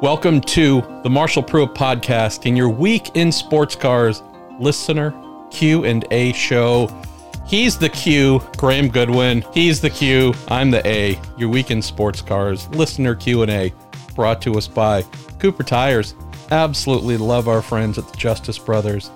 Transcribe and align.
Welcome 0.00 0.42
to 0.42 0.80
the 1.02 1.10
Marshall 1.10 1.42
Pruett 1.42 1.74
podcast 1.74 2.46
in 2.46 2.54
your 2.54 2.68
week 2.68 3.16
in 3.16 3.32
sports 3.32 3.74
cars 3.74 4.22
listener 4.60 5.12
Q 5.50 5.86
and 5.86 6.06
A 6.12 6.32
show. 6.34 6.88
He's 7.48 7.76
the 7.76 7.88
Q, 7.88 8.40
Graham 8.56 8.90
Goodwin. 8.90 9.44
He's 9.52 9.80
the 9.80 9.90
Q. 9.90 10.34
I'm 10.46 10.70
the 10.70 10.86
A. 10.86 11.20
Your 11.36 11.48
week 11.48 11.72
in 11.72 11.82
sports 11.82 12.22
cars 12.22 12.68
listener 12.68 13.16
Q 13.16 13.42
and 13.42 13.50
A, 13.50 13.74
brought 14.14 14.40
to 14.42 14.56
us 14.56 14.68
by 14.68 15.02
Cooper 15.40 15.64
Tires. 15.64 16.14
Absolutely 16.52 17.16
love 17.16 17.48
our 17.48 17.60
friends 17.60 17.98
at 17.98 18.06
the 18.06 18.16
Justice 18.16 18.56
Brothers 18.56 19.10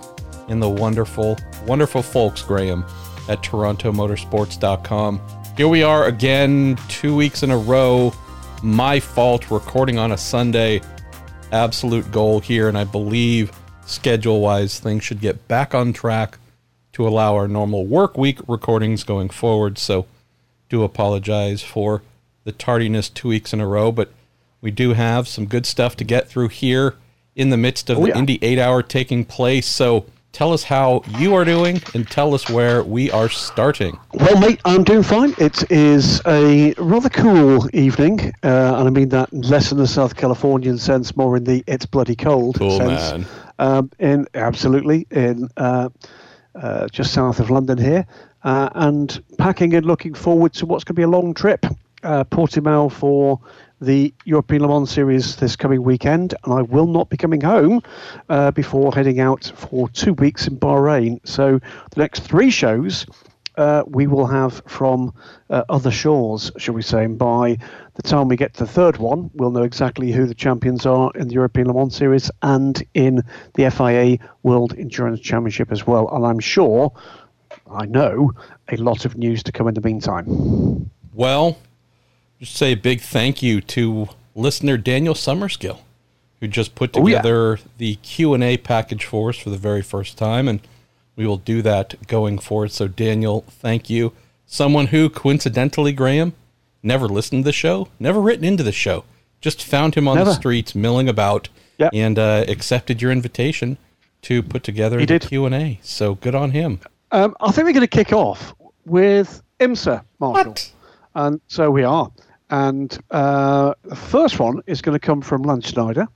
and 0.48 0.60
the 0.60 0.68
wonderful, 0.68 1.38
wonderful 1.64 2.02
folks, 2.02 2.42
Graham, 2.42 2.84
at 3.28 3.40
TorontoMotorsports.com. 3.40 5.20
Here 5.56 5.68
we 5.68 5.84
are 5.84 6.06
again, 6.06 6.76
two 6.88 7.14
weeks 7.14 7.44
in 7.44 7.52
a 7.52 7.56
row 7.56 8.12
my 8.62 9.00
fault 9.00 9.50
recording 9.50 9.98
on 9.98 10.12
a 10.12 10.16
Sunday. 10.16 10.80
Absolute 11.50 12.10
goal 12.12 12.40
here, 12.40 12.68
and 12.68 12.78
I 12.78 12.84
believe 12.84 13.52
schedule 13.84 14.40
wise 14.40 14.78
things 14.78 15.04
should 15.04 15.20
get 15.20 15.48
back 15.48 15.74
on 15.74 15.92
track 15.92 16.38
to 16.92 17.06
allow 17.06 17.34
our 17.34 17.48
normal 17.48 17.84
work 17.84 18.16
week 18.16 18.38
recordings 18.46 19.04
going 19.04 19.28
forward. 19.28 19.78
So, 19.78 20.06
do 20.68 20.82
apologize 20.82 21.62
for 21.62 22.02
the 22.44 22.52
tardiness 22.52 23.08
two 23.08 23.28
weeks 23.28 23.52
in 23.52 23.60
a 23.60 23.66
row, 23.66 23.92
but 23.92 24.12
we 24.60 24.70
do 24.70 24.94
have 24.94 25.28
some 25.28 25.46
good 25.46 25.66
stuff 25.66 25.96
to 25.96 26.04
get 26.04 26.28
through 26.28 26.48
here 26.48 26.94
in 27.34 27.50
the 27.50 27.56
midst 27.56 27.90
of 27.90 27.98
oh, 27.98 28.02
the 28.02 28.08
yeah. 28.08 28.18
Indy 28.18 28.38
8 28.42 28.58
hour 28.58 28.82
taking 28.82 29.24
place. 29.24 29.66
So, 29.66 30.06
tell 30.32 30.52
us 30.52 30.64
how 30.64 31.02
you 31.18 31.34
are 31.34 31.44
doing 31.44 31.80
and 31.94 32.08
tell 32.10 32.34
us 32.34 32.48
where 32.48 32.82
we 32.82 33.10
are 33.10 33.28
starting. 33.28 33.98
Well, 34.14 34.40
mate, 34.40 34.60
I'm 34.64 34.82
doing 34.82 35.02
fine. 35.02 35.34
It 35.38 35.70
is 35.70 36.20
a 36.26 36.74
rather 36.78 37.10
cool 37.10 37.68
evening, 37.74 38.32
uh, 38.42 38.76
and 38.78 38.88
I 38.88 38.90
mean 38.90 39.10
that 39.10 39.32
less 39.32 39.72
in 39.72 39.78
the 39.78 39.86
South 39.86 40.16
Californian 40.16 40.78
sense, 40.78 41.16
more 41.16 41.36
in 41.36 41.44
the 41.44 41.62
it's 41.66 41.86
bloody 41.86 42.16
cold 42.16 42.58
cool, 42.58 42.78
sense. 42.78 43.12
Man. 43.12 43.26
Um, 43.58 43.90
in 43.98 44.26
absolutely 44.34 45.06
in 45.10 45.48
uh, 45.56 45.90
uh, 46.54 46.88
just 46.88 47.12
south 47.12 47.38
of 47.38 47.50
London 47.50 47.78
here, 47.78 48.06
uh, 48.44 48.70
and 48.74 49.22
packing 49.38 49.74
and 49.74 49.86
looking 49.86 50.14
forward 50.14 50.54
to 50.54 50.66
what's 50.66 50.84
going 50.84 50.94
to 50.94 50.98
be 50.98 51.04
a 51.04 51.08
long 51.08 51.34
trip. 51.34 51.66
Uh, 52.02 52.24
Portimao 52.24 52.90
for 52.90 53.38
the 53.82 54.14
European 54.24 54.62
Le 54.62 54.68
Mans 54.68 54.90
Series 54.90 55.36
this 55.36 55.56
coming 55.56 55.82
weekend, 55.82 56.34
and 56.44 56.54
I 56.54 56.62
will 56.62 56.86
not 56.86 57.10
be 57.10 57.16
coming 57.16 57.40
home 57.40 57.82
uh, 58.28 58.52
before 58.52 58.94
heading 58.94 59.18
out 59.18 59.52
for 59.56 59.88
two 59.88 60.14
weeks 60.14 60.46
in 60.46 60.56
Bahrain. 60.56 61.20
So 61.24 61.58
the 61.90 62.00
next 62.00 62.20
three 62.20 62.50
shows 62.50 63.06
uh, 63.56 63.82
we 63.86 64.06
will 64.06 64.26
have 64.26 64.62
from 64.66 65.12
uh, 65.50 65.64
other 65.68 65.90
shores, 65.90 66.52
shall 66.58 66.74
we 66.74 66.82
say. 66.82 67.04
And 67.04 67.18
by 67.18 67.58
the 67.94 68.02
time 68.02 68.28
we 68.28 68.36
get 68.36 68.54
to 68.54 68.60
the 68.60 68.70
third 68.70 68.98
one, 68.98 69.30
we'll 69.34 69.50
know 69.50 69.64
exactly 69.64 70.12
who 70.12 70.26
the 70.26 70.34
champions 70.34 70.86
are 70.86 71.10
in 71.16 71.26
the 71.26 71.34
European 71.34 71.66
Le 71.66 71.74
Mans 71.74 71.94
Series 71.94 72.30
and 72.40 72.82
in 72.94 73.22
the 73.54 73.68
FIA 73.70 74.18
World 74.44 74.74
Endurance 74.78 75.20
Championship 75.20 75.72
as 75.72 75.86
well. 75.86 76.08
And 76.14 76.24
I'm 76.24 76.40
sure, 76.40 76.92
I 77.70 77.86
know, 77.86 78.32
a 78.70 78.76
lot 78.76 79.04
of 79.04 79.16
news 79.16 79.42
to 79.42 79.52
come 79.52 79.66
in 79.66 79.74
the 79.74 79.80
meantime. 79.80 80.88
Well, 81.12 81.58
just 82.42 82.56
say 82.56 82.72
a 82.72 82.76
big 82.76 83.00
thank 83.00 83.40
you 83.40 83.60
to 83.60 84.08
listener 84.34 84.76
Daniel 84.76 85.14
Summerskill, 85.14 85.78
who 86.40 86.48
just 86.48 86.74
put 86.74 86.92
together 86.92 87.52
oh, 87.52 87.52
yeah. 87.52 87.64
the 87.78 87.94
Q 87.96 88.34
and 88.34 88.42
A 88.42 88.56
package 88.56 89.04
for 89.04 89.28
us 89.28 89.36
for 89.38 89.50
the 89.50 89.56
very 89.56 89.80
first 89.80 90.18
time, 90.18 90.48
and 90.48 90.60
we 91.14 91.24
will 91.24 91.36
do 91.36 91.62
that 91.62 92.08
going 92.08 92.40
forward. 92.40 92.72
So, 92.72 92.88
Daniel, 92.88 93.44
thank 93.48 93.88
you. 93.88 94.12
Someone 94.44 94.88
who, 94.88 95.08
coincidentally, 95.08 95.92
Graham, 95.92 96.34
never 96.82 97.06
listened 97.06 97.44
to 97.44 97.48
the 97.48 97.52
show, 97.52 97.86
never 98.00 98.20
written 98.20 98.44
into 98.44 98.64
the 98.64 98.72
show, 98.72 99.04
just 99.40 99.62
found 99.62 99.94
him 99.94 100.08
on 100.08 100.16
never. 100.16 100.30
the 100.30 100.34
streets 100.34 100.74
milling 100.74 101.08
about, 101.08 101.48
yep. 101.78 101.92
and 101.94 102.18
uh, 102.18 102.44
accepted 102.48 103.00
your 103.00 103.12
invitation 103.12 103.78
to 104.22 104.42
put 104.42 104.64
together 104.64 104.98
he 104.98 105.06
the 105.06 105.20
Q 105.20 105.46
and 105.46 105.54
A. 105.54 105.78
So, 105.84 106.16
good 106.16 106.34
on 106.34 106.50
him. 106.50 106.80
Um, 107.12 107.36
I 107.40 107.52
think 107.52 107.66
we're 107.66 107.72
going 107.72 107.82
to 107.82 107.86
kick 107.86 108.12
off 108.12 108.52
with 108.84 109.40
IMSA, 109.60 110.02
Marshall. 110.18 110.50
What? 110.50 110.72
And 111.14 111.40
so 111.46 111.70
we 111.70 111.84
are. 111.84 112.10
And 112.52 112.98
uh, 113.10 113.72
the 113.82 113.96
first 113.96 114.38
one 114.38 114.60
is 114.66 114.82
going 114.82 114.94
to 114.94 115.04
come 115.04 115.22
from 115.22 115.40
Lance 115.40 115.70
Schneider, 115.70 116.06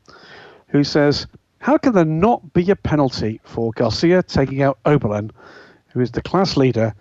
who 0.68 0.84
says, 0.84 1.26
How 1.60 1.78
can 1.78 1.94
there 1.94 2.04
not 2.04 2.52
be 2.52 2.70
a 2.70 2.76
penalty 2.76 3.40
for 3.42 3.72
Garcia 3.72 4.22
taking 4.22 4.60
out 4.60 4.78
Auberlen, 4.84 5.30
who 5.88 6.00
is 6.00 6.10
the 6.10 6.20
class 6.20 6.58
leader 6.58 6.94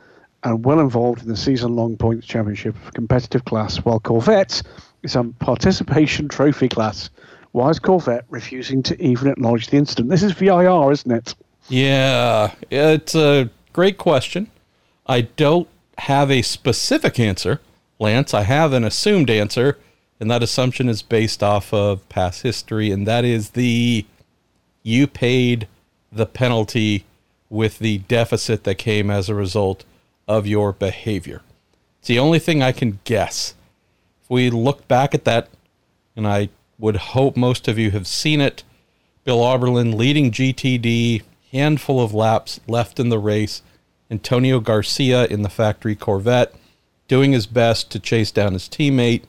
and 0.44 0.64
well 0.64 0.80
involved 0.80 1.22
in 1.22 1.28
the 1.28 1.36
season 1.36 1.76
long 1.76 1.98
points 1.98 2.26
championship 2.26 2.78
competitive 2.94 3.44
class, 3.44 3.76
while 3.80 4.00
Corvette 4.00 4.62
is 5.04 5.18
on 5.18 5.34
participation 5.34 6.30
trophy 6.30 6.70
class? 6.70 7.10
Why 7.52 7.70
is 7.72 7.78
Corvette 7.78 8.24
refusing 8.30 8.84
to 8.84 9.02
even 9.04 9.28
acknowledge 9.28 9.68
the 9.68 9.76
incident? 9.76 10.08
This 10.08 10.24
is 10.24 10.32
VIR, 10.32 10.94
isn't 10.94 11.12
it? 11.12 11.36
Yeah, 11.68 12.54
it's 12.72 13.16
a 13.16 13.50
great 13.74 13.98
question. 13.98 14.50
I 15.08 15.22
don't 15.22 15.68
have 15.98 16.32
a 16.32 16.42
specific 16.42 17.20
answer. 17.20 17.60
Lance, 18.00 18.34
I 18.34 18.42
have 18.42 18.74
an 18.74 18.84
assumed 18.84 19.30
answer, 19.30 19.78
and 20.20 20.30
that 20.30 20.44
assumption 20.44 20.90
is 20.90 21.02
based 21.02 21.42
off 21.42 21.74
of 21.74 22.08
past 22.10 22.42
history, 22.44 22.92
and 22.92 23.08
that 23.08 23.24
is 23.26 23.52
the 23.52 24.06
you 24.84 25.08
paid 25.08 25.68
the 26.12 26.26
penalty 26.26 27.06
with 27.50 27.80
the 27.80 28.00
deficit 28.00 28.64
that 28.64 28.76
came 28.76 29.10
as 29.10 29.30
a 29.30 29.36
result 29.36 29.86
of 30.28 30.48
your 30.48 30.72
behavior. 30.72 31.42
It's 32.00 32.08
the 32.08 32.20
only 32.20 32.40
thing 32.40 32.62
I 32.62 32.72
can 32.72 33.00
guess. 33.04 33.56
If 34.24 34.30
we 34.30 34.50
look 34.50 34.88
back 34.88 35.14
at 35.14 35.26
that, 35.26 35.50
and 36.16 36.28
I 36.28 36.50
would 36.78 36.96
hope 36.98 37.38
most 37.38 37.68
of 37.68 37.78
you 37.78 37.92
have 37.92 38.08
seen 38.08 38.42
it, 38.42 38.64
Bill 39.24 39.40
Auberlen 39.40 39.96
leading 39.96 40.32
GTD, 40.32 41.24
handful 41.52 42.04
of 42.04 42.14
laps 42.14 42.60
left 42.68 43.00
in 43.00 43.10
the 43.10 43.20
race, 43.20 43.62
Antonio 44.12 44.60
Garcia 44.60 45.26
in 45.26 45.42
the 45.42 45.50
factory 45.50 45.96
Corvette 45.96 46.54
doing 47.08 47.32
his 47.32 47.46
best 47.46 47.92
to 47.92 48.00
chase 48.00 48.32
down 48.32 48.54
his 48.54 48.68
teammate 48.68 49.24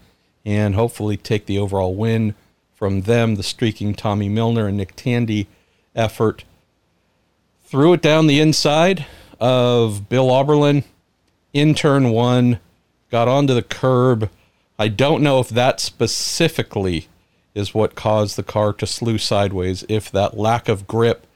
and 0.44 0.74
hopefully 0.74 1.16
take 1.16 1.46
the 1.46 1.58
overall 1.58 1.94
win 1.94 2.34
from 2.74 3.02
them. 3.02 3.34
The 3.34 3.42
streaking 3.42 3.94
Tommy 3.94 4.28
Milner 4.28 4.68
and 4.68 4.76
Nick 4.76 4.94
Tandy 4.96 5.48
effort 5.94 6.44
threw 7.64 7.92
it 7.92 8.02
down 8.02 8.26
the 8.26 8.40
inside 8.40 9.06
of 9.40 10.08
Bill 10.08 10.28
Auberlen 10.28 10.84
in 11.52 11.74
turn 11.74 12.10
one, 12.10 12.60
got 13.10 13.28
onto 13.28 13.54
the 13.54 13.62
curb. 13.62 14.30
I 14.78 14.88
don't 14.88 15.22
know 15.22 15.40
if 15.40 15.48
that 15.48 15.80
specifically 15.80 17.08
is 17.54 17.74
what 17.74 17.94
caused 17.94 18.36
the 18.36 18.42
car 18.42 18.74
to 18.74 18.86
slew 18.86 19.16
sideways, 19.16 19.84
if 19.88 20.10
that 20.10 20.36
lack 20.36 20.68
of 20.68 20.86
grip, 20.86 21.26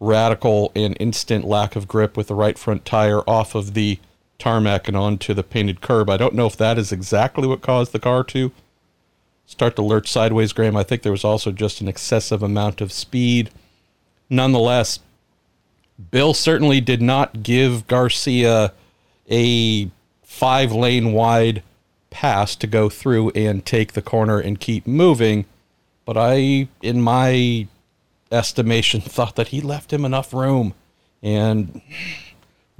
radical 0.00 0.72
and 0.74 0.96
instant 0.98 1.44
lack 1.44 1.76
of 1.76 1.86
grip 1.86 2.16
with 2.16 2.26
the 2.26 2.34
right 2.34 2.58
front 2.58 2.84
tire 2.84 3.20
off 3.30 3.54
of 3.54 3.74
the 3.74 3.98
tarmac 4.40 4.88
and 4.88 4.96
onto 4.96 5.34
the 5.34 5.42
painted 5.42 5.80
curb. 5.80 6.10
I 6.10 6.16
don't 6.16 6.34
know 6.34 6.46
if 6.46 6.56
that 6.56 6.78
is 6.78 6.90
exactly 6.90 7.46
what 7.46 7.62
caused 7.62 7.92
the 7.92 8.00
car 8.00 8.24
to 8.24 8.50
start 9.46 9.76
to 9.76 9.82
lurch 9.82 10.10
sideways, 10.10 10.52
Graham. 10.52 10.76
I 10.76 10.82
think 10.82 11.02
there 11.02 11.12
was 11.12 11.24
also 11.24 11.52
just 11.52 11.80
an 11.80 11.88
excessive 11.88 12.42
amount 12.42 12.80
of 12.80 12.92
speed. 12.92 13.50
Nonetheless, 14.28 15.00
Bill 16.10 16.34
certainly 16.34 16.80
did 16.80 17.02
not 17.02 17.42
give 17.42 17.86
Garcia 17.86 18.72
a 19.30 19.90
five 20.22 20.72
lane 20.72 21.12
wide 21.12 21.62
pass 22.10 22.56
to 22.56 22.66
go 22.66 22.88
through 22.88 23.30
and 23.30 23.64
take 23.64 23.92
the 23.92 24.02
corner 24.02 24.38
and 24.38 24.58
keep 24.60 24.86
moving. 24.86 25.44
But 26.04 26.16
I, 26.16 26.68
in 26.80 27.00
my 27.00 27.66
estimation, 28.32 29.00
thought 29.02 29.36
that 29.36 29.48
he 29.48 29.60
left 29.60 29.92
him 29.92 30.04
enough 30.04 30.32
room. 30.32 30.74
And 31.22 31.82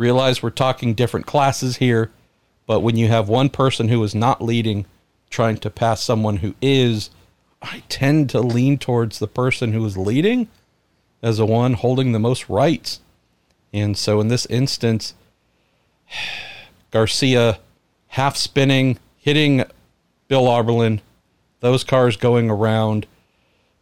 Realize 0.00 0.42
we're 0.42 0.48
talking 0.48 0.94
different 0.94 1.26
classes 1.26 1.76
here, 1.76 2.10
but 2.66 2.80
when 2.80 2.96
you 2.96 3.08
have 3.08 3.28
one 3.28 3.50
person 3.50 3.88
who 3.88 4.02
is 4.02 4.14
not 4.14 4.40
leading 4.40 4.86
trying 5.28 5.58
to 5.58 5.68
pass 5.68 6.02
someone 6.02 6.38
who 6.38 6.54
is, 6.62 7.10
I 7.60 7.82
tend 7.90 8.30
to 8.30 8.40
lean 8.40 8.78
towards 8.78 9.18
the 9.18 9.28
person 9.28 9.74
who 9.74 9.84
is 9.84 9.98
leading 9.98 10.48
as 11.22 11.36
the 11.36 11.44
one 11.44 11.74
holding 11.74 12.12
the 12.12 12.18
most 12.18 12.48
rights. 12.48 13.00
And 13.74 13.94
so 13.94 14.22
in 14.22 14.28
this 14.28 14.46
instance, 14.46 15.12
Garcia 16.90 17.58
half 18.06 18.38
spinning, 18.38 18.98
hitting 19.18 19.64
Bill 20.28 20.44
Auberlen, 20.44 21.00
those 21.60 21.84
cars 21.84 22.16
going 22.16 22.48
around. 22.48 23.06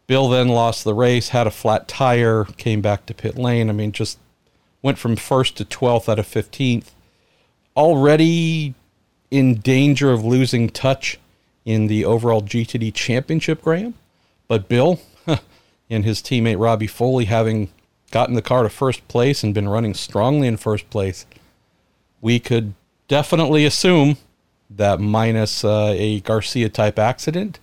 Bill 0.08 0.28
then 0.28 0.48
lost 0.48 0.82
the 0.82 0.94
race, 0.94 1.28
had 1.28 1.46
a 1.46 1.52
flat 1.52 1.86
tire, 1.86 2.42
came 2.56 2.80
back 2.80 3.06
to 3.06 3.14
pit 3.14 3.38
lane. 3.38 3.70
I 3.70 3.72
mean, 3.72 3.92
just 3.92 4.18
went 4.82 4.98
from 4.98 5.16
first 5.16 5.56
to 5.56 5.64
12th 5.64 6.08
out 6.08 6.18
of 6.18 6.26
15th. 6.26 6.90
Already 7.76 8.74
in 9.30 9.56
danger 9.56 10.10
of 10.10 10.24
losing 10.24 10.68
touch 10.68 11.18
in 11.64 11.86
the 11.86 12.04
overall 12.04 12.42
GTD 12.42 12.94
championship, 12.94 13.62
Graham. 13.62 13.94
But 14.46 14.68
Bill 14.68 15.00
and 15.90 16.04
his 16.04 16.22
teammate 16.22 16.58
Robbie 16.58 16.86
Foley, 16.86 17.26
having 17.26 17.70
gotten 18.10 18.34
the 18.34 18.42
car 18.42 18.62
to 18.62 18.70
first 18.70 19.06
place 19.08 19.44
and 19.44 19.54
been 19.54 19.68
running 19.68 19.94
strongly 19.94 20.48
in 20.48 20.56
first 20.56 20.88
place, 20.90 21.26
we 22.20 22.40
could 22.40 22.74
definitely 23.06 23.64
assume 23.64 24.16
that 24.70 25.00
minus 25.00 25.64
uh, 25.64 25.94
a 25.96 26.20
Garcia 26.20 26.68
type 26.68 26.98
accident, 26.98 27.58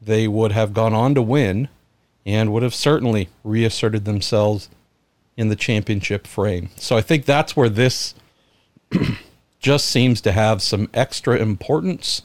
they 0.00 0.26
would 0.26 0.52
have 0.52 0.74
gone 0.74 0.94
on 0.94 1.14
to 1.14 1.22
win 1.22 1.68
and 2.24 2.52
would 2.52 2.62
have 2.62 2.74
certainly 2.74 3.28
reasserted 3.44 4.04
themselves 4.04 4.68
in 5.42 5.48
the 5.48 5.56
championship 5.56 6.26
frame. 6.26 6.70
So 6.76 6.96
I 6.96 7.02
think 7.02 7.24
that's 7.24 7.56
where 7.56 7.68
this 7.68 8.14
just 9.58 9.86
seems 9.86 10.20
to 10.20 10.30
have 10.30 10.62
some 10.62 10.88
extra 10.94 11.36
importance, 11.36 12.22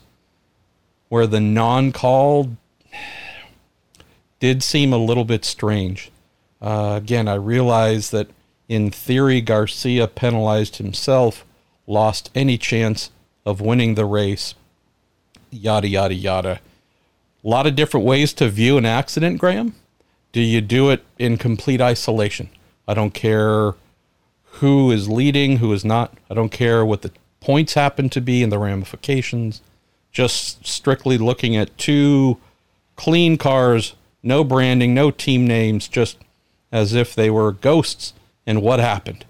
where 1.10 1.26
the 1.26 1.42
non 1.42 1.92
call 1.92 2.56
did 4.40 4.62
seem 4.62 4.94
a 4.94 4.98
little 4.98 5.26
bit 5.26 5.44
strange. 5.44 6.12
Uh, 6.62 6.94
again, 6.96 7.28
I 7.28 7.34
realize 7.34 8.12
that 8.12 8.30
in 8.70 8.92
theory, 8.92 9.42
Garcia 9.42 10.08
penalized 10.08 10.76
himself, 10.76 11.44
lost 11.88 12.30
any 12.36 12.58
chance 12.58 13.10
of 13.48 13.62
winning 13.62 13.96
the 13.96 14.06
race, 14.06 14.54
yada, 15.50 15.88
yada, 15.88 16.14
yada. 16.14 16.60
A 17.44 17.48
lot 17.48 17.66
of 17.66 17.76
different 17.76 18.06
ways 18.06 18.32
to 18.34 18.48
view 18.50 18.78
an 18.78 18.86
accident, 18.86 19.40
Graham. 19.40 19.74
Do 20.34 20.42
you 20.42 20.62
do 20.62 20.92
it 20.92 21.04
in 21.18 21.38
complete 21.38 21.82
isolation? 21.82 22.50
I 22.88 22.94
don't 22.94 23.14
care 23.14 23.74
who 24.44 24.92
is 24.92 25.10
leading, 25.10 25.58
who 25.58 25.72
is 25.74 25.86
not. 25.86 26.14
I 26.30 26.34
don't 26.34 26.52
care 26.52 26.86
what 26.86 27.02
the 27.02 27.12
points 27.40 27.74
happen 27.74 28.10
to 28.10 28.22
be 28.22 28.42
and 28.42 28.52
the 28.52 28.60
ramifications. 28.60 29.62
Just 30.12 30.66
strictly 30.66 31.18
looking 31.18 31.56
at 31.56 31.78
two 31.78 32.38
clean 32.96 33.38
cars, 33.38 33.94
no 34.24 34.44
branding, 34.44 34.94
no 34.94 35.12
team 35.12 35.46
names, 35.46 35.88
just 35.88 36.18
as 36.72 36.94
if 36.94 37.14
they 37.14 37.30
were 37.30 37.52
ghosts 37.52 38.14
and 38.46 38.62
what 38.62 38.80
happened. 38.80 39.26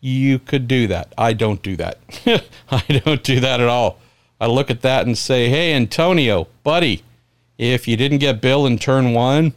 You 0.00 0.38
could 0.38 0.66
do 0.66 0.86
that. 0.86 1.12
I 1.18 1.34
don't 1.34 1.62
do 1.62 1.76
that. 1.76 1.98
I 2.70 3.00
don't 3.04 3.22
do 3.22 3.40
that 3.40 3.60
at 3.60 3.68
all. 3.68 3.98
I 4.40 4.46
look 4.46 4.70
at 4.70 4.80
that 4.82 5.06
and 5.06 5.18
say, 5.18 5.50
hey, 5.50 5.74
Antonio, 5.74 6.48
buddy, 6.62 7.02
if 7.58 7.86
you 7.86 7.96
didn't 7.98 8.18
get 8.18 8.40
Bill 8.40 8.64
in 8.64 8.78
turn 8.78 9.12
one, 9.12 9.52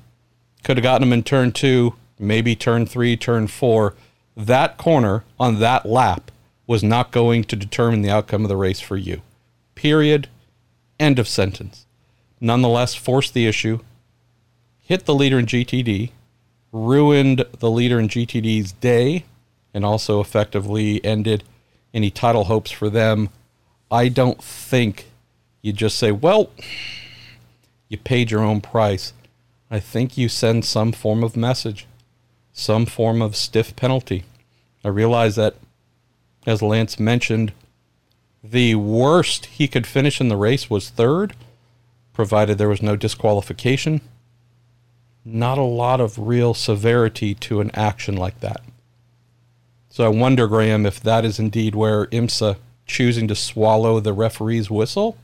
could 0.63 0.75
have 0.75 0.83
gotten 0.83 1.07
him 1.07 1.13
in 1.13 1.23
turn 1.23 1.53
two, 1.53 1.93
maybe 2.19 2.55
turn 2.55 2.85
three, 2.85 3.17
turn 3.17 3.47
four. 3.47 3.95
That 4.35 4.77
corner 4.77 5.23
on 5.39 5.59
that 5.59 5.85
lap 5.85 6.31
was 6.67 6.83
not 6.83 7.11
going 7.11 7.43
to 7.45 7.55
determine 7.55 8.01
the 8.01 8.09
outcome 8.09 8.43
of 8.43 8.49
the 8.49 8.57
race 8.57 8.79
for 8.79 8.97
you. 8.97 9.21
Period. 9.75 10.27
End 10.99 11.19
of 11.19 11.27
sentence. 11.27 11.85
Nonetheless, 12.39 12.93
forced 12.93 13.33
the 13.33 13.47
issue, 13.47 13.79
hit 14.81 15.05
the 15.05 15.15
leader 15.15 15.39
in 15.39 15.45
GTD, 15.45 16.11
ruined 16.71 17.45
the 17.59 17.71
leader 17.71 17.99
in 17.99 18.07
GTD's 18.07 18.73
day, 18.73 19.25
and 19.73 19.85
also 19.85 20.19
effectively 20.19 21.03
ended 21.05 21.43
any 21.93 22.09
title 22.09 22.45
hopes 22.45 22.71
for 22.71 22.89
them. 22.89 23.29
I 23.89 24.09
don't 24.09 24.43
think 24.43 25.05
you 25.61 25.71
just 25.71 25.97
say, 25.97 26.11
well, 26.11 26.49
you 27.87 27.97
paid 27.97 28.31
your 28.31 28.41
own 28.41 28.59
price. 28.59 29.13
I 29.71 29.79
think 29.79 30.17
you 30.17 30.29
send 30.29 30.65
some 30.65 30.91
form 30.91 31.23
of 31.23 31.37
message, 31.37 31.87
some 32.53 32.85
form 32.85 33.21
of 33.21 33.35
stiff 33.35 33.75
penalty. 33.75 34.23
I 34.85 34.87
realize 34.89 35.35
that, 35.35 35.55
as 36.45 36.61
Lance 36.61 36.99
mentioned, 36.99 37.51
the 38.43 38.75
worst 38.75 39.47
he 39.47 39.67
could 39.67 39.87
finish 39.87 40.21
in 40.21 40.29
the 40.29 40.37
race 40.37 40.69
was 40.69 40.89
third, 40.89 41.35
provided 42.13 42.57
there 42.57 42.69
was 42.69 42.81
no 42.81 42.95
disqualification. 42.95 44.01
Not 45.25 45.57
a 45.57 45.63
lot 45.63 45.99
of 45.99 46.19
real 46.19 46.53
severity 46.53 47.33
to 47.35 47.59
an 47.59 47.71
action 47.73 48.15
like 48.15 48.39
that. 48.41 48.61
So 49.89 50.05
I 50.05 50.09
wonder, 50.09 50.47
Graham, 50.47 50.85
if 50.85 50.99
that 51.01 51.23
is 51.23 51.39
indeed 51.39 51.75
where 51.75 52.07
IMSA 52.07 52.57
choosing 52.85 53.27
to 53.27 53.35
swallow 53.35 53.99
the 53.99 54.13
referee's 54.13 54.69
whistle. 54.69 55.17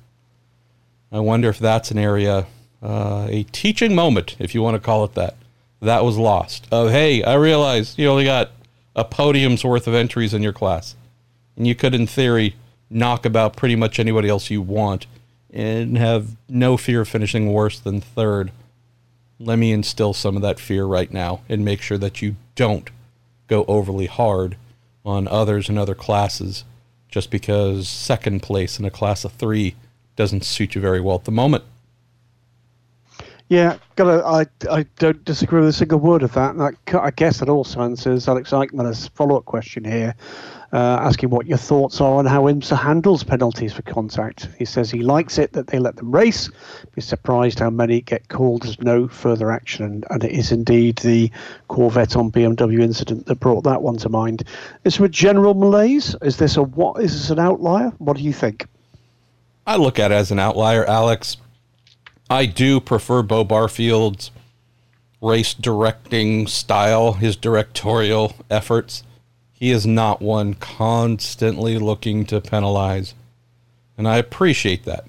I 1.12 1.20
wonder 1.20 1.50
if 1.50 1.60
that's 1.60 1.92
an 1.92 1.98
area, 1.98 2.46
uh, 2.82 3.28
a 3.30 3.44
teaching 3.52 3.96
moment, 3.96 4.36
if 4.40 4.54
you 4.54 4.62
want 4.62 4.76
to 4.76 4.80
call 4.80 5.04
it 5.04 5.16
that, 5.16 5.36
that 5.82 6.04
was 6.04 6.18
lost. 6.18 6.68
Of, 6.72 6.92
hey, 6.92 7.24
I 7.24 7.36
realize 7.36 7.98
you 7.98 8.08
only 8.08 8.26
got 8.26 8.52
a 8.96 9.06
podium's 9.06 9.64
worth 9.64 9.88
of 9.88 9.94
entries 9.94 10.34
in 10.34 10.44
your 10.44 10.54
class. 10.54 10.96
And 11.56 11.68
you 11.68 11.76
could, 11.76 11.94
in 11.94 12.08
theory, 12.08 12.56
knock 12.90 13.26
about 13.26 13.56
pretty 13.56 13.76
much 13.76 14.00
anybody 14.00 14.30
else 14.30 14.50
you 14.50 14.62
want 14.62 15.06
and 15.52 15.98
have 15.98 16.36
no 16.48 16.78
fear 16.78 17.02
of 17.02 17.10
finishing 17.10 17.52
worse 17.52 17.80
than 17.80 18.02
third. 18.02 18.52
Let 19.40 19.58
me 19.58 19.72
instill 19.72 20.14
some 20.14 20.36
of 20.36 20.42
that 20.42 20.60
fear 20.60 20.86
right 20.86 21.12
now 21.12 21.42
and 21.48 21.64
make 21.64 21.82
sure 21.82 21.98
that 21.98 22.22
you 22.22 22.36
don't 22.56 22.90
go 23.48 23.66
overly 23.68 24.06
hard 24.06 24.58
on 25.06 25.28
others 25.28 25.70
in 25.70 25.78
other 25.78 25.96
classes 25.96 26.66
just 27.10 27.32
because 27.32 27.88
second 27.88 28.44
place 28.44 28.80
in 28.80 28.86
a 28.86 28.92
class 28.92 29.26
of 29.26 29.32
three 29.34 29.76
doesn't 30.16 30.44
suit 30.44 30.76
you 30.76 30.82
very 30.82 31.02
well 31.02 31.16
at 31.16 31.24
the 31.24 31.32
moment. 31.32 31.64
Yeah, 33.50 33.78
gotta, 33.96 34.24
I, 34.24 34.46
I 34.72 34.86
don't 35.00 35.26
disagree 35.26 35.60
with 35.60 35.70
a 35.70 35.74
single 35.74 35.98
word 35.98 36.22
of 36.22 36.34
that. 36.34 36.56
I, 36.94 37.10
guess 37.10 37.40
that 37.40 37.50
also 37.50 37.82
answers 37.82 38.28
Alex 38.28 38.52
Eichmann's 38.52 39.08
follow 39.08 39.38
up 39.38 39.46
question 39.46 39.84
here, 39.84 40.14
uh, 40.72 41.00
asking 41.02 41.32
what 41.32 41.48
your 41.48 41.58
thoughts 41.58 42.00
are 42.00 42.18
on 42.18 42.28
how 42.28 42.44
IMSA 42.44 42.78
handles 42.78 43.24
penalties 43.24 43.74
for 43.74 43.82
contact. 43.82 44.50
He 44.60 44.66
says 44.66 44.92
he 44.92 45.02
likes 45.02 45.40
it 45.40 45.54
that 45.54 45.66
they 45.66 45.80
let 45.80 45.96
them 45.96 46.12
race. 46.12 46.52
He's 46.94 47.06
surprised 47.06 47.58
how 47.58 47.72
many 47.72 48.02
get 48.02 48.28
called 48.28 48.66
as 48.66 48.80
no 48.82 49.08
further 49.08 49.52
action. 49.52 49.84
And, 49.84 50.06
and 50.12 50.24
it 50.24 50.32
is 50.32 50.52
indeed 50.52 51.00
the 51.00 51.32
Corvette 51.70 52.16
on 52.16 52.32
BMW 52.32 52.82
incident 52.84 53.26
that 53.26 53.40
brought 53.40 53.64
that 53.64 53.82
one 53.82 53.98
to 53.98 54.10
mind. 54.10 54.44
Is 54.84 54.98
there 54.98 55.08
a 55.08 55.10
general 55.10 55.56
malaise? 55.56 56.16
Is 56.22 56.38
this 56.38 56.56
a 56.56 56.62
what? 56.62 57.02
Is 57.02 57.14
this 57.14 57.32
an 57.32 57.40
outlier? 57.40 57.92
What 57.98 58.16
do 58.16 58.22
you 58.22 58.34
think? 58.34 58.68
I 59.66 59.76
look 59.78 59.98
at 59.98 60.12
it 60.12 60.16
as 60.16 60.30
an 60.30 60.38
outlier, 60.38 60.86
Alex. 60.86 61.38
I 62.30 62.46
do 62.46 62.80
prefer 62.80 63.24
Beaux 63.24 63.44
Barfield's 63.44 64.30
race 65.22 65.54
directing 65.54 66.48
style, 66.48 67.14
his 67.14 67.36
directorial 67.36 68.36
efforts. 68.50 69.04
He 69.52 69.72
is 69.72 69.86
not 69.86 70.22
one 70.22 70.54
constantly 70.54 71.78
looking 71.78 72.26
to 72.28 72.40
penalize. 72.40 73.16
And 73.98 74.08
I 74.08 74.18
appreciate 74.18 74.86
that. 74.86 75.06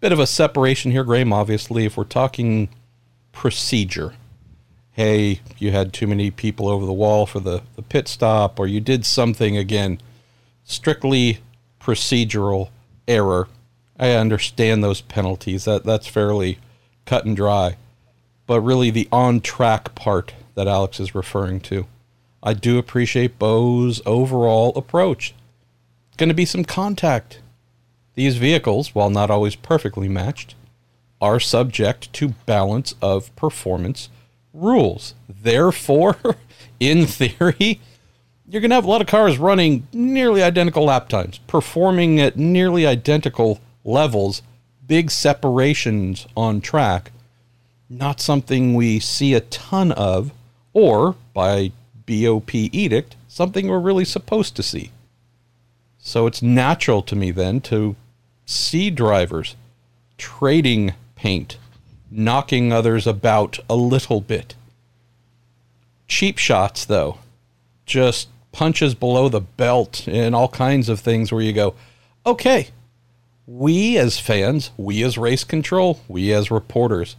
Bit 0.00 0.12
of 0.12 0.18
a 0.18 0.26
separation 0.26 0.92
here, 0.92 1.04
Graham, 1.04 1.32
obviously, 1.32 1.84
if 1.84 1.96
we're 1.96 2.04
talking 2.04 2.68
procedure. 3.32 4.14
Hey, 4.92 5.40
you 5.58 5.72
had 5.72 5.92
too 5.92 6.06
many 6.06 6.30
people 6.30 6.68
over 6.68 6.86
the 6.86 6.92
wall 6.92 7.26
for 7.26 7.40
the, 7.40 7.62
the 7.74 7.82
pit 7.82 8.08
stop, 8.08 8.58
or 8.58 8.66
you 8.66 8.80
did 8.80 9.04
something 9.04 9.56
again, 9.56 10.00
strictly 10.64 11.40
procedural 11.80 12.70
error 13.06 13.48
I 13.98 14.10
understand 14.12 14.82
those 14.82 15.00
penalties. 15.00 15.64
That 15.64 15.84
that's 15.84 16.06
fairly 16.06 16.58
cut 17.04 17.24
and 17.24 17.36
dry. 17.36 17.76
But 18.46 18.60
really 18.60 18.90
the 18.90 19.08
on 19.10 19.40
track 19.40 19.94
part 19.94 20.34
that 20.54 20.68
Alex 20.68 21.00
is 21.00 21.14
referring 21.14 21.60
to. 21.60 21.86
I 22.42 22.52
do 22.52 22.78
appreciate 22.78 23.38
Beaux's 23.38 24.00
overall 24.06 24.72
approach. 24.76 25.34
Going 26.16 26.28
to 26.28 26.34
be 26.34 26.44
some 26.44 26.64
contact. 26.64 27.40
These 28.14 28.36
vehicles, 28.36 28.94
while 28.94 29.10
not 29.10 29.30
always 29.30 29.56
perfectly 29.56 30.08
matched, 30.08 30.54
are 31.20 31.40
subject 31.40 32.12
to 32.14 32.34
balance 32.46 32.94
of 33.02 33.34
performance 33.36 34.08
rules. 34.54 35.14
Therefore, 35.28 36.16
in 36.80 37.06
theory, 37.06 37.80
you're 38.48 38.60
going 38.60 38.70
to 38.70 38.76
have 38.76 38.84
a 38.84 38.90
lot 38.90 39.00
of 39.00 39.06
cars 39.06 39.38
running 39.38 39.86
nearly 39.92 40.42
identical 40.42 40.84
lap 40.84 41.08
times, 41.08 41.38
performing 41.46 42.20
at 42.20 42.36
nearly 42.36 42.86
identical 42.86 43.60
levels, 43.86 44.42
big 44.86 45.10
separations 45.10 46.26
on 46.36 46.60
track, 46.60 47.12
not 47.88 48.20
something 48.20 48.74
we 48.74 48.98
see 48.98 49.32
a 49.32 49.40
ton 49.40 49.92
of, 49.92 50.32
or 50.72 51.14
by 51.32 51.70
BOP 52.06 52.54
edict, 52.54 53.16
something 53.28 53.68
we're 53.68 53.78
really 53.78 54.04
supposed 54.04 54.56
to 54.56 54.62
see. 54.62 54.90
So 55.98 56.26
it's 56.26 56.42
natural 56.42 57.02
to 57.02 57.16
me 57.16 57.30
then 57.30 57.60
to 57.62 57.96
see 58.44 58.90
drivers 58.90 59.56
trading 60.18 60.94
paint, 61.14 61.58
knocking 62.10 62.72
others 62.72 63.06
about 63.06 63.58
a 63.68 63.76
little 63.76 64.20
bit. 64.20 64.54
Cheap 66.08 66.38
shots, 66.38 66.84
though, 66.84 67.18
just 67.84 68.28
punches 68.52 68.94
below 68.94 69.28
the 69.28 69.40
belt 69.40 70.06
and 70.06 70.34
all 70.34 70.48
kinds 70.48 70.88
of 70.88 71.00
things 71.00 71.30
where 71.30 71.42
you 71.42 71.52
go, 71.52 71.74
okay, 72.24 72.68
we 73.46 73.96
as 73.96 74.18
fans, 74.18 74.70
we 74.76 75.02
as 75.02 75.16
race 75.16 75.44
control, 75.44 76.00
we 76.08 76.32
as 76.32 76.50
reporters, 76.50 77.16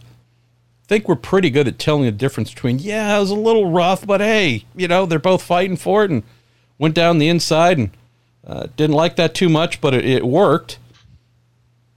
think 0.88 1.06
we're 1.06 1.16
pretty 1.16 1.50
good 1.50 1.68
at 1.68 1.78
telling 1.78 2.04
the 2.04 2.12
difference 2.12 2.52
between, 2.52 2.78
yeah, 2.78 3.16
it 3.16 3.20
was 3.20 3.30
a 3.30 3.34
little 3.36 3.70
rough, 3.70 4.06
but 4.06 4.20
hey, 4.20 4.64
you 4.74 4.88
know, 4.88 5.06
they're 5.06 5.18
both 5.18 5.42
fighting 5.42 5.76
for 5.76 6.04
it 6.04 6.10
and 6.10 6.22
went 6.78 6.94
down 6.94 7.18
the 7.18 7.28
inside 7.28 7.78
and 7.78 7.90
uh, 8.46 8.66
didn't 8.76 8.96
like 8.96 9.16
that 9.16 9.34
too 9.34 9.48
much, 9.48 9.80
but 9.80 9.94
it, 9.94 10.04
it 10.04 10.26
worked. 10.26 10.78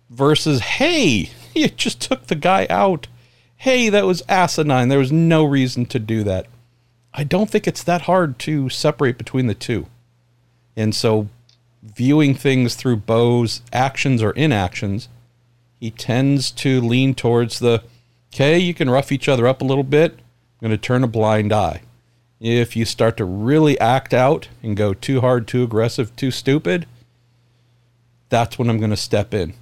Versus, 0.10 0.60
hey, 0.60 1.30
you 1.56 1.70
just 1.70 2.02
took 2.02 2.28
the 2.28 2.36
guy 2.36 2.68
out. 2.70 3.08
Hey, 3.56 3.90
that 3.90 4.06
was 4.06 4.24
asinine. 4.28 4.90
There 4.90 5.00
was 5.00 5.12
no 5.12 5.46
reason 5.46 5.86
to 5.88 6.00
do 6.00 6.24
that. 6.24 6.48
I 7.14 7.24
don't 7.24 7.50
think 7.50 7.68
it's 7.68 7.84
that 7.84 8.04
hard 8.04 8.40
to 8.40 8.70
separate 8.70 9.18
between 9.18 9.48
the 9.48 9.54
two. 9.54 9.88
And 10.76 10.96
so 10.96 11.28
viewing 11.84 12.36
things 12.36 12.76
through 12.76 12.98
Beaux's 12.98 13.62
actions 13.74 14.22
or 14.22 14.32
inactions, 14.32 15.10
he 15.80 15.92
tends 15.92 16.52
to 16.52 16.80
lean 16.80 17.16
towards 17.16 17.60
the, 17.60 17.84
okay, 18.34 18.58
you 18.58 18.74
can 18.74 18.90
rough 18.90 19.12
each 19.12 19.28
other 19.28 19.48
up 19.48 19.62
a 19.62 19.66
little 19.66 19.84
bit. 19.84 20.14
I'm 20.14 20.68
going 20.68 20.72
to 20.72 20.78
turn 20.78 21.04
a 21.04 21.08
blind 21.08 21.52
eye. 21.52 21.82
If 22.40 22.76
you 22.76 22.86
start 22.86 23.18
to 23.18 23.26
really 23.26 23.80
act 23.80 24.14
out 24.14 24.48
and 24.64 24.78
go 24.78 24.94
too 24.94 25.22
hard, 25.22 25.48
too 25.48 25.64
aggressive, 25.64 26.16
too 26.16 26.32
stupid, 26.32 26.88
that's 28.30 28.58
when 28.58 28.70
I'm 28.70 28.80
going 28.80 28.92
to 28.92 28.98
step 28.98 29.34
in. 29.34 29.54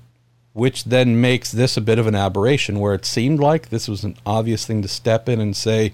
Which 0.54 0.86
then 0.86 1.22
makes 1.22 1.52
this 1.52 1.78
a 1.78 1.82
bit 1.82 2.00
of 2.00 2.08
an 2.08 2.16
aberration 2.16 2.80
where 2.80 2.94
it 2.94 3.06
seemed 3.06 3.40
like 3.40 3.70
this 3.70 3.88
was 3.88 4.04
an 4.04 4.18
obvious 4.26 4.66
thing 4.66 4.82
to 4.82 4.88
step 4.88 5.30
in 5.30 5.40
and 5.40 5.56
say, 5.56 5.94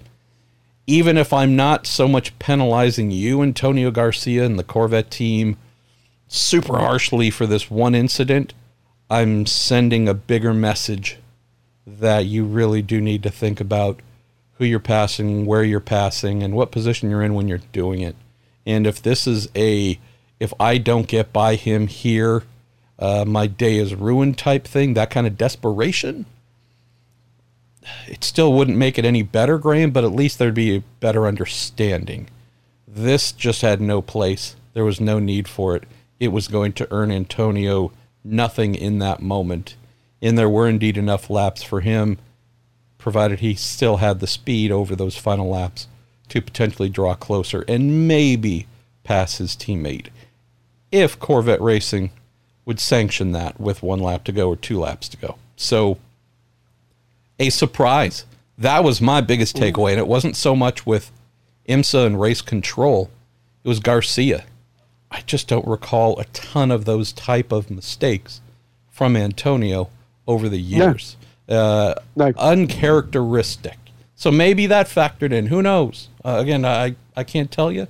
even 0.87 1.17
if 1.17 1.33
I'm 1.33 1.55
not 1.55 1.87
so 1.87 2.07
much 2.07 2.37
penalizing 2.39 3.11
you, 3.11 3.41
Antonio 3.41 3.91
Garcia, 3.91 4.45
and 4.45 4.57
the 4.57 4.63
Corvette 4.63 5.09
team 5.09 5.57
super 6.27 6.77
harshly 6.77 7.29
for 7.29 7.45
this 7.45 7.69
one 7.69 7.95
incident, 7.95 8.53
I'm 9.09 9.45
sending 9.45 10.07
a 10.07 10.13
bigger 10.13 10.53
message 10.53 11.17
that 11.85 12.25
you 12.25 12.45
really 12.45 12.81
do 12.81 12.99
need 12.99 13.23
to 13.23 13.29
think 13.29 13.61
about 13.61 13.99
who 14.57 14.65
you're 14.65 14.79
passing, 14.79 15.45
where 15.45 15.63
you're 15.63 15.79
passing, 15.79 16.41
and 16.41 16.55
what 16.55 16.71
position 16.71 17.09
you're 17.09 17.21
in 17.21 17.35
when 17.35 17.47
you're 17.47 17.59
doing 17.71 18.01
it. 18.01 18.15
And 18.65 18.87
if 18.87 19.01
this 19.01 19.27
is 19.27 19.47
a, 19.55 19.99
if 20.39 20.53
I 20.59 20.77
don't 20.77 21.07
get 21.07 21.31
by 21.31 21.55
him 21.55 21.87
here, 21.87 22.43
uh, 22.97 23.25
my 23.27 23.47
day 23.47 23.77
is 23.77 23.93
ruined 23.93 24.37
type 24.37 24.65
thing, 24.65 24.93
that 24.93 25.11
kind 25.11 25.27
of 25.27 25.37
desperation, 25.37 26.25
it 28.07 28.23
still 28.23 28.53
wouldn't 28.53 28.77
make 28.77 28.97
it 28.97 29.05
any 29.05 29.21
better, 29.21 29.57
Graham, 29.57 29.91
but 29.91 30.03
at 30.03 30.11
least 30.11 30.39
there'd 30.39 30.53
be 30.53 30.77
a 30.77 30.83
better 30.99 31.27
understanding. 31.27 32.27
This 32.87 33.31
just 33.31 33.61
had 33.61 33.81
no 33.81 34.01
place. 34.01 34.55
There 34.73 34.85
was 34.85 34.99
no 34.99 35.19
need 35.19 35.47
for 35.47 35.75
it. 35.75 35.83
It 36.19 36.29
was 36.29 36.47
going 36.47 36.73
to 36.73 36.87
earn 36.91 37.11
Antonio 37.11 37.91
nothing 38.23 38.75
in 38.75 38.99
that 38.99 39.21
moment. 39.21 39.75
And 40.21 40.37
there 40.37 40.49
were 40.49 40.67
indeed 40.67 40.97
enough 40.97 41.29
laps 41.29 41.61
for 41.61 41.81
him, 41.81 42.17
provided 42.97 43.39
he 43.39 43.55
still 43.55 43.97
had 43.97 44.19
the 44.19 44.27
speed 44.27 44.71
over 44.71 44.95
those 44.95 45.17
final 45.17 45.49
laps 45.49 45.87
to 46.29 46.41
potentially 46.41 46.89
draw 46.89 47.13
closer 47.13 47.63
and 47.67 48.07
maybe 48.07 48.67
pass 49.03 49.37
his 49.37 49.55
teammate. 49.55 50.07
If 50.91 51.19
Corvette 51.19 51.61
Racing 51.61 52.11
would 52.65 52.79
sanction 52.79 53.31
that 53.33 53.59
with 53.59 53.83
one 53.83 53.99
lap 53.99 54.23
to 54.23 54.31
go 54.31 54.49
or 54.49 54.55
two 54.55 54.79
laps 54.79 55.07
to 55.09 55.17
go. 55.17 55.37
So 55.55 55.99
a 57.39 57.49
surprise. 57.49 58.25
That 58.57 58.83
was 58.83 59.01
my 59.01 59.21
biggest 59.21 59.55
takeaway. 59.55 59.91
And 59.91 59.99
it 59.99 60.07
wasn't 60.07 60.35
so 60.35 60.55
much 60.55 60.85
with 60.85 61.11
IMSA 61.67 62.05
and 62.05 62.19
race 62.21 62.41
control, 62.41 63.09
it 63.63 63.67
was 63.67 63.79
Garcia. 63.79 64.45
I 65.15 65.21
just 65.21 65.47
don't 65.47 65.65
recall 65.65 66.19
a 66.19 66.25
ton 66.25 66.71
of 66.71 66.83
those 66.83 67.13
type 67.13 67.53
of 67.53 67.71
mistakes 67.71 68.41
from 68.91 69.15
Antonio 69.15 69.89
over 70.27 70.49
the 70.49 70.59
years. 70.59 71.15
No. 71.47 71.57
Uh, 71.57 71.95
no. 72.17 72.33
Uncharacteristic. 72.37 73.77
So 74.17 74.29
maybe 74.29 74.67
that 74.67 74.87
factored 74.87 75.31
in. 75.31 75.47
Who 75.47 75.61
knows? 75.61 76.09
Uh, 76.25 76.35
again, 76.39 76.65
I, 76.65 76.97
I 77.15 77.23
can't 77.23 77.49
tell 77.49 77.71
you. 77.71 77.87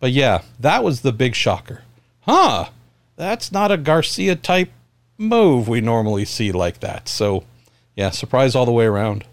But 0.00 0.10
yeah, 0.10 0.42
that 0.58 0.82
was 0.82 1.02
the 1.02 1.12
big 1.12 1.36
shocker. 1.36 1.82
Huh. 2.22 2.70
That's 3.14 3.52
not 3.52 3.70
a 3.70 3.76
Garcia 3.76 4.34
type 4.34 4.72
move 5.18 5.68
we 5.68 5.80
normally 5.80 6.24
see 6.24 6.50
like 6.50 6.80
that. 6.80 7.08
So 7.08 7.44
yeah, 7.94 8.10
surprise 8.10 8.56
all 8.56 8.66
the 8.66 8.72
way 8.72 8.86
around. 8.86 9.24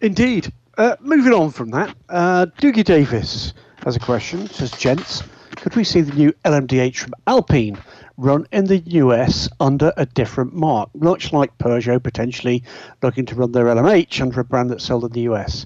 Indeed. 0.00 0.52
Uh, 0.76 0.94
moving 1.00 1.32
on 1.32 1.50
from 1.50 1.72
that, 1.72 1.96
uh, 2.08 2.46
Doogie 2.60 2.84
Davis 2.84 3.52
has 3.88 3.96
a 3.96 4.00
question. 4.00 4.46
Says, 4.50 4.70
gents, 4.72 5.22
could 5.56 5.74
we 5.74 5.82
see 5.82 6.02
the 6.02 6.12
new 6.12 6.30
LMDH 6.44 6.96
from 6.96 7.14
Alpine 7.26 7.78
run 8.18 8.46
in 8.52 8.66
the 8.66 8.80
US 8.80 9.48
under 9.60 9.94
a 9.96 10.04
different 10.04 10.52
marque, 10.52 10.94
much 10.94 11.32
like 11.32 11.56
Peugeot 11.56 12.02
potentially 12.02 12.62
looking 13.02 13.24
to 13.24 13.34
run 13.34 13.52
their 13.52 13.64
LMH 13.64 14.20
under 14.20 14.40
a 14.40 14.44
brand 14.44 14.68
that's 14.68 14.84
sold 14.84 15.04
in 15.04 15.12
the 15.12 15.22
US? 15.22 15.64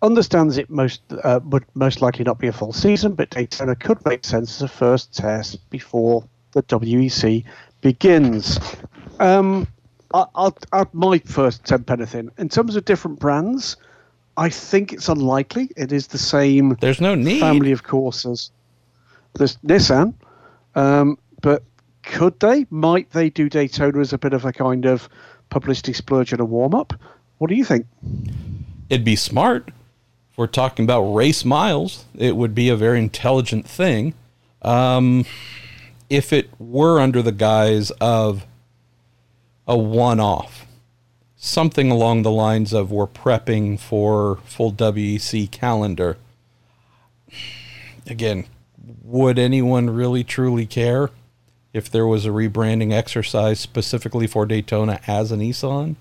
Understands 0.00 0.56
it 0.56 0.70
most 0.70 1.02
uh, 1.22 1.40
would 1.44 1.66
most 1.74 2.00
likely 2.00 2.24
not 2.24 2.38
be 2.38 2.46
a 2.46 2.52
full 2.52 2.72
season, 2.72 3.12
but 3.12 3.28
Daytona 3.28 3.76
could 3.76 4.02
make 4.06 4.24
sense 4.24 4.56
as 4.56 4.62
a 4.62 4.68
first 4.68 5.14
test 5.14 5.68
before 5.68 6.24
the 6.52 6.62
WEC 6.62 7.44
begins. 7.82 8.58
Um, 9.18 9.68
I'll, 10.14 10.56
I'll, 10.72 10.88
my 10.94 11.18
first 11.18 11.66
temp 11.66 11.90
anything 11.90 12.30
in 12.38 12.48
terms 12.48 12.74
of 12.74 12.86
different 12.86 13.20
brands. 13.20 13.76
I 14.36 14.48
think 14.48 14.92
it's 14.92 15.08
unlikely. 15.08 15.70
It 15.76 15.92
is 15.92 16.08
the 16.08 16.18
same. 16.18 16.76
There's 16.80 17.00
no 17.00 17.14
need. 17.14 17.40
Family 17.40 17.72
of 17.72 17.82
courses. 17.82 18.50
There's 19.34 19.56
Nissan, 19.58 20.14
um, 20.74 21.18
but 21.40 21.62
could 22.02 22.38
they? 22.40 22.66
Might 22.70 23.10
they 23.10 23.30
do 23.30 23.48
Daytona 23.48 24.00
as 24.00 24.12
a 24.12 24.18
bit 24.18 24.32
of 24.32 24.44
a 24.44 24.52
kind 24.52 24.86
of 24.86 25.08
publicity 25.50 25.92
splurge 25.92 26.32
and 26.32 26.40
a 26.40 26.44
warm 26.44 26.74
up? 26.74 26.92
What 27.38 27.48
do 27.48 27.54
you 27.54 27.64
think? 27.64 27.86
It'd 28.88 29.04
be 29.04 29.16
smart. 29.16 29.70
If 30.30 30.38
we're 30.38 30.46
talking 30.46 30.84
about 30.84 31.02
race 31.02 31.44
miles, 31.44 32.04
it 32.14 32.36
would 32.36 32.54
be 32.54 32.68
a 32.68 32.76
very 32.76 32.98
intelligent 32.98 33.68
thing. 33.68 34.14
Um, 34.62 35.24
if 36.08 36.32
it 36.32 36.50
were 36.58 37.00
under 37.00 37.22
the 37.22 37.32
guise 37.32 37.90
of 37.92 38.46
a 39.66 39.78
one 39.78 40.18
off. 40.18 40.66
Something 41.42 41.90
along 41.90 42.20
the 42.20 42.30
lines 42.30 42.74
of 42.74 42.92
we're 42.92 43.06
prepping 43.06 43.80
for 43.80 44.40
full 44.44 44.74
WEC 44.74 45.50
calendar. 45.50 46.18
Again, 48.06 48.44
would 49.02 49.38
anyone 49.38 49.88
really 49.88 50.22
truly 50.22 50.66
care 50.66 51.08
if 51.72 51.90
there 51.90 52.06
was 52.06 52.26
a 52.26 52.28
rebranding 52.28 52.92
exercise 52.92 53.58
specifically 53.58 54.26
for 54.26 54.44
Daytona 54.44 55.00
as 55.06 55.32
a 55.32 55.36
Nissan? 55.36 55.96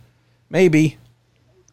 Maybe. 0.50 0.98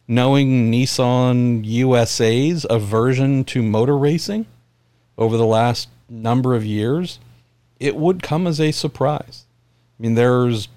Knowing 0.07 0.71
Nissan 0.71 1.65
USA's 1.65 2.65
aversion 2.69 3.43
to 3.43 3.61
motor 3.61 3.97
racing 3.97 4.45
over 5.17 5.35
the 5.35 5.45
last 5.45 5.89
number 6.07 6.55
of 6.55 6.63
years, 6.63 7.19
it 7.81 7.97
would 7.97 8.23
come 8.23 8.47
as 8.47 8.61
a 8.61 8.71
surprise. 8.71 9.43
I 9.99 10.03
mean, 10.03 10.15
there's 10.15 10.69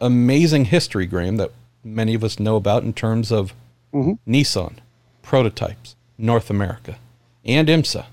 amazing 0.00 0.66
history, 0.66 1.06
Graham, 1.06 1.38
that 1.38 1.50
many 1.86 2.14
of 2.14 2.24
us 2.24 2.40
know 2.40 2.56
about 2.56 2.82
in 2.82 2.92
terms 2.92 3.30
of 3.30 3.54
mm-hmm. 3.94 4.30
Nissan, 4.30 4.78
prototypes, 5.22 5.96
North 6.18 6.50
America, 6.50 6.98
and 7.44 7.68
IMSA. 7.68 8.06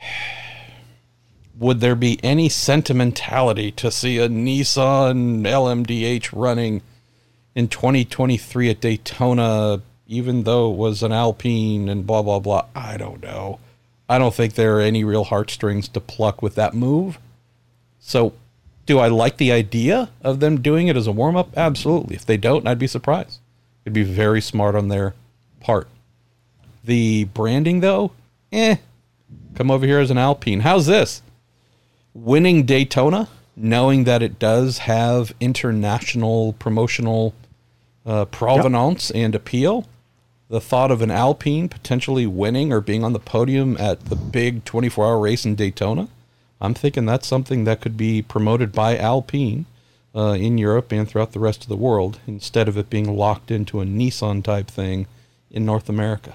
Would 1.58 1.80
there 1.80 1.94
be 1.94 2.18
any 2.22 2.48
sentimentality 2.48 3.70
to 3.72 3.90
see 3.90 4.16
a 4.16 4.28
Nissan 4.28 5.42
LMDH 5.42 6.30
running 6.32 6.80
in 7.54 7.68
2023 7.68 8.70
at 8.70 8.80
Daytona, 8.80 9.82
even 10.06 10.44
though 10.44 10.72
it 10.72 10.76
was 10.76 11.02
an 11.02 11.12
Alpine 11.12 11.90
and 11.90 12.06
blah, 12.06 12.22
blah, 12.22 12.38
blah? 12.38 12.64
I 12.74 12.96
don't 12.96 13.22
know. 13.22 13.60
I 14.08 14.18
don't 14.18 14.34
think 14.34 14.54
there 14.54 14.78
are 14.78 14.80
any 14.80 15.04
real 15.04 15.24
heartstrings 15.24 15.86
to 15.88 16.00
pluck 16.00 16.40
with 16.40 16.54
that 16.54 16.72
move. 16.72 17.18
So 17.98 18.32
do 18.90 18.98
I 18.98 19.06
like 19.06 19.36
the 19.36 19.52
idea 19.52 20.10
of 20.20 20.40
them 20.40 20.60
doing 20.60 20.88
it 20.88 20.96
as 20.96 21.06
a 21.06 21.12
warm 21.12 21.36
up? 21.36 21.56
Absolutely. 21.56 22.16
If 22.16 22.26
they 22.26 22.36
don't, 22.36 22.66
I'd 22.66 22.80
be 22.80 22.88
surprised. 22.88 23.38
It'd 23.84 23.94
be 23.94 24.02
very 24.02 24.40
smart 24.40 24.74
on 24.74 24.88
their 24.88 25.14
part. 25.60 25.86
The 26.82 27.22
branding, 27.22 27.78
though, 27.78 28.10
eh. 28.50 28.78
Come 29.54 29.70
over 29.70 29.86
here 29.86 30.00
as 30.00 30.10
an 30.10 30.18
Alpine. 30.18 30.62
How's 30.62 30.86
this? 30.86 31.22
Winning 32.14 32.64
Daytona, 32.64 33.28
knowing 33.54 34.02
that 34.04 34.24
it 34.24 34.40
does 34.40 34.78
have 34.78 35.32
international 35.38 36.54
promotional 36.54 37.32
uh, 38.04 38.24
provenance 38.24 39.12
yep. 39.14 39.24
and 39.24 39.34
appeal. 39.36 39.86
The 40.48 40.60
thought 40.60 40.90
of 40.90 41.00
an 41.00 41.12
Alpine 41.12 41.68
potentially 41.68 42.26
winning 42.26 42.72
or 42.72 42.80
being 42.80 43.04
on 43.04 43.12
the 43.12 43.20
podium 43.20 43.76
at 43.78 44.06
the 44.06 44.16
big 44.16 44.64
24 44.64 45.06
hour 45.06 45.20
race 45.20 45.44
in 45.44 45.54
Daytona 45.54 46.08
I'm 46.60 46.74
thinking 46.74 47.06
that's 47.06 47.26
something 47.26 47.64
that 47.64 47.80
could 47.80 47.96
be 47.96 48.22
promoted 48.22 48.72
by 48.72 48.96
Alpine 48.98 49.66
uh, 50.14 50.36
in 50.38 50.58
Europe 50.58 50.92
and 50.92 51.08
throughout 51.08 51.32
the 51.32 51.40
rest 51.40 51.62
of 51.62 51.68
the 51.68 51.76
world 51.76 52.18
instead 52.26 52.68
of 52.68 52.76
it 52.76 52.90
being 52.90 53.16
locked 53.16 53.50
into 53.50 53.80
a 53.80 53.84
Nissan 53.84 54.42
type 54.42 54.68
thing 54.68 55.06
in 55.50 55.64
North 55.64 55.88
America. 55.88 56.34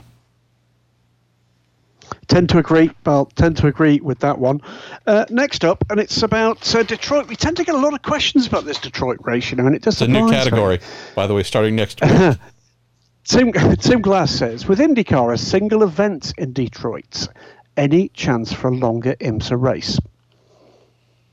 Tend 2.27 2.49
to 2.49 2.57
agree. 2.57 2.91
Well, 3.05 3.27
tend 3.35 3.57
to 3.57 3.67
agree 3.67 3.99
with 3.99 4.19
that 4.19 4.37
one. 4.39 4.61
Uh, 5.05 5.25
next 5.29 5.63
up, 5.63 5.83
and 5.89 5.99
it's 5.99 6.21
about 6.21 6.73
uh, 6.75 6.83
Detroit. 6.83 7.27
We 7.27 7.35
tend 7.35 7.57
to 7.57 7.63
get 7.63 7.75
a 7.75 7.77
lot 7.77 7.93
of 7.93 8.01
questions 8.01 8.47
about 8.47 8.65
this 8.65 8.77
Detroit 8.79 9.17
race, 9.23 9.51
you 9.51 9.57
know, 9.57 9.65
and 9.65 9.75
it 9.75 9.81
does. 9.81 9.95
It's 9.95 10.01
a 10.01 10.07
new 10.07 10.29
category, 10.29 10.77
me. 10.77 10.83
by 11.15 11.27
the 11.27 11.33
way, 11.33 11.43
starting 11.43 11.75
next 11.75 12.01
week. 12.01 12.11
Tim, 13.25 13.51
Tim 13.79 14.01
Glass 14.01 14.31
says, 14.31 14.67
with 14.67 14.79
IndyCar 14.79 15.33
a 15.33 15.37
single 15.37 15.83
event 15.83 16.33
in 16.37 16.53
Detroit, 16.53 17.27
any 17.75 18.09
chance 18.09 18.53
for 18.53 18.67
a 18.67 18.75
longer 18.75 19.15
IMSA 19.15 19.59
race? 19.59 19.99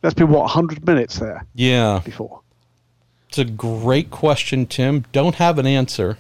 That's 0.03 0.15
been 0.15 0.29
what 0.29 0.41
100 0.43 0.87
minutes 0.87 1.19
there. 1.19 1.47
Yeah. 1.55 2.03
Before. 2.05 2.41
It's 3.29 3.39
a 3.39 3.45
great 3.47 4.11
question, 4.11 4.67
Tim. 4.67 5.07
Don't 5.13 5.37
have 5.37 5.59
an 5.59 5.67
answer. 5.67 6.19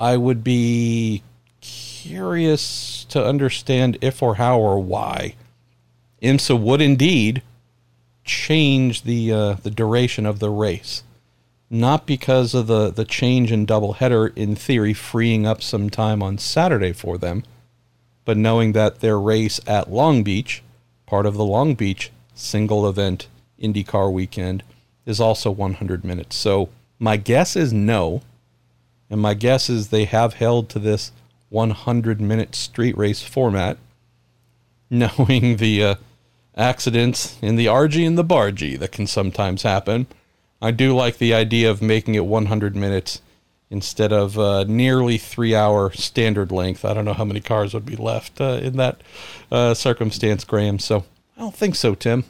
I 0.00 0.16
would 0.16 0.42
be 0.42 1.22
curious 1.60 3.04
to 3.10 3.22
understand 3.24 3.98
if 4.00 4.22
or 4.22 4.36
how 4.36 4.58
or 4.58 4.78
why 4.82 5.34
IMSA 6.22 6.58
would 6.58 6.80
indeed 6.80 7.42
change 8.24 9.02
the 9.02 9.30
uh, 9.32 9.52
the 9.54 9.70
duration 9.70 10.24
of 10.24 10.38
the 10.38 10.50
race. 10.50 11.02
not 11.70 12.06
because 12.06 12.54
of 12.54 12.66
the, 12.68 12.90
the 12.90 13.04
change 13.04 13.50
in 13.50 13.66
doubleheader, 13.66 14.32
in 14.36 14.54
theory, 14.54 14.94
freeing 14.94 15.46
up 15.46 15.60
some 15.62 15.90
time 15.90 16.22
on 16.22 16.38
Saturday 16.38 16.92
for 16.92 17.18
them, 17.18 17.42
but 18.24 18.36
knowing 18.36 18.72
that 18.72 19.00
their 19.00 19.18
race 19.18 19.60
at 19.66 19.90
Long 19.90 20.22
Beach, 20.22 20.62
part 21.06 21.26
of 21.26 21.34
the 21.34 21.44
Long 21.44 21.74
Beach 21.74 22.10
single 22.34 22.88
event 22.88 23.28
IndyCar 23.60 24.12
weekend, 24.12 24.62
is 25.06 25.20
also 25.20 25.50
100 25.50 26.04
minutes. 26.04 26.36
So 26.36 26.68
my 26.98 27.16
guess 27.16 27.56
is 27.56 27.72
no. 27.72 28.22
And 29.10 29.20
my 29.20 29.34
guess 29.34 29.68
is 29.68 29.88
they 29.88 30.06
have 30.06 30.34
held 30.34 30.68
to 30.70 30.78
this 30.78 31.12
100 31.50 32.20
minute 32.20 32.54
street 32.54 32.96
race 32.96 33.22
format, 33.22 33.78
knowing 34.90 35.56
the 35.56 35.84
uh, 35.84 35.94
accidents 36.56 37.38
in 37.42 37.56
the 37.56 37.66
RG 37.66 38.06
and 38.06 38.18
the 38.18 38.24
Bargy 38.24 38.78
that 38.78 38.92
can 38.92 39.06
sometimes 39.06 39.62
happen. 39.62 40.06
I 40.60 40.70
do 40.70 40.94
like 40.94 41.18
the 41.18 41.34
idea 41.34 41.70
of 41.70 41.82
making 41.82 42.14
it 42.14 42.24
100 42.24 42.74
minutes 42.74 43.20
instead 43.70 44.12
of 44.12 44.38
uh, 44.38 44.64
nearly 44.64 45.18
three 45.18 45.54
hour 45.54 45.92
standard 45.92 46.50
length. 46.50 46.84
I 46.84 46.94
don't 46.94 47.04
know 47.04 47.12
how 47.12 47.24
many 47.24 47.40
cars 47.40 47.74
would 47.74 47.84
be 47.86 47.96
left 47.96 48.40
uh, 48.40 48.60
in 48.62 48.76
that 48.76 49.00
uh, 49.50 49.74
circumstance, 49.74 50.44
Graham. 50.44 50.78
So 50.78 51.04
I 51.36 51.40
don't 51.40 51.54
think 51.54 51.74
so, 51.74 51.94
Tim. 51.94 52.24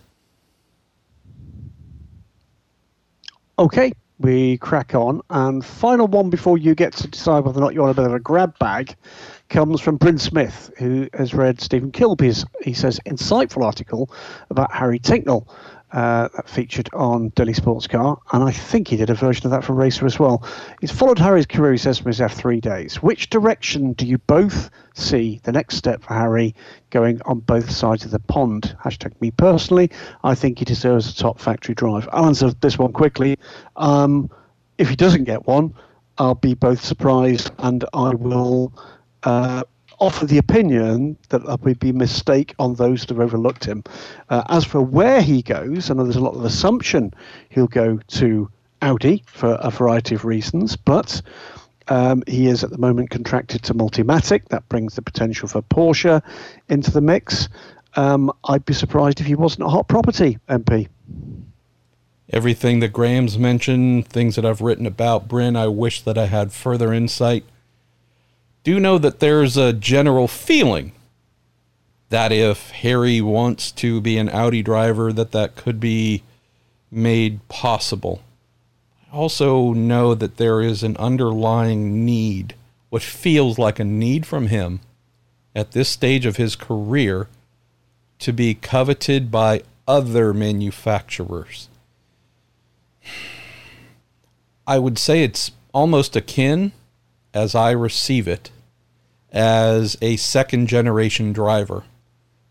Okay, 3.58 3.92
we 4.18 4.58
crack 4.58 4.94
on. 4.94 5.20
And 5.30 5.64
final 5.64 6.06
one 6.06 6.30
before 6.30 6.58
you 6.58 6.74
get 6.74 6.92
to 6.94 7.08
decide 7.08 7.44
whether 7.44 7.58
or 7.58 7.60
not 7.60 7.74
you 7.74 7.80
want 7.80 7.92
a 7.92 8.00
bit 8.00 8.06
of 8.06 8.14
a 8.14 8.20
grab 8.20 8.58
bag 8.58 8.96
comes 9.48 9.80
from 9.80 9.96
Bryn 9.96 10.18
Smith, 10.18 10.70
who 10.78 11.08
has 11.14 11.34
read 11.34 11.60
Stephen 11.60 11.92
Kilbey's, 11.92 12.44
he 12.62 12.72
says, 12.72 12.98
insightful 13.06 13.62
article 13.62 14.10
about 14.50 14.72
Harry 14.72 14.98
Tincknell 14.98 15.46
uh, 15.94 16.28
that 16.34 16.48
featured 16.48 16.90
on 16.92 17.28
Daily 17.30 17.52
Sports 17.52 17.86
Car, 17.86 18.18
and 18.32 18.42
I 18.42 18.50
think 18.50 18.88
he 18.88 18.96
did 18.96 19.10
a 19.10 19.14
version 19.14 19.46
of 19.46 19.52
that 19.52 19.62
for 19.62 19.74
Racer 19.74 20.04
as 20.04 20.18
well. 20.18 20.42
He's 20.80 20.90
followed 20.90 21.20
Harry's 21.20 21.46
career, 21.46 21.70
he 21.70 21.78
says, 21.78 21.98
from 21.98 22.08
his 22.08 22.18
F3 22.18 22.60
days. 22.60 23.00
Which 23.00 23.30
direction 23.30 23.92
do 23.92 24.04
you 24.04 24.18
both 24.18 24.70
see 24.94 25.40
the 25.44 25.52
next 25.52 25.76
step 25.76 26.02
for 26.02 26.14
Harry 26.14 26.54
going 26.90 27.22
on 27.26 27.38
both 27.38 27.70
sides 27.70 28.04
of 28.04 28.10
the 28.10 28.18
pond? 28.18 28.76
Hashtag 28.84 29.12
me 29.20 29.30
personally, 29.30 29.90
I 30.24 30.34
think 30.34 30.58
he 30.58 30.64
deserves 30.64 31.08
a 31.08 31.14
top 31.14 31.38
factory 31.38 31.76
drive. 31.76 32.08
I'll 32.12 32.26
answer 32.26 32.50
this 32.50 32.76
one 32.76 32.92
quickly. 32.92 33.38
Um, 33.76 34.30
if 34.78 34.88
he 34.88 34.96
doesn't 34.96 35.24
get 35.24 35.46
one, 35.46 35.74
I'll 36.18 36.34
be 36.34 36.54
both 36.54 36.84
surprised 36.84 37.52
and 37.58 37.84
I 37.94 38.10
will 38.10 38.72
uh, 39.22 39.62
offer 39.98 40.26
the 40.26 40.38
opinion 40.38 41.16
that 41.28 41.44
there 41.44 41.56
would 41.56 41.78
be 41.78 41.92
mistake 41.92 42.54
on 42.58 42.74
those 42.74 43.00
that 43.00 43.10
have 43.10 43.20
overlooked 43.20 43.64
him. 43.64 43.84
Uh, 44.30 44.42
as 44.48 44.64
for 44.64 44.80
where 44.80 45.22
he 45.22 45.42
goes, 45.42 45.90
I 45.90 45.94
know 45.94 46.04
there's 46.04 46.16
a 46.16 46.20
lot 46.20 46.34
of 46.34 46.44
assumption 46.44 47.12
he'll 47.48 47.66
go 47.66 47.98
to 48.08 48.50
Audi 48.82 49.22
for 49.26 49.54
a 49.60 49.70
variety 49.70 50.14
of 50.14 50.24
reasons, 50.24 50.76
but 50.76 51.22
um, 51.88 52.22
he 52.26 52.46
is 52.46 52.64
at 52.64 52.70
the 52.70 52.78
moment 52.78 53.10
contracted 53.10 53.62
to 53.64 53.74
Multimatic. 53.74 54.48
That 54.48 54.68
brings 54.68 54.94
the 54.94 55.02
potential 55.02 55.48
for 55.48 55.62
Porsche 55.62 56.22
into 56.68 56.90
the 56.90 57.00
mix. 57.00 57.48
Um, 57.96 58.32
I'd 58.44 58.64
be 58.64 58.74
surprised 58.74 59.20
if 59.20 59.26
he 59.26 59.34
wasn't 59.34 59.66
a 59.66 59.68
hot 59.68 59.88
property, 59.88 60.38
MP. 60.48 60.88
Everything 62.30 62.80
that 62.80 62.92
Graham's 62.92 63.38
mentioned, 63.38 64.08
things 64.08 64.34
that 64.36 64.44
I've 64.44 64.60
written 64.60 64.86
about 64.86 65.28
Bryn, 65.28 65.56
I 65.56 65.68
wish 65.68 66.00
that 66.02 66.18
I 66.18 66.26
had 66.26 66.52
further 66.52 66.92
insight 66.92 67.44
do 68.64 68.80
know 68.80 68.98
that 68.98 69.20
there's 69.20 69.56
a 69.56 69.72
general 69.72 70.26
feeling 70.26 70.92
that 72.08 72.32
if 72.32 72.70
Harry 72.70 73.20
wants 73.20 73.70
to 73.72 74.00
be 74.00 74.16
an 74.18 74.28
Audi 74.30 74.62
driver, 74.62 75.12
that 75.12 75.32
that 75.32 75.54
could 75.54 75.78
be 75.78 76.22
made 76.90 77.46
possible. 77.48 78.22
I 79.12 79.16
also 79.16 79.72
know 79.72 80.14
that 80.14 80.38
there 80.38 80.60
is 80.60 80.82
an 80.82 80.96
underlying 80.96 82.04
need, 82.04 82.54
what 82.88 83.02
feels 83.02 83.58
like 83.58 83.78
a 83.78 83.84
need 83.84 84.26
from 84.26 84.46
him 84.46 84.80
at 85.54 85.72
this 85.72 85.88
stage 85.88 86.24
of 86.24 86.36
his 86.36 86.56
career 86.56 87.28
to 88.20 88.32
be 88.32 88.54
coveted 88.54 89.30
by 89.30 89.62
other 89.86 90.32
manufacturers. 90.32 91.68
I 94.66 94.78
would 94.78 94.98
say 94.98 95.22
it's 95.22 95.50
almost 95.72 96.16
akin, 96.16 96.72
as 97.34 97.54
I 97.54 97.72
receive 97.72 98.26
it, 98.26 98.50
as 99.34 99.98
a 100.00 100.16
second 100.16 100.68
generation 100.68 101.32
driver 101.32 101.82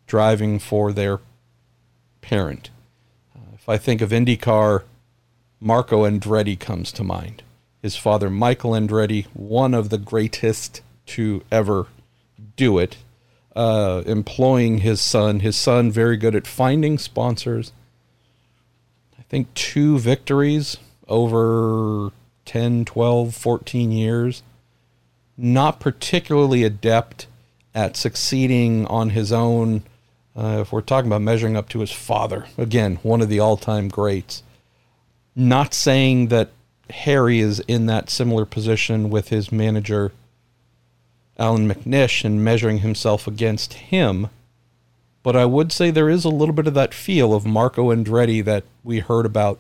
driving 0.06 0.60
for 0.60 0.92
their 0.92 1.20
parent. 2.22 2.70
Uh, 3.34 3.40
if 3.56 3.70
I 3.70 3.78
think 3.78 4.02
of 4.02 4.10
IndyCar, 4.10 4.84
Marco 5.62 6.04
Andretti 6.04 6.60
comes 6.60 6.92
to 6.92 7.04
mind. 7.04 7.42
His 7.82 7.96
father, 7.96 8.30
Michael 8.30 8.72
Andretti, 8.72 9.28
one 9.34 9.74
of 9.74 9.90
the 9.90 9.98
greatest 9.98 10.82
to 11.08 11.42
ever 11.50 11.88
do 12.58 12.78
it, 12.78 12.98
uh, 13.56 14.04
employing 14.06 14.80
his 14.80 15.00
son. 15.00 15.40
His 15.40 15.56
son, 15.56 15.90
very 15.90 16.18
good 16.18 16.36
at 16.36 16.46
finding 16.46 16.98
sponsors. 16.98 17.72
I 19.18 19.24
think 19.24 19.54
two 19.54 20.00
victories 20.00 20.78
over 21.08 22.12
10, 22.46 22.84
12, 22.86 23.34
14 23.34 23.92
years 23.92 24.44
not 25.44 25.82
particularly 25.82 26.64
adept 26.64 27.28
at 27.76 27.98
succeeding 27.98 28.88
on 28.88 29.10
his 29.10 29.34
own. 29.34 29.84
Uh, 30.36 30.60
if 30.62 30.72
we're 30.72 30.80
talking 30.80 31.08
about 31.08 31.22
measuring 31.22 31.58
up 31.58 31.68
to 31.68 31.82
his 31.82 31.92
father, 31.92 32.46
again, 32.58 32.96
one 33.04 33.22
of 33.22 33.28
the 33.28 33.42
all 33.42 33.58
time 33.58 33.90
greats. 33.90 34.42
Not 35.36 35.74
saying 35.74 36.30
that 36.30 36.52
Harry 36.90 37.40
is 37.40 37.60
in 37.62 37.88
that 37.88 38.10
similar 38.10 38.46
position 38.46 39.10
with 39.10 39.30
his 39.30 39.52
manager, 39.52 40.14
Allan 41.38 41.68
McNish, 41.68 42.24
and 42.24 42.44
measuring 42.44 42.80
himself 42.80 43.28
against 43.28 43.74
him. 43.74 44.30
But 45.24 45.36
I 45.36 45.46
would 45.46 45.74
say 45.74 45.92
there 45.92 46.10
is 46.10 46.24
a 46.24 46.30
little 46.30 46.56
bit 46.56 46.68
of 46.68 46.74
that 46.76 46.94
feel 46.94 47.34
of 47.34 47.46
Marco 47.46 47.94
Andretti 47.94 48.44
that 48.46 48.64
we 48.82 49.00
heard 49.00 49.26
about 49.26 49.60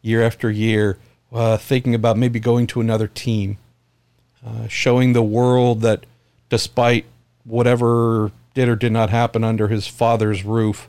year 0.00 0.20
after 0.22 0.50
year, 0.50 0.98
uh, 1.32 1.58
thinking 1.58 1.94
about 1.94 2.18
maybe 2.18 2.40
going 2.40 2.66
to 2.68 2.80
another 2.80 3.06
team 3.06 3.58
uh, 4.44 4.66
showing 4.68 5.12
the 5.12 5.22
world 5.22 5.80
that 5.82 6.04
despite 6.48 7.04
whatever 7.44 8.32
did 8.54 8.68
or 8.68 8.76
did 8.76 8.92
not 8.92 9.10
happen 9.10 9.44
under 9.44 9.68
his 9.68 9.86
father's 9.86 10.44
roof, 10.44 10.88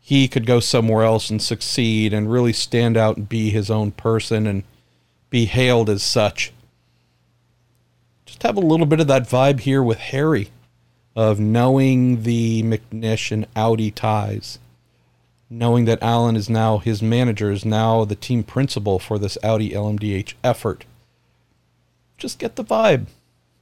he 0.00 0.28
could 0.28 0.46
go 0.46 0.60
somewhere 0.60 1.04
else 1.04 1.30
and 1.30 1.40
succeed 1.40 2.12
and 2.12 2.30
really 2.30 2.52
stand 2.52 2.96
out 2.96 3.16
and 3.16 3.28
be 3.28 3.50
his 3.50 3.70
own 3.70 3.90
person 3.90 4.46
and 4.46 4.62
be 5.30 5.46
hailed 5.46 5.88
as 5.88 6.02
such. 6.02 6.52
Just 8.26 8.42
have 8.42 8.56
a 8.56 8.60
little 8.60 8.86
bit 8.86 9.00
of 9.00 9.06
that 9.06 9.28
vibe 9.28 9.60
here 9.60 9.82
with 9.82 9.98
Harry 9.98 10.50
of 11.16 11.38
knowing 11.38 12.22
the 12.22 12.62
McNish 12.62 13.30
and 13.30 13.46
Audi 13.54 13.90
ties, 13.90 14.58
knowing 15.48 15.84
that 15.84 16.02
Allan 16.02 16.36
is 16.36 16.50
now 16.50 16.78
his 16.78 17.02
manager, 17.02 17.50
is 17.50 17.64
now 17.64 18.04
the 18.04 18.16
team 18.16 18.42
principal 18.42 18.98
for 18.98 19.18
this 19.18 19.38
Audi 19.42 19.70
LMDH 19.70 20.34
effort 20.42 20.84
just 22.18 22.38
get 22.38 22.56
the 22.56 22.64
vibe. 22.64 23.06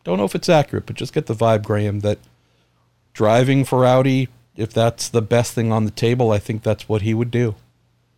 Don't 0.05 0.19
know 0.19 0.25
if 0.25 0.35
it's 0.35 0.49
accurate, 0.49 0.87
but 0.87 0.97
just 0.97 1.13
get 1.13 1.27
the 1.27 1.35
vibe, 1.35 1.63
Graham, 1.63 2.01
that 2.01 2.19
driving 3.13 3.65
for 3.65 3.85
Audi, 3.85 4.29
if 4.57 4.73
that's 4.73 5.09
the 5.09 5.23
best 5.23 5.53
thing 5.53 5.73
on 5.73 5.85
the 5.85 5.91
table, 5.91 6.31
I 6.31 6.39
think 6.39 6.63
that's 6.63 6.89
what 6.89 7.03
he 7.03 7.15
would 7.15 7.31
do. 7.31 7.55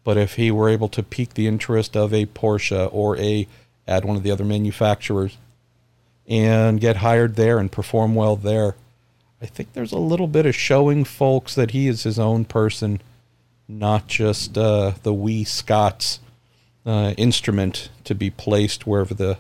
But 0.03 0.17
if 0.17 0.35
he 0.35 0.51
were 0.51 0.69
able 0.69 0.89
to 0.91 1.03
pique 1.03 1.35
the 1.35 1.47
interest 1.47 1.97
of 1.97 2.13
a 2.13 2.27
Porsche 2.27 2.89
or 2.93 3.17
a 3.19 3.47
add 3.87 4.05
one 4.05 4.17
of 4.17 4.23
the 4.23 4.31
other 4.31 4.45
manufacturers 4.45 5.37
and 6.27 6.81
get 6.81 6.97
hired 6.97 7.37
there 7.37 7.59
and 7.59 7.71
perform 7.71 8.15
well 8.15 8.37
there, 8.37 8.77
I 9.43 9.47
think 9.47 9.73
there's 9.73 9.93
a 9.93 9.99
little 9.99 10.27
bit 10.27 10.47
of 10.47 10.55
showing 10.55 11.05
folks 11.05 11.55
that 11.55 11.73
he 11.73 11.87
is 11.87 12.05
his 12.05 12.19
own 12.19 12.45
person, 12.47 13.01
not 13.69 14.07
just 14.07 14.57
uh, 14.57 14.93
the 15.03 15.13
wee 15.13 15.45
Scots 15.45 16.21
uh, 16.87 17.15
instrument 17.17 17.91
to 18.05 18.15
be 18.15 18.31
placed 18.31 18.87
wherever 18.87 19.15
the 19.15 19.39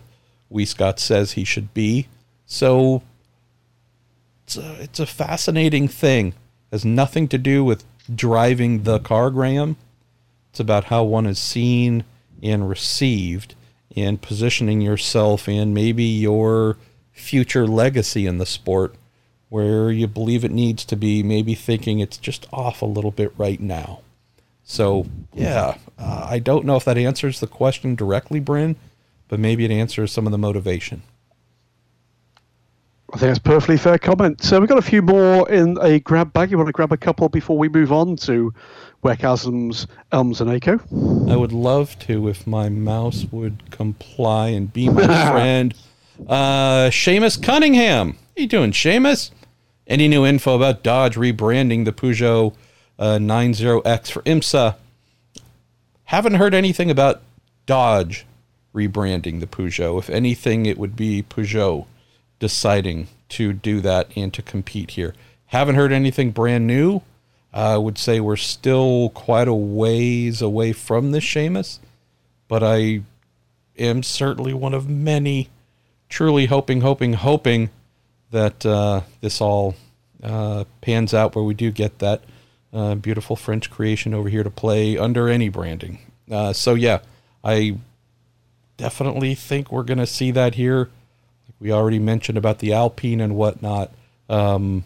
Scot 0.64 0.98
says 0.98 1.32
he 1.32 1.44
should 1.44 1.74
be. 1.74 2.08
So 2.46 3.02
it's 4.44 4.56
a, 4.56 4.82
it's 4.82 5.00
a 5.00 5.06
fascinating 5.06 5.88
thing. 5.88 6.28
It 6.28 6.34
has 6.72 6.84
nothing 6.84 7.28
to 7.28 7.38
do 7.38 7.64
with 7.64 7.84
driving 8.14 8.82
the 8.82 8.98
car, 8.98 9.30
Graham. 9.30 9.76
It's 10.50 10.60
about 10.60 10.84
how 10.84 11.04
one 11.04 11.26
is 11.26 11.40
seen 11.40 12.04
and 12.42 12.68
received 12.68 13.54
and 13.96 14.20
positioning 14.20 14.80
yourself 14.80 15.48
and 15.48 15.74
maybe 15.74 16.04
your 16.04 16.76
future 17.12 17.66
legacy 17.66 18.26
in 18.26 18.38
the 18.38 18.46
sport 18.46 18.94
where 19.48 19.90
you 19.90 20.06
believe 20.06 20.44
it 20.44 20.50
needs 20.50 20.84
to 20.84 20.96
be, 20.96 21.22
maybe 21.22 21.54
thinking 21.54 22.00
it's 22.00 22.16
just 22.16 22.46
off 22.52 22.82
a 22.82 22.86
little 22.86 23.12
bit 23.12 23.32
right 23.38 23.60
now. 23.60 24.00
So, 24.64 25.06
yeah, 25.32 25.76
uh, 25.98 26.26
I 26.28 26.38
don't 26.38 26.64
know 26.64 26.76
if 26.76 26.84
that 26.86 26.98
answers 26.98 27.38
the 27.38 27.46
question 27.46 27.94
directly, 27.94 28.40
Bryn, 28.40 28.76
but 29.28 29.40
maybe 29.40 29.64
it 29.64 29.70
answers 29.70 30.12
some 30.12 30.26
of 30.26 30.32
the 30.32 30.38
motivation. 30.38 31.02
I 33.12 33.16
think 33.16 33.30
that's 33.30 33.38
perfectly 33.38 33.76
fair 33.76 33.96
comment. 33.96 34.42
So 34.42 34.58
we've 34.58 34.68
got 34.68 34.78
a 34.78 34.82
few 34.82 35.00
more 35.00 35.48
in 35.48 35.78
a 35.80 36.00
grab 36.00 36.32
bag. 36.32 36.50
You 36.50 36.56
want 36.56 36.66
to 36.66 36.72
grab 36.72 36.90
a 36.90 36.96
couple 36.96 37.28
before 37.28 37.56
we 37.56 37.68
move 37.68 37.92
on 37.92 38.16
to 38.16 38.52
Weckasm's 39.04 39.86
Elms 40.10 40.40
and 40.40 40.50
Aco? 40.50 40.80
I 41.30 41.36
would 41.36 41.52
love 41.52 41.96
to 42.00 42.28
if 42.28 42.44
my 42.44 42.68
mouse 42.68 43.26
would 43.30 43.70
comply 43.70 44.48
and 44.48 44.72
be 44.72 44.88
my 44.88 45.06
friend. 45.30 45.74
Uh, 46.28 46.90
Seamus 46.90 47.40
Cunningham. 47.40 48.12
How 48.12 48.42
you 48.42 48.48
doing, 48.48 48.72
Seamus? 48.72 49.30
Any 49.86 50.08
new 50.08 50.26
info 50.26 50.56
about 50.56 50.82
Dodge 50.82 51.14
rebranding 51.14 51.84
the 51.84 51.92
Peugeot 51.92 52.54
uh, 52.98 53.18
90X 53.18 54.10
for 54.10 54.22
IMSA? 54.22 54.74
Haven't 56.04 56.34
heard 56.34 56.54
anything 56.54 56.90
about 56.90 57.22
Dodge 57.66 58.26
rebranding 58.74 59.40
the 59.40 59.46
Peugeot. 59.46 59.98
If 59.98 60.10
anything, 60.10 60.66
it 60.66 60.78
would 60.78 60.96
be 60.96 61.22
Peugeot 61.22 61.86
deciding 62.38 63.08
to 63.30 63.52
do 63.52 63.80
that 63.80 64.08
and 64.16 64.34
to 64.34 64.42
compete 64.42 64.92
here. 64.92 65.14
Haven't 65.46 65.76
heard 65.76 65.92
anything 65.92 66.30
brand 66.30 66.66
new. 66.66 67.02
I 67.52 67.76
would 67.76 67.98
say 67.98 68.18
we're 68.18 68.36
still 68.36 69.10
quite 69.10 69.46
a 69.46 69.54
ways 69.54 70.42
away 70.42 70.72
from 70.72 71.12
this, 71.12 71.24
Seamus, 71.24 71.78
but 72.48 72.64
I 72.64 73.02
am 73.78 74.02
certainly 74.02 74.52
one 74.52 74.74
of 74.74 74.88
many 74.88 75.50
truly 76.08 76.46
hoping, 76.46 76.80
hoping, 76.80 77.12
hoping 77.12 77.70
that 78.32 78.66
uh, 78.66 79.02
this 79.20 79.40
all 79.40 79.76
uh, 80.22 80.64
pans 80.80 81.14
out 81.14 81.36
where 81.36 81.44
we 81.44 81.54
do 81.54 81.70
get 81.70 82.00
that 82.00 82.22
uh, 82.72 82.96
beautiful 82.96 83.36
French 83.36 83.70
creation 83.70 84.14
over 84.14 84.28
here 84.28 84.42
to 84.42 84.50
play 84.50 84.98
under 84.98 85.28
any 85.28 85.48
branding. 85.48 86.00
Uh, 86.28 86.52
so, 86.52 86.74
yeah, 86.74 86.98
I 87.44 87.76
definitely 88.76 89.34
think 89.34 89.70
we're 89.70 89.82
going 89.82 89.98
to 89.98 90.06
see 90.06 90.30
that 90.32 90.54
here. 90.54 90.90
Like 91.48 91.56
we 91.60 91.72
already 91.72 91.98
mentioned 91.98 92.38
about 92.38 92.58
the 92.58 92.72
Alpine 92.72 93.20
and 93.20 93.36
whatnot. 93.36 93.90
Um, 94.28 94.84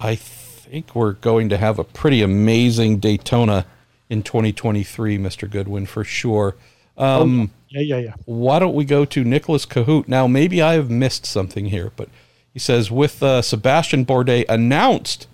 I 0.00 0.16
think 0.16 0.94
we're 0.94 1.12
going 1.12 1.48
to 1.50 1.56
have 1.56 1.78
a 1.78 1.84
pretty 1.84 2.22
amazing 2.22 2.98
Daytona 2.98 3.66
in 4.10 4.22
2023, 4.22 5.18
Mr. 5.18 5.50
Goodwin, 5.50 5.86
for 5.86 6.04
sure. 6.04 6.56
Um, 6.96 7.50
oh, 7.52 7.58
yeah, 7.70 7.80
yeah, 7.80 7.98
yeah. 7.98 8.14
Why 8.24 8.58
don't 8.58 8.74
we 8.74 8.84
go 8.84 9.04
to 9.04 9.24
Nicholas 9.24 9.66
Cahoot? 9.66 10.08
Now, 10.08 10.26
maybe 10.26 10.62
I 10.62 10.74
have 10.74 10.90
missed 10.90 11.26
something 11.26 11.66
here, 11.66 11.92
but 11.96 12.08
he 12.52 12.58
says 12.58 12.90
with 12.90 13.22
uh, 13.22 13.42
Sebastian 13.42 14.04
Bourdais 14.04 14.44
announced 14.48 15.26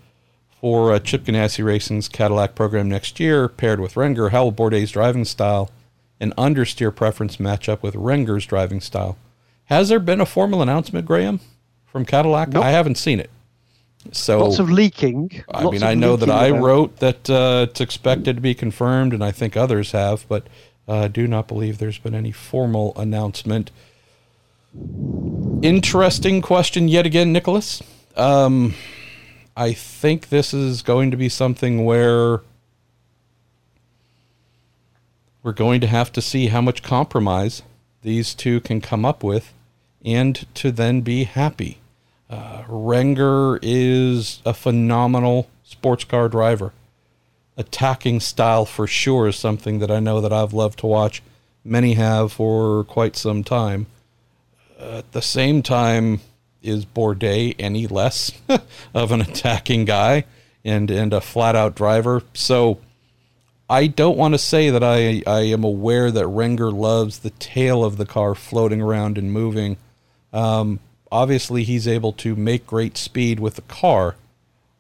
for 0.61 0.93
uh, 0.93 0.99
Chip 0.99 1.25
Ganassi 1.25 1.65
Racing's 1.65 2.09
Cadillac 2.09 2.55
program 2.55 2.89
next 2.89 3.19
year, 3.19 3.49
paired 3.49 3.81
with 3.81 3.95
Renger, 3.95 4.31
how 4.31 4.45
will 4.45 4.53
Bourdais' 4.53 4.93
driving 4.93 5.25
style 5.25 5.71
and 6.21 6.37
understeer 6.37 6.95
preference 6.95 7.39
matchup 7.39 7.83
with 7.83 7.95
Renger's 7.95 8.47
driving 8.47 8.81
style? 8.81 9.17
Has 9.65 9.89
there 9.89 10.01
been 10.01 10.21
a 10.21 10.27
formal 10.27 10.63
announcement, 10.63 11.07
Graham, 11.07 11.41
from 11.87 12.05
Cadillac? 12.05 12.51
Nope. 12.51 12.65
I 12.65 12.71
haven't 12.71 12.97
seen 12.97 13.21
it. 13.21 13.31
So 14.13 14.43
lots 14.43 14.59
of 14.59 14.71
leaking. 14.71 15.45
I 15.53 15.65
mean, 15.65 15.83
I 15.83 15.95
know 15.95 16.17
that 16.17 16.31
I 16.31 16.51
wrote 16.51 16.97
that 16.97 17.29
uh, 17.29 17.67
it's 17.69 17.81
expected 17.81 18.37
to 18.37 18.43
be 18.43 18.55
confirmed, 18.55 19.13
and 19.13 19.23
I 19.23 19.31
think 19.31 19.57
others 19.57 19.93
have, 19.93 20.27
but 20.29 20.47
I 20.89 20.93
uh, 20.93 21.09
do 21.09 21.29
not 21.29 21.47
believe 21.47 21.79
there's 21.79 21.99
been 21.99 22.15
any 22.15 22.33
formal 22.33 22.93
announcement. 22.97 23.71
Interesting 25.63 26.41
question 26.41 26.89
yet 26.89 27.07
again, 27.07 27.33
Nicholas. 27.33 27.83
Um, 28.17 28.75
I 29.57 29.73
think 29.73 30.31
this 30.31 30.55
is 30.55 30.83
going 30.83 31.11
to 31.11 31.17
be 31.17 31.29
something 31.29 31.85
where 31.85 32.41
we're 35.43 35.53
going 35.53 35.81
to 35.81 35.87
have 35.87 36.13
to 36.13 36.23
see 36.23 36.49
how 36.49 36.61
much 36.61 36.83
compromise 36.83 37.63
these 38.03 38.35
two 38.35 38.61
can 38.61 38.81
come 38.81 39.05
up 39.05 39.23
with 39.23 39.53
and 40.05 40.47
to 40.55 40.71
then 40.71 41.01
be 41.01 41.25
happy. 41.25 41.79
Uh, 42.29 42.63
Renger 42.69 43.59
is 43.63 44.41
a 44.45 44.55
phenomenal 44.55 45.49
sports 45.65 46.05
car 46.05 46.29
driver. 46.29 46.73
Attacking 47.57 48.21
style 48.21 48.65
for 48.65 48.87
sure 48.87 49.29
is 49.29 49.37
something 49.37 49.81
that 49.81 49.91
I 49.91 50.01
know 50.01 50.21
that 50.21 50.33
I've 50.33 50.55
loved 50.55 50.79
to 50.81 50.87
watch. 50.87 51.23
Many 51.65 51.95
have 51.95 52.33
for 52.33 52.85
quite 52.85 53.17
some 53.17 53.45
time. 53.45 53.87
Uh, 54.79 54.99
at 54.99 55.13
the 55.13 55.21
same 55.21 55.63
time, 55.63 56.21
is 56.63 56.85
Bourdais 56.85 57.55
any 57.59 57.87
less 57.87 58.33
of 58.95 59.13
an 59.13 59.21
attacking 59.21 59.85
guy 59.85 60.25
and 60.65 60.91
and 60.91 61.13
a 61.13 61.21
flat 61.21 61.57
out 61.57 61.75
driver? 61.75 62.23
So 62.35 62.79
I 63.71 63.87
don't 63.87 64.19
want 64.19 64.35
to 64.35 64.39
say 64.39 64.69
that 64.71 64.83
I 64.83 65.23
I 65.29 65.43
am 65.43 65.63
aware 65.63 66.11
that 66.11 66.25
Renger 66.25 66.77
loves 66.77 67.21
the 67.21 67.31
tail 67.31 67.85
of 67.85 67.99
the 67.99 68.05
car 68.05 68.35
floating 68.35 68.83
around 68.83 69.17
and 69.17 69.33
moving. 69.33 69.77
Um, 70.33 70.81
obviously 71.13 71.63
he's 71.63 71.87
able 71.87 72.13
to 72.15 72.35
make 72.35 72.67
great 72.67 72.97
speed 72.97 73.39
with 73.39 73.55
the 73.55 73.63
car. 73.63 74.17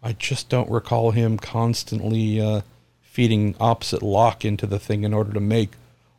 I 0.02 0.14
just 0.14 0.48
don't 0.48 0.68
recall 0.68 1.12
him 1.12 1.38
constantly 1.38 2.40
uh, 2.40 2.62
feeding 3.00 3.54
opposite 3.60 4.02
lock 4.02 4.44
into 4.44 4.66
the 4.66 4.80
thing 4.80 5.04
in 5.04 5.14
order 5.14 5.32
to 5.34 5.40
make 5.40 5.70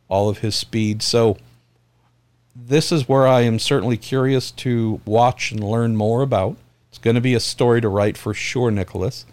all 0.07 0.29
of 0.29 0.37
his 0.39 0.55
speed. 0.55 1.01
So 1.01 1.37
this 2.55 2.89
is 2.91 3.09
where 3.09 3.27
I 3.27 3.41
am 3.41 3.59
certainly 3.59 3.97
curious 3.97 4.49
to 4.51 5.01
watch 5.05 5.51
and 5.51 5.61
learn 5.61 5.97
more 5.97 6.21
about. 6.21 6.55
It's 6.89 6.99
going 6.99 7.15
to 7.15 7.21
be 7.21 7.33
a 7.33 7.39
story 7.41 7.81
to 7.81 7.89
write 7.89 8.17
for 8.17 8.33
sure, 8.33 8.71
Nicholas. 8.71 9.25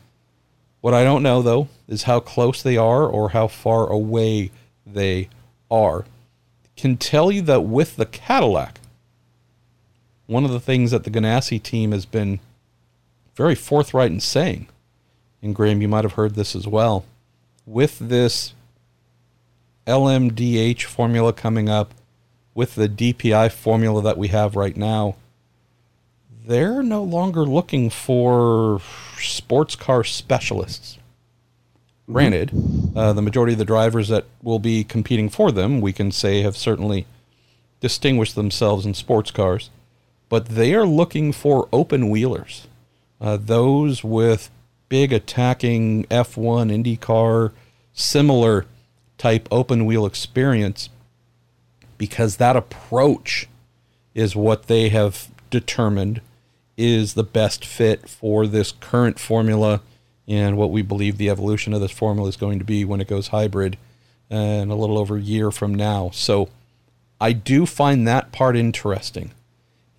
What 0.80 0.94
I 0.94 1.04
don't 1.04 1.22
know 1.22 1.42
though 1.42 1.68
is 1.88 2.04
how 2.04 2.20
close 2.20 2.62
they 2.62 2.76
are 2.76 3.06
or 3.06 3.30
how 3.30 3.48
far 3.48 3.90
away 3.90 4.50
they 4.86 5.28
are. 5.70 6.04
Can 6.76 6.96
tell 6.96 7.32
you 7.32 7.42
that 7.42 7.62
with 7.62 7.96
the 7.96 8.06
Cadillac, 8.06 8.80
one 10.26 10.44
of 10.44 10.52
the 10.52 10.60
things 10.60 10.90
that 10.90 11.04
the 11.04 11.10
Ganassi 11.10 11.60
team 11.60 11.92
has 11.92 12.06
been 12.06 12.38
very 13.34 13.54
forthright 13.54 14.10
in 14.10 14.20
saying, 14.20 14.68
and 15.42 15.54
Graham, 15.54 15.82
you 15.82 15.88
might 15.88 16.04
have 16.04 16.14
heard 16.14 16.34
this 16.34 16.54
as 16.54 16.66
well, 16.66 17.04
with 17.66 17.98
this 17.98 18.52
LMDH 19.86 20.84
formula 20.84 21.32
coming 21.32 21.68
up, 21.68 21.94
with 22.54 22.74
the 22.74 22.88
DPI 22.88 23.50
formula 23.52 24.02
that 24.02 24.18
we 24.18 24.28
have 24.28 24.54
right 24.54 24.76
now, 24.76 25.16
they're 26.46 26.82
no 26.82 27.02
longer 27.02 27.44
looking 27.44 27.88
for 27.88 28.80
sports 29.18 29.76
car 29.76 30.04
specialists. 30.04 30.98
Granted, 32.10 32.52
uh, 32.96 33.12
the 33.12 33.22
majority 33.22 33.52
of 33.52 33.58
the 33.58 33.64
drivers 33.64 34.08
that 34.08 34.24
will 34.42 34.58
be 34.58 34.82
competing 34.82 35.28
for 35.28 35.52
them, 35.52 35.80
we 35.80 35.92
can 35.92 36.10
say, 36.10 36.42
have 36.42 36.56
certainly 36.56 37.06
distinguished 37.80 38.34
themselves 38.34 38.86
in 38.86 38.94
sports 38.94 39.30
cars 39.30 39.70
but 40.28 40.46
they 40.46 40.74
are 40.74 40.86
looking 40.86 41.32
for 41.32 41.68
open 41.72 42.10
wheelers, 42.10 42.66
uh, 43.20 43.36
those 43.40 44.04
with 44.04 44.50
big 44.88 45.12
attacking 45.12 46.04
F1, 46.04 46.98
IndyCar, 46.98 47.52
similar 47.92 48.66
type 49.16 49.48
open 49.50 49.86
wheel 49.86 50.06
experience, 50.06 50.88
because 51.96 52.36
that 52.36 52.56
approach 52.56 53.48
is 54.14 54.36
what 54.36 54.64
they 54.66 54.88
have 54.90 55.30
determined 55.50 56.20
is 56.78 57.14
the 57.14 57.24
best 57.24 57.64
fit 57.64 58.08
for 58.08 58.46
this 58.46 58.72
current 58.72 59.18
formula 59.18 59.82
and 60.28 60.56
what 60.56 60.70
we 60.70 60.80
believe 60.80 61.18
the 61.18 61.28
evolution 61.28 61.74
of 61.74 61.80
this 61.80 61.90
formula 61.90 62.28
is 62.28 62.36
going 62.36 62.58
to 62.58 62.64
be 62.64 62.84
when 62.84 63.00
it 63.00 63.08
goes 63.08 63.28
hybrid 63.28 63.76
and 64.30 64.70
a 64.70 64.74
little 64.74 64.96
over 64.96 65.16
a 65.16 65.20
year 65.20 65.50
from 65.50 65.74
now. 65.74 66.10
So 66.12 66.48
I 67.20 67.32
do 67.32 67.66
find 67.66 68.06
that 68.06 68.30
part 68.30 68.56
interesting. 68.56 69.32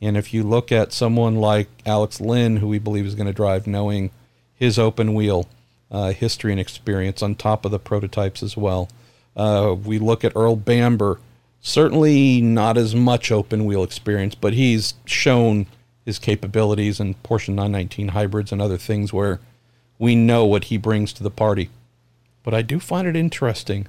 And 0.01 0.15
if 0.15 0.33
you 0.33 0.43
look 0.43 0.71
at 0.71 0.93
someone 0.93 1.35
like 1.35 1.67
Alex 1.85 2.21
Lynn, 2.21 2.57
who 2.57 2.67
we 2.67 2.79
believe 2.79 3.05
is 3.05 3.15
going 3.15 3.27
to 3.27 3.33
drive, 3.33 3.67
knowing 3.67 4.11
his 4.55 4.79
open 4.79 5.13
wheel 5.13 5.49
uh, 5.91 6.11
history 6.11 6.51
and 6.51 6.61
experience 6.61 7.21
on 7.21 7.35
top 7.35 7.65
of 7.65 7.71
the 7.71 7.79
prototypes 7.79 8.41
as 8.41 8.55
well, 8.55 8.87
uh, 9.35 9.75
we 9.83 9.99
look 9.99 10.23
at 10.23 10.31
Earl 10.35 10.55
Bamber, 10.55 11.19
certainly 11.59 12.39
not 12.39 12.77
as 12.77 12.95
much 12.95 13.31
open 13.31 13.65
wheel 13.65 13.83
experience, 13.83 14.35
but 14.35 14.53
he's 14.53 14.93
shown 15.05 15.65
his 16.09 16.19
capabilities 16.19 16.99
and 16.99 17.21
Porsche 17.23 17.49
919 17.49 18.09
hybrids 18.09 18.51
and 18.51 18.61
other 18.61 18.77
things 18.77 19.13
where 19.13 19.39
we 19.97 20.15
know 20.15 20.45
what 20.45 20.65
he 20.65 20.77
brings 20.77 21.13
to 21.13 21.23
the 21.23 21.31
party. 21.31 21.69
But 22.43 22.53
I 22.53 22.61
do 22.61 22.79
find 22.79 23.07
it 23.07 23.15
interesting 23.15 23.87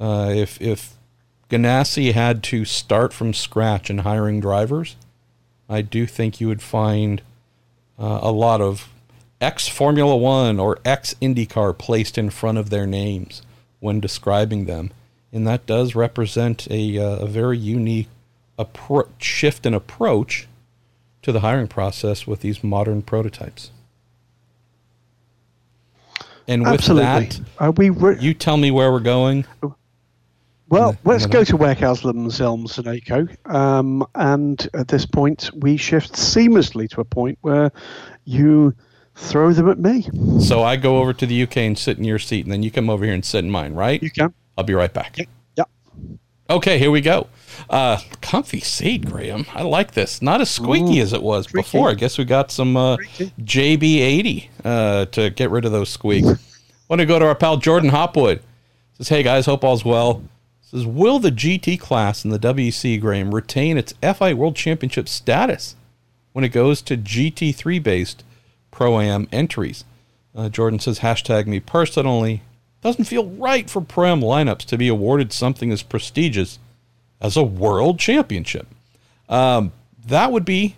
uh, 0.00 0.32
if 0.34 0.60
if 0.60 0.94
Ganassi 1.48 2.12
had 2.12 2.42
to 2.44 2.64
start 2.64 3.12
from 3.12 3.32
scratch 3.32 3.90
in 3.90 3.98
hiring 3.98 4.40
drivers 4.40 4.96
I 5.68 5.82
do 5.82 6.06
think 6.06 6.40
you 6.40 6.48
would 6.48 6.62
find 6.62 7.20
uh, 7.98 8.20
a 8.22 8.32
lot 8.32 8.60
of 8.60 8.88
ex 9.40 9.68
Formula 9.68 10.16
One 10.16 10.58
or 10.58 10.78
ex 10.84 11.14
IndyCar 11.20 11.76
placed 11.76 12.16
in 12.16 12.30
front 12.30 12.58
of 12.58 12.70
their 12.70 12.86
names 12.86 13.42
when 13.80 14.00
describing 14.00 14.64
them. 14.64 14.90
And 15.32 15.46
that 15.46 15.66
does 15.66 15.94
represent 15.94 16.66
a, 16.70 16.98
uh, 16.98 17.16
a 17.16 17.26
very 17.26 17.58
unique 17.58 18.08
shift 19.18 19.66
in 19.66 19.74
approach 19.74 20.47
to 21.28 21.32
the 21.32 21.40
hiring 21.40 21.68
process 21.68 22.26
with 22.26 22.40
these 22.40 22.64
modern 22.64 23.02
prototypes. 23.02 23.70
And 26.46 26.62
with 26.62 26.72
Absolutely. 26.72 27.04
that, 27.04 27.40
Are 27.58 27.70
we 27.70 27.90
re- 27.90 28.16
you 28.18 28.32
tell 28.32 28.56
me 28.56 28.70
where 28.70 28.90
we're 28.90 29.00
going. 29.00 29.44
Well, 30.70 30.92
the, 30.92 30.98
let's 31.04 31.26
go 31.26 31.44
to 31.44 31.58
Werkhauslam, 31.58 32.28
Zelm, 32.28 32.66
Suneco. 32.66 33.28
Um, 33.54 34.06
and 34.14 34.66
at 34.72 34.88
this 34.88 35.04
point, 35.04 35.50
we 35.54 35.76
shift 35.76 36.14
seamlessly 36.14 36.88
to 36.90 37.02
a 37.02 37.04
point 37.04 37.36
where 37.42 37.72
you 38.24 38.74
throw 39.14 39.52
them 39.52 39.68
at 39.68 39.78
me. 39.78 40.08
So 40.40 40.62
I 40.62 40.76
go 40.76 40.96
over 40.96 41.12
to 41.12 41.26
the 41.26 41.42
UK 41.42 41.58
and 41.58 41.78
sit 41.78 41.98
in 41.98 42.04
your 42.04 42.18
seat, 42.18 42.46
and 42.46 42.52
then 42.52 42.62
you 42.62 42.70
come 42.70 42.88
over 42.88 43.04
here 43.04 43.12
and 43.12 43.24
sit 43.24 43.44
in 43.44 43.50
mine, 43.50 43.74
right? 43.74 44.02
You 44.02 44.10
can. 44.10 44.32
I'll 44.56 44.64
be 44.64 44.72
right 44.72 44.94
back. 44.94 45.18
Yep. 45.18 45.28
yep. 45.58 45.68
Okay, 46.48 46.78
here 46.78 46.90
we 46.90 47.02
go. 47.02 47.26
Uh, 47.68 48.00
comfy 48.20 48.60
seat, 48.60 49.06
Graham. 49.06 49.46
I 49.54 49.62
like 49.62 49.92
this. 49.92 50.22
Not 50.22 50.40
as 50.40 50.50
squeaky 50.50 50.98
Ooh, 50.98 51.02
as 51.02 51.12
it 51.12 51.22
was 51.22 51.46
before. 51.46 51.90
I 51.90 51.94
guess 51.94 52.18
we 52.18 52.24
got 52.24 52.50
some 52.50 52.76
uh, 52.76 52.96
JB80 53.40 54.48
uh, 54.64 55.04
to 55.06 55.30
get 55.30 55.50
rid 55.50 55.64
of 55.64 55.72
those 55.72 55.90
squeaks. 55.90 56.28
Want 56.88 57.00
to 57.00 57.06
go 57.06 57.18
to 57.18 57.26
our 57.26 57.34
pal 57.34 57.56
Jordan 57.56 57.90
Hopwood. 57.90 58.42
Says, 58.94 59.08
hey 59.08 59.22
guys, 59.22 59.46
hope 59.46 59.64
all's 59.64 59.84
well. 59.84 60.22
Says, 60.62 60.86
will 60.86 61.18
the 61.18 61.30
GT 61.30 61.78
class 61.78 62.24
in 62.24 62.30
the 62.30 62.38
WC 62.38 63.00
Graham 63.00 63.34
retain 63.34 63.78
its 63.78 63.94
FI 64.02 64.34
World 64.34 64.56
Championship 64.56 65.08
status 65.08 65.76
when 66.32 66.44
it 66.44 66.50
goes 66.50 66.82
to 66.82 66.96
GT3 66.96 67.82
based 67.82 68.24
Pro 68.70 69.00
Am 69.00 69.28
entries? 69.32 69.84
Uh, 70.34 70.48
Jordan 70.48 70.78
says, 70.78 71.00
hashtag 71.00 71.46
me 71.46 71.60
personally. 71.60 72.42
Doesn't 72.80 73.04
feel 73.04 73.26
right 73.26 73.68
for 73.68 73.80
Pro 73.80 74.06
Am 74.06 74.20
lineups 74.20 74.64
to 74.66 74.78
be 74.78 74.88
awarded 74.88 75.32
something 75.32 75.72
as 75.72 75.82
prestigious 75.82 76.58
as 77.20 77.36
a 77.36 77.42
world 77.42 77.98
championship. 77.98 78.66
Um, 79.28 79.72
that 80.06 80.32
would 80.32 80.44
be 80.44 80.76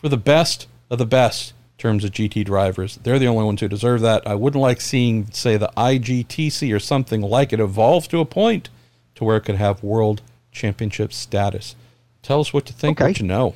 for 0.00 0.08
the 0.08 0.16
best 0.16 0.68
of 0.90 0.98
the 0.98 1.06
best 1.06 1.52
terms 1.78 2.04
of 2.04 2.10
GT 2.10 2.44
drivers. 2.44 2.96
They're 3.02 3.18
the 3.18 3.26
only 3.26 3.44
ones 3.44 3.60
who 3.60 3.68
deserve 3.68 4.00
that. 4.02 4.26
I 4.26 4.34
wouldn't 4.34 4.60
like 4.60 4.80
seeing, 4.80 5.30
say, 5.30 5.56
the 5.56 5.70
IGTC 5.76 6.74
or 6.74 6.78
something 6.78 7.20
like 7.20 7.52
it 7.52 7.60
evolve 7.60 8.08
to 8.08 8.20
a 8.20 8.24
point 8.24 8.70
to 9.16 9.24
where 9.24 9.36
it 9.36 9.42
could 9.42 9.56
have 9.56 9.82
world 9.82 10.22
championship 10.52 11.12
status. 11.12 11.76
Tell 12.22 12.40
us 12.40 12.52
what 12.52 12.68
you 12.68 12.74
think, 12.74 13.00
okay. 13.00 13.10
what 13.10 13.20
you 13.20 13.26
know. 13.26 13.54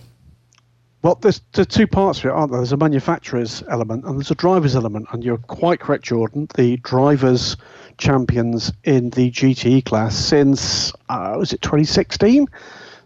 Well, 1.03 1.14
there's, 1.14 1.40
there's 1.53 1.66
two 1.66 1.87
parts 1.87 2.21
to 2.21 2.29
it, 2.29 2.33
aren't 2.33 2.53
there? 2.53 2.61
There's 2.61 2.73
a 2.73 2.77
manufacturer's 2.77 3.62
element 3.71 4.05
and 4.05 4.16
there's 4.16 4.31
a 4.31 4.35
driver's 4.35 4.77
element. 4.77 5.07
And 5.12 5.25
you're 5.25 5.38
quite 5.38 5.81
correct, 5.81 6.05
Jordan. 6.05 6.47
The 6.57 6.77
drivers 6.79 7.57
champions 8.01 8.73
in 8.83 9.11
the 9.11 9.31
GTE 9.31 9.85
class 9.85 10.17
since 10.17 10.93
uh, 11.09 11.37
was 11.39 11.53
it 11.53 11.63
2016, 11.63 12.49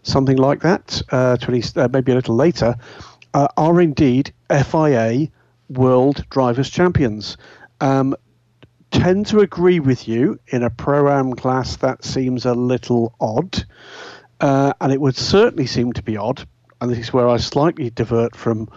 something 0.01 0.37
like 0.37 0.61
that, 0.61 1.01
uh, 1.11 1.37
20 1.37 1.79
uh, 1.79 1.87
maybe 1.91 2.11
a 2.11 2.15
little 2.15 2.35
later, 2.35 2.75
uh, 3.33 3.47
are 3.57 3.81
indeed 3.81 4.33
FIA 4.49 5.27
World 5.69 6.25
Drivers 6.29 6.69
Champions. 6.69 7.37
Um, 7.81 8.15
tend 8.91 9.25
to 9.27 9.39
agree 9.39 9.79
with 9.79 10.07
you 10.07 10.39
in 10.47 10.63
a 10.63 10.69
pro 10.69 11.09
am 11.09 11.33
class 11.33 11.75
that 11.77 12.03
seems 12.03 12.45
a 12.45 12.53
little 12.53 13.13
odd, 13.19 13.65
uh, 14.39 14.73
and 14.79 14.93
it 14.93 15.01
would 15.01 15.17
certainly 15.17 15.65
seem 15.65 15.91
to 15.93 16.01
be 16.01 16.17
odd. 16.17 16.47
And 16.79 16.89
this 16.89 16.99
is 16.99 17.13
where 17.13 17.27
I 17.27 17.37
slightly 17.37 17.89
divert 17.89 18.35
from 18.35 18.69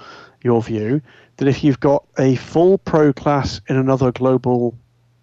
your 0.43 0.63
view 0.63 1.01
that 1.37 1.49
if 1.49 1.63
you've 1.63 1.81
got 1.81 2.05
a 2.19 2.35
full 2.37 2.79
pro 2.79 3.13
class 3.13 3.61
in 3.69 3.77
another 3.77 4.11
global 4.13 4.77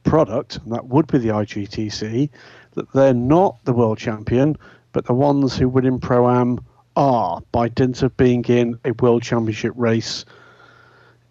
product, 0.06 0.58
and 0.58 0.72
that 0.72 0.86
would 0.86 1.08
be 1.08 1.18
the 1.18 1.30
IGTC, 1.30 2.30
that 2.76 2.92
they're 2.94 3.14
not 3.14 3.58
the 3.66 3.74
world 3.74 3.98
champion, 3.98 4.56
but 4.94 5.06
the 5.06 5.14
ones 5.14 5.58
who 5.58 5.68
win 5.68 5.86
in 5.86 6.00
Pro 6.00 6.30
Am 6.30 6.60
are 6.96 7.42
by 7.52 7.68
dint 7.68 8.02
of 8.04 8.16
being 8.16 8.46
in 8.46 8.80
a 8.86 8.92
world 8.94 9.24
championship 9.24 9.74
race. 9.76 10.24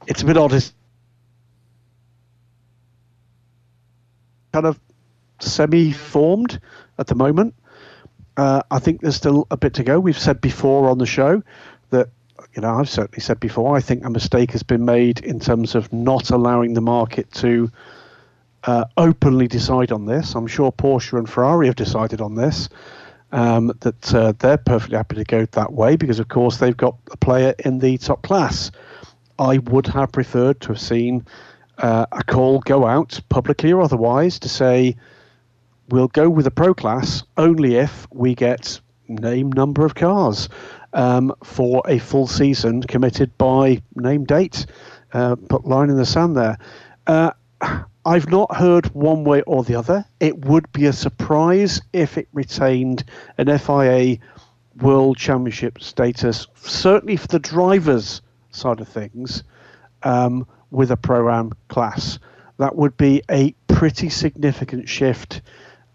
It's 0.07 0.23
a 0.23 0.27
bit 0.27 0.37
odd. 0.37 0.53
It's 0.53 0.75
kind 4.53 4.67
of 4.67 4.79
semi 5.41 5.93
formed 5.93 6.61
at 6.99 7.07
the 7.07 7.15
moment. 7.15 7.55
Uh, 8.37 8.63
I 8.71 8.79
think 8.81 9.01
there's 9.01 9.17
still 9.17 9.47
a 9.51 9.57
bit 9.57 9.75
to 9.75 9.85
go. 9.85 9.99
We've 9.99 10.19
said 10.19 10.41
before 10.41 10.89
on 10.89 10.99
the 10.99 11.07
show 11.07 11.43
that, 11.91 12.09
you 12.55 12.63
know, 12.63 12.75
I've 12.75 12.89
certainly 12.89 13.21
said 13.21 13.41
before, 13.41 13.77
I 13.77 13.81
think 13.81 14.05
a 14.05 14.11
mistake 14.11 14.51
has 14.51 14.63
been 14.63 14.85
made 14.85 15.21
in 15.21 15.41
terms 15.41 15.75
of 15.75 15.93
not 15.93 16.31
allowing 16.31 16.75
the 16.75 16.81
market 16.81 17.33
to 17.35 17.71
uh, 18.67 18.85
openly 18.97 19.49
decide 19.49 19.93
on 19.93 20.07
this. 20.07 20.35
I'm 20.35 20.47
sure 20.47 20.73
Porsche 20.73 21.19
and 21.19 21.29
Ferrari 21.29 21.67
have 21.67 21.77
decided 21.77 22.21
on 22.21 22.35
this. 22.35 22.69
Um, 23.33 23.73
that 23.81 24.15
uh, 24.15 24.33
they're 24.39 24.59
perfectly 24.59 24.97
happy 24.97 25.17
to 25.17 25.25
go 25.25 25.45
that 25.45 25.73
way 25.73 25.97
because, 25.97 26.21
of 26.21 26.29
course, 26.29 26.59
they've 26.59 26.77
got 26.77 26.97
a 27.11 27.17
player 27.17 27.53
in 27.65 27.81
the 27.81 27.99
top 27.99 28.23
class. 28.23 28.71
I 29.41 29.59
would 29.59 29.89
have 29.89 30.13
preferred 30.13 30.61
to 30.61 30.69
have 30.69 30.81
seen 30.81 31.27
uh, 31.79 32.07
a 32.13 32.23
call 32.23 32.61
go 32.61 32.87
out 32.87 33.21
publicly 33.31 33.73
or 33.73 33.83
otherwise 33.83 34.39
to 34.39 34.49
say 34.49 34.97
we'll 35.89 36.07
go 36.09 36.31
with 36.31 36.45
the 36.45 36.53
pro 36.53 36.75
class 36.75 37.25
only 37.37 37.75
if 37.75 38.07
we 38.13 38.37
get 38.37 38.81
name 39.09 39.51
number 39.51 39.85
of 39.85 39.97
cars 39.97 40.49
um, 40.93 41.35
for 41.43 41.83
a 41.89 41.99
full 41.99 42.29
season 42.29 42.83
committed 42.83 43.37
by 43.37 43.83
name 43.97 44.25
date. 44.25 44.67
Uh, 45.13 45.35
put 45.35 45.67
line 45.67 45.91
in 45.91 45.97
the 45.97 46.07
sand 46.07 46.37
there. 46.37 46.57
I've 48.07 48.29
not 48.29 48.55
heard 48.55 48.87
one 48.95 49.25
way 49.25 49.43
or 49.43 49.65
the 49.65 49.77
other. 49.77 50.05
It 50.21 50.45
would 50.45 50.71
be 50.73 50.87
a 50.87 50.93
surprise 50.93 51.81
if 51.93 52.19
it 52.19 52.29
retained 52.33 53.05
an 53.39 53.59
FIA 53.59 54.19
World 54.81 55.17
Championship 55.17 55.81
status, 55.81 56.47
certainly 56.57 57.17
for 57.17 57.29
the 57.29 57.39
drivers' 57.39 58.21
side 58.51 58.81
of 58.81 58.89
things, 58.89 59.43
um, 60.03 60.47
with 60.71 60.91
a 60.91 60.97
Pro 60.97 61.31
Am 61.31 61.53
class. 61.69 62.19
That 62.59 62.77
would 62.77 62.97
be 62.97 63.23
a 63.31 63.55
pretty 63.69 64.11
significant 64.11 64.89
shift 64.89 65.41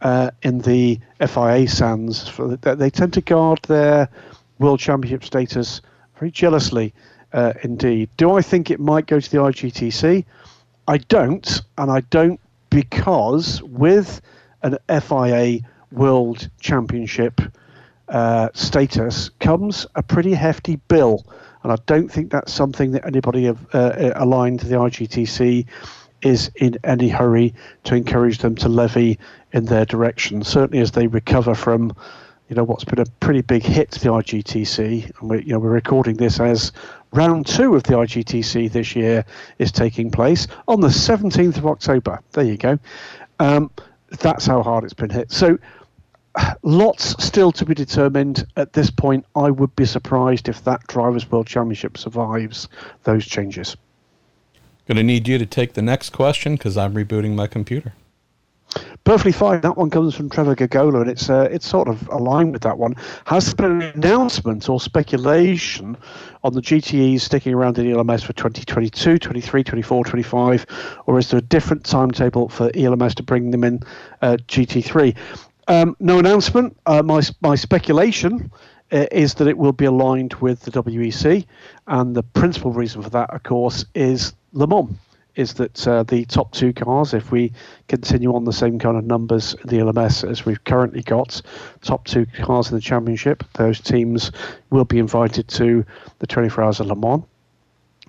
uh, 0.02 0.32
in 0.42 0.60
the 0.60 1.00
FIA 1.20 1.68
sands. 1.68 2.28
For 2.28 2.56
the, 2.56 2.76
they 2.76 2.90
tend 2.90 3.14
to 3.14 3.22
guard 3.22 3.60
their 3.68 4.10
World 4.58 4.80
Championship 4.80 5.24
status 5.24 5.82
very 6.18 6.32
jealously 6.32 6.94
uh, 7.34 7.54
indeed. 7.64 8.10
Do 8.18 8.32
I 8.32 8.42
think 8.42 8.72
it 8.72 8.80
might 8.80 9.06
go 9.06 9.20
to 9.20 9.32
the 9.32 9.38
IGTC? 9.38 10.26
I 10.90 10.98
don't, 10.98 11.62
and 11.78 11.92
I 11.92 12.02
don't 12.10 12.40
because 12.72 13.62
with 13.62 14.22
an 14.64 14.76
FIA 14.90 15.60
World 15.92 16.50
Championship 16.60 17.40
uh, 18.08 18.50
status 18.56 19.30
comes 19.40 19.86
a 19.94 20.02
pretty 20.02 20.34
hefty 20.34 20.78
bill, 20.88 21.28
and 21.62 21.72
I 21.72 21.76
don't 21.86 22.12
think 22.12 22.32
that's 22.32 22.52
something 22.52 22.90
that 22.94 23.06
anybody 23.06 23.44
have, 23.44 23.60
uh, 23.72 23.78
uh 23.78 24.14
aligned 24.16 24.62
to 24.62 24.66
the 24.66 24.78
IGTC 24.78 25.68
is 26.24 26.50
in 26.56 26.80
any 26.84 27.08
hurry 27.08 27.54
to 27.84 27.94
encourage 27.94 28.40
them 28.40 28.56
to 28.56 28.68
levy 28.68 29.20
in 29.54 29.66
their 29.66 29.86
direction. 29.86 30.44
Certainly, 30.44 30.82
as 30.82 30.94
they 30.94 31.06
recover 31.06 31.54
from 31.54 31.94
you 32.50 32.56
know 32.56 32.64
what's 32.64 32.84
been 32.84 33.00
a 33.00 33.06
pretty 33.20 33.42
big 33.42 33.62
hit 33.62 33.92
to 33.92 34.00
the 34.00 34.10
IGTC, 34.10 35.20
and 35.20 35.30
we 35.30 35.44
you 35.44 35.54
know 35.54 35.60
we're 35.60 35.70
recording 35.70 36.18
this 36.18 36.40
as 36.40 36.72
round 37.12 37.46
two 37.46 37.76
of 37.76 37.84
the 37.84 37.94
IGTC 37.94 38.72
this 38.72 38.96
year 38.96 39.26
is 39.58 39.72
taking 39.72 40.12
place 40.12 40.48
on 40.68 40.82
the 40.82 40.88
17th 40.88 41.58
of 41.58 41.66
October. 41.66 42.20
There 42.32 42.44
you 42.44 42.58
go. 42.58 42.80
Um, 43.40 43.72
that's 44.10 44.46
how 44.46 44.62
hard 44.62 44.84
it's 44.84 44.94
been 44.94 45.10
hit. 45.10 45.32
So 45.32 45.58
lots 46.64 47.24
still 47.24 47.52
to 47.54 47.66
be 47.66 47.74
determined 47.74 48.46
at 48.56 48.74
this 48.74 48.90
point. 48.90 49.26
I 49.36 49.50
would 49.50 49.76
be 49.76 49.86
surprised 49.86 50.50
if 50.50 50.64
that 50.64 50.86
Drivers' 50.88 51.30
World 51.30 51.48
Championship 51.48 51.98
survives 51.98 52.68
those 53.04 53.26
changes. 53.26 53.76
Going 54.88 54.98
to 54.98 55.04
need 55.04 55.28
you 55.28 55.38
to 55.38 55.46
take 55.46 55.74
the 55.74 55.82
next 55.82 56.12
question 56.12 56.56
because 56.56 56.78
I'm 56.78 56.94
rebooting 56.94 57.36
my 57.36 57.48
computer. 57.48 57.94
Perfectly 59.04 59.32
fine. 59.32 59.62
That 59.62 59.78
one 59.78 59.90
comes 59.90 60.14
from 60.14 60.30
Trevor 60.30 60.56
Gagola, 60.56 61.02
and 61.02 61.10
it's 61.10 61.30
uh, 61.30 61.48
it's 61.52 61.68
sort 61.68 61.88
of 61.88 62.08
aligned 62.10 62.52
with 62.52 62.62
that 62.62 62.78
one. 62.78 62.96
Has 63.26 63.46
there 63.46 63.68
been 63.68 63.82
an 63.82 63.94
announcement 63.96 64.70
or 64.70 64.80
speculation 64.80 65.98
on 66.44 66.54
the 66.54 66.62
GTEs 66.62 67.22
sticking 67.22 67.54
around 67.54 67.80
in 67.80 67.92
ELMS 67.92 68.24
for 68.24 68.34
2022, 68.34 69.18
23, 69.18 69.64
24, 69.64 70.04
25, 70.06 70.66
or 71.08 71.18
is 71.18 71.30
there 71.30 71.40
a 71.40 71.42
different 71.42 71.84
timetable 71.84 72.50
for 72.50 72.70
ELMS 72.76 73.16
to 73.16 73.24
bring 73.24 73.50
them 73.50 73.64
in 73.64 73.80
uh, 74.22 74.38
GT3? 74.48 75.16
Um, 75.68 75.96
no 76.00 76.20
announcement. 76.20 76.78
Uh, 76.86 77.02
my 77.02 77.22
my 77.42 77.56
speculation 77.56 78.52
uh, 78.92 79.08
is 79.12 79.34
that 79.36 79.48
it 79.48 79.58
will 79.58 79.72
be 79.72 79.86
aligned 79.86 80.36
with 80.36 80.62
the 80.62 80.72
WEC, 80.72 81.46
and 81.88 82.16
the 82.16 82.24
principal 82.24 82.72
reason 82.72 83.02
for 83.02 83.10
that, 83.10 83.32
of 83.32 83.42
course, 83.42 83.86
is 83.96 84.34
Le 84.54 84.68
Mans 84.68 84.96
is 85.40 85.54
that 85.54 85.88
uh, 85.88 86.04
the 86.04 86.26
top 86.26 86.52
two 86.52 86.74
cars, 86.74 87.14
if 87.14 87.32
we 87.32 87.54
continue 87.88 88.36
on 88.36 88.44
the 88.44 88.52
same 88.52 88.78
kind 88.78 88.98
of 88.98 89.06
numbers 89.06 89.54
in 89.54 89.70
the 89.70 89.78
LMS 89.78 90.30
as 90.30 90.46
we've 90.46 90.64
currently 90.66 91.02
got, 91.02 91.42
top 91.82 92.06
two 92.06 92.26
cars 92.42 92.70
in 92.70 92.76
the 92.76 92.82
championship, 92.82 93.46
those 93.54 93.80
teams 93.80 94.34
will 94.70 94.84
be 94.84 95.00
invited 95.00 95.48
to 95.48 95.86
the 96.20 96.28
24 96.28 96.66
Hours 96.66 96.80
of 96.82 96.88
Le 96.88 96.96
Mans. 96.96 97.24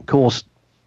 Of 0.01 0.07
course, 0.07 0.43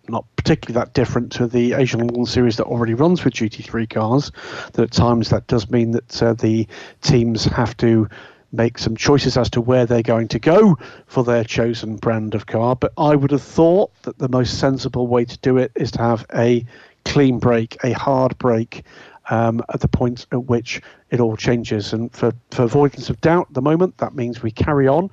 not 0.09 0.25
particularly 0.35 0.77
that 0.83 0.93
different 0.93 1.31
to 1.31 1.47
the 1.47 1.73
Asian 1.73 2.05
Le 2.05 2.11
Mans 2.11 2.29
series 2.29 2.57
that 2.57 2.65
already 2.65 2.93
runs 2.93 3.23
with 3.23 3.35
GT3 3.35 3.89
cars. 3.89 4.29
That 4.73 4.83
at 4.83 4.91
times 4.91 5.29
that 5.29 5.47
does 5.47 5.71
mean 5.71 5.91
that 5.91 6.21
uh, 6.21 6.33
the 6.33 6.67
teams 7.01 7.45
have 7.45 7.77
to 7.77 8.09
make 8.53 8.77
some 8.77 8.95
choices 8.95 9.35
as 9.35 9.49
to 9.49 9.59
where 9.59 9.85
they're 9.85 10.03
going 10.03 10.27
to 10.29 10.39
go 10.39 10.77
for 11.07 11.23
their 11.23 11.43
chosen 11.43 11.97
brand 11.97 12.35
of 12.35 12.45
car. 12.45 12.75
But 12.75 12.93
I 12.97 13.15
would 13.15 13.31
have 13.31 13.41
thought 13.41 13.91
that 14.03 14.19
the 14.19 14.29
most 14.29 14.59
sensible 14.59 15.07
way 15.07 15.25
to 15.25 15.37
do 15.39 15.57
it 15.57 15.71
is 15.75 15.91
to 15.91 16.01
have 16.01 16.25
a 16.33 16.65
clean 17.03 17.39
break, 17.39 17.77
a 17.83 17.91
hard 17.91 18.37
break 18.37 18.83
um, 19.29 19.61
at 19.73 19.79
the 19.79 19.87
point 19.87 20.27
at 20.31 20.45
which 20.45 20.81
it 21.09 21.19
all 21.19 21.35
changes. 21.35 21.93
And 21.93 22.13
for, 22.13 22.33
for 22.51 22.63
avoidance 22.63 23.09
of 23.09 23.19
doubt 23.21 23.47
at 23.49 23.53
the 23.53 23.61
moment, 23.61 23.97
that 23.97 24.15
means 24.15 24.43
we 24.43 24.51
carry 24.51 24.87
on 24.87 25.09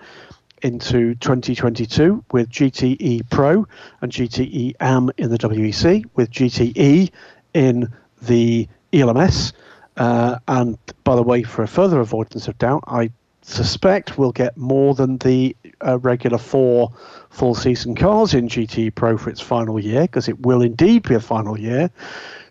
into 0.62 1.14
2022 1.16 2.22
with 2.32 2.50
GTE 2.50 3.30
Pro 3.30 3.66
and 4.02 4.12
GTE 4.12 4.74
AM 4.80 5.10
in 5.16 5.30
the 5.30 5.38
WEC, 5.38 6.04
with 6.14 6.30
GTE 6.30 7.10
in 7.54 7.92
the 8.22 8.68
ELMS. 8.92 9.54
Uh, 9.96 10.38
and 10.48 10.78
by 11.04 11.16
the 11.16 11.22
way, 11.22 11.42
for 11.42 11.62
a 11.62 11.68
further 11.68 12.00
avoidance 12.00 12.48
of 12.48 12.58
doubt, 12.58 12.84
I 12.86 13.10
suspect 13.50 14.18
we'll 14.18 14.32
get 14.32 14.56
more 14.56 14.94
than 14.94 15.18
the 15.18 15.56
uh, 15.86 15.98
regular 15.98 16.38
four 16.38 16.92
full 17.30 17.54
season 17.54 17.94
cars 17.94 18.34
in 18.34 18.48
GTE 18.48 18.94
Pro 18.94 19.16
for 19.18 19.30
its 19.30 19.40
final 19.40 19.78
year, 19.78 20.02
because 20.02 20.28
it 20.28 20.40
will 20.40 20.62
indeed 20.62 21.08
be 21.08 21.14
a 21.14 21.20
final 21.20 21.58
year. 21.58 21.90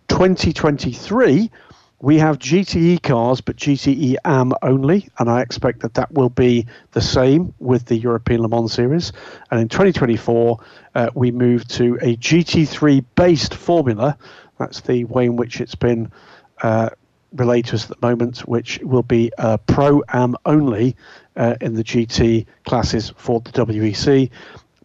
2023 0.10 1.50
we 2.02 2.18
have 2.18 2.40
GTE 2.40 3.04
cars, 3.04 3.42
but 3.42 3.58
GTE 3.58 4.16
AM 4.24 4.54
only, 4.62 5.10
and 5.18 5.30
I 5.30 5.42
expect 5.42 5.82
that 5.82 5.96
that 5.96 6.12
will 6.14 6.30
be 6.30 6.66
the 6.92 7.02
same 7.02 7.54
with 7.60 7.86
the 7.86 7.98
European 7.98 8.42
Le 8.42 8.48
Mans 8.48 8.72
Series. 8.72 9.12
And 9.52 9.60
in 9.60 9.68
2024, 9.68 10.60
uh, 10.96 11.10
we 11.14 11.32
move 11.32 11.68
to 11.70 11.96
a 12.02 12.16
GT3 12.16 13.04
based 13.16 13.54
formula. 13.54 14.18
That's 14.58 14.82
the 14.82 15.04
way 15.06 15.26
in 15.26 15.36
which 15.36 15.60
it's 15.60 15.76
been 15.76 16.10
uh, 16.62 16.90
relayed 17.34 17.66
to 17.66 17.76
us 17.76 17.90
at 17.90 18.00
the 18.00 18.08
moment, 18.08 18.40
which 18.48 18.80
will 18.84 19.04
be 19.04 19.32
uh, 19.38 19.58
Pro 19.58 20.04
Am 20.14 20.36
only 20.46 20.96
uh, 21.36 21.56
in 21.62 21.76
the 21.76 21.84
GT 21.84 22.46
classes 22.66 23.14
for 23.18 23.40
the 23.42 23.52
WEC. 23.52 24.30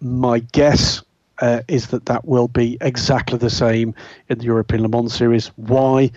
My 0.01 0.41
guess 0.53 1.03
uh, 1.39 1.63
is 1.69 1.89
that 1.89 2.07
that 2.07 2.25
will 2.25 2.49
be 2.49 2.79
exactly 2.81 3.39
the 3.39 3.51
same 3.51 3.95
in 4.29 4.39
the 4.39 4.45
European 4.45 4.83
Le 4.83 4.89
Mans 4.89 5.15
Series. 5.15 5.49
Why? 5.57 6.11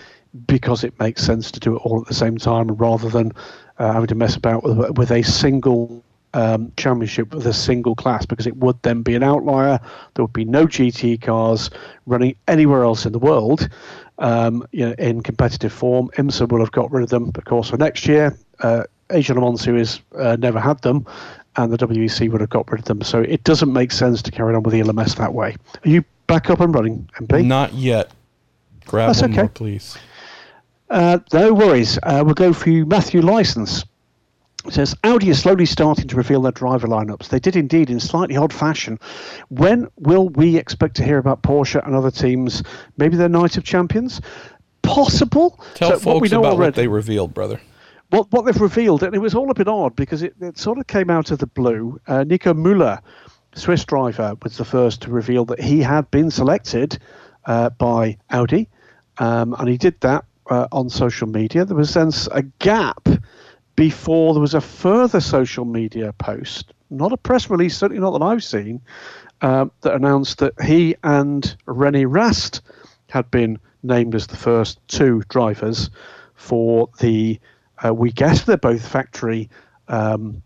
because 0.46 0.84
it 0.84 0.98
makes 1.00 1.24
sense 1.24 1.52
to 1.52 1.60
do 1.60 1.76
it 1.76 1.80
all 1.80 2.02
at 2.02 2.08
the 2.08 2.14
same 2.14 2.38
time 2.38 2.68
rather 2.68 3.10
than 3.10 3.32
uh, 3.80 3.94
having 3.94 4.08
to 4.08 4.16
mess 4.16 4.36
about 4.36 4.64
with, 4.64 4.98
with 4.98 5.12
a 5.12 5.24
single 5.24 6.04
um, 6.34 6.72
championship 6.78 7.34
with 7.34 7.48
a 7.48 7.54
single 7.54 7.96
class 7.96 8.26
because 8.26 8.46
it 8.46 8.58
would 8.58 8.82
then 8.84 9.02
be 9.02 9.16
an 9.16 9.24
outlier. 9.24 9.80
There 10.14 10.26
would 10.26 10.34
be 10.34 10.46
no 10.46 10.68
GT 10.68 11.22
cars 11.22 11.70
running 12.06 12.36
anywhere 12.48 12.84
else 12.84 13.06
in 13.06 13.14
the 13.14 13.20
world 13.20 13.70
um, 14.20 14.68
you 14.72 14.86
know, 14.86 14.96
in 14.98 15.22
competitive 15.22 15.72
form. 15.72 16.10
IMSA 16.18 16.50
will 16.50 16.60
have 16.60 16.72
got 16.72 16.92
rid 16.92 17.04
of 17.04 17.10
them, 17.10 17.32
of 17.34 17.46
course, 17.46 17.70
for 17.70 17.78
next 17.78 18.08
year. 18.08 18.38
Uh, 18.60 18.84
Asia 19.10 19.34
Le 19.34 19.42
Mans 19.42 19.62
Series 19.62 20.02
uh, 20.18 20.36
never 20.40 20.60
had 20.60 20.82
them, 20.82 21.06
and 21.56 21.72
the 21.72 21.78
WEC 21.78 22.30
would 22.32 22.42
have 22.42 22.50
got 22.50 22.70
rid 22.72 22.80
of 22.80 22.86
them. 22.86 23.02
So 23.02 23.22
it 23.22 23.44
doesn't 23.44 23.72
make 23.72 23.92
sense 23.92 24.22
to 24.24 24.32
carry 24.32 24.56
on 24.56 24.64
with 24.64 24.74
the 24.74 24.82
LMS 24.82 25.16
that 25.18 25.34
way. 25.34 25.56
Are 25.86 25.90
you 25.90 26.04
back 26.28 26.50
up 26.50 26.60
and 26.60 26.74
running, 26.74 27.10
MP? 27.20 27.46
Not 27.46 27.74
yet. 27.74 28.12
Grab 28.86 29.10
That's 29.10 29.22
one 29.22 29.32
okay. 29.32 29.42
more, 29.42 29.50
please. 29.50 29.98
Uh, 30.90 31.20
no 31.34 31.54
worries. 31.54 32.00
Uh, 32.04 32.24
we'll 32.26 32.34
go 32.34 32.54
for 32.54 32.70
you, 32.70 32.86
Matthew 32.86 33.22
License. 33.22 33.84
Says 34.70 34.96
Audi 35.04 35.30
is 35.30 35.40
slowly 35.40 35.66
starting 35.66 36.08
to 36.08 36.16
reveal 36.16 36.42
their 36.42 36.52
driver 36.52 36.88
lineups. 36.88 37.30
They 37.30 37.40
did 37.40 37.56
indeed 37.56 37.90
in 37.90 38.00
slightly 38.00 38.36
odd 38.36 38.52
fashion. 38.52 39.00
When 39.50 39.88
will 39.98 40.30
we 40.30 40.58
expect 40.58 40.96
to 40.98 41.04
hear 41.04 41.18
about 41.18 41.42
Porsche 41.42 41.86
and 41.86 41.96
other 41.96 42.12
teams? 42.12 42.64
Maybe 42.98 43.16
their 43.16 43.30
night 43.30 43.58
of 43.58 43.64
champions? 43.64 44.22
Possible. 44.82 45.60
Tell 45.76 45.92
so 45.92 46.00
folks 46.00 46.32
about 46.32 46.46
already, 46.46 46.60
what 46.60 46.76
they 46.76 46.88
revealed, 46.88 47.34
brother. 47.34 47.60
What 48.10 48.32
what 48.32 48.46
they've 48.46 48.60
revealed, 48.60 49.04
and 49.04 49.14
it 49.14 49.20
was 49.20 49.36
all 49.36 49.52
a 49.52 49.54
bit 49.54 49.68
odd 49.68 49.96
because 49.96 50.24
it, 50.24 50.34
it 50.42 50.58
sort 50.58 50.78
of 50.78 50.88
came 50.88 51.10
out 51.10 51.32
of 51.32 51.40
the 51.40 51.48
blue. 51.48 52.00
Uh, 52.08 52.24
Nico 52.24 52.54
Müller, 52.54 53.00
Swiss 53.56 53.84
driver, 53.84 54.36
was 54.44 54.58
the 54.58 54.66
first 54.66 55.02
to 55.04 55.12
reveal 55.12 55.44
that 55.46 55.60
he 55.60 55.82
had 55.82 56.10
been 56.12 56.32
selected 56.32 57.00
uh, 57.46 57.70
by 57.72 58.18
Audi, 58.30 58.70
um, 59.18 59.56
and 59.60 59.68
he 59.68 59.78
did 59.78 60.00
that 60.02 60.24
uh, 60.50 60.68
on 60.72 60.90
social 60.90 61.28
media. 61.28 61.66
There 61.66 61.76
was 61.76 61.94
then 61.94 62.12
a 62.32 62.44
gap 62.60 63.08
before 63.78 64.34
there 64.34 64.42
was 64.42 64.56
a 64.56 64.60
further 64.60 65.22
social 65.22 65.64
media 65.64 66.12
post, 66.14 66.74
not 66.90 67.14
a 67.14 67.18
press 67.18 67.50
release, 67.50 67.78
certainly 67.78 68.02
not 68.02 68.12
that 68.12 68.26
I've 68.26 68.44
seen, 68.44 68.82
uh, 69.42 69.68
that 69.82 69.94
announced 69.94 70.40
that 70.40 70.60
he 70.62 70.96
and 71.04 71.56
René 71.68 72.06
Rast 72.10 72.62
had 73.10 73.32
been 73.32 73.58
named 73.84 74.16
as 74.16 74.28
the 74.28 74.36
first 74.36 74.86
two 74.90 75.24
drivers 75.30 75.90
for 76.36 76.90
the. 77.00 77.40
Uh, 77.86 77.94
we 77.94 78.12
guess 78.12 78.44
they're 78.44 78.58
both 78.58 78.86
factory 78.86 79.48
um, 79.88 80.42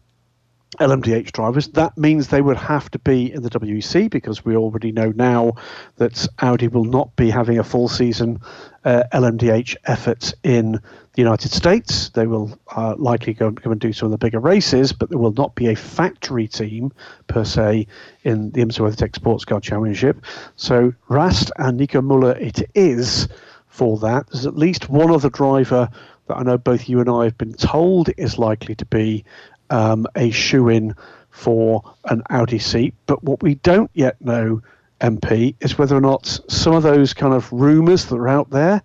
LMDH 0.79 1.33
drivers. 1.33 1.67
That 1.69 1.97
means 1.97 2.27
they 2.27 2.41
would 2.41 2.57
have 2.57 2.89
to 2.91 2.99
be 2.99 3.31
in 3.31 3.43
the 3.43 3.49
WEC 3.49 4.09
because 4.09 4.45
we 4.45 4.55
already 4.55 4.91
know 4.91 5.11
now 5.15 5.55
that 5.97 6.25
Audi 6.39 6.69
will 6.69 6.85
not 6.85 7.13
be 7.15 7.29
having 7.29 7.59
a 7.59 7.63
full 7.63 7.89
season 7.89 8.39
uh, 8.85 9.03
LMDH 9.13 9.75
effort 9.85 10.33
in 10.43 10.71
the 10.71 10.81
United 11.21 11.51
States. 11.51 12.09
They 12.09 12.25
will 12.25 12.57
uh, 12.75 12.95
likely 12.97 13.33
go, 13.33 13.51
go, 13.51 13.71
and 13.71 13.81
do 13.81 13.91
some 13.91 14.07
of 14.07 14.11
the 14.11 14.17
bigger 14.17 14.39
races, 14.39 14.93
but 14.93 15.09
there 15.09 15.19
will 15.19 15.33
not 15.33 15.55
be 15.55 15.67
a 15.67 15.75
factory 15.75 16.47
team 16.47 16.93
per 17.27 17.43
se 17.43 17.87
in 18.23 18.51
the 18.51 18.61
IMSA 18.61 18.79
WeatherTech 18.79 19.15
Sports 19.15 19.43
Car 19.43 19.59
Championship. 19.59 20.23
So 20.55 20.93
Rast 21.09 21.51
and 21.57 21.77
Nico 21.77 22.01
Müller 22.01 22.39
it 22.39 22.69
is 22.75 23.27
for 23.67 23.97
that. 23.99 24.27
There's 24.31 24.45
at 24.45 24.57
least 24.57 24.89
one 24.89 25.11
other 25.11 25.29
driver 25.29 25.89
that 26.27 26.37
I 26.37 26.43
know 26.43 26.57
both 26.57 26.87
you 26.87 26.99
and 26.99 27.09
I 27.09 27.25
have 27.25 27.37
been 27.37 27.53
told 27.53 28.09
is 28.17 28.37
likely 28.37 28.75
to 28.75 28.85
be 28.85 29.25
um, 29.71 30.05
a 30.15 30.29
shoe 30.29 30.69
in 30.69 30.95
for 31.31 31.81
an 32.05 32.21
Audi 32.29 32.59
seat. 32.59 32.93
But 33.07 33.23
what 33.23 33.41
we 33.41 33.55
don't 33.55 33.89
yet 33.93 34.21
know, 34.21 34.61
MP, 34.99 35.55
is 35.61 35.77
whether 35.77 35.95
or 35.95 36.01
not 36.01 36.39
some 36.47 36.75
of 36.75 36.83
those 36.83 37.13
kind 37.13 37.33
of 37.33 37.51
rumours 37.51 38.05
that 38.05 38.17
are 38.17 38.27
out 38.27 38.51
there 38.51 38.83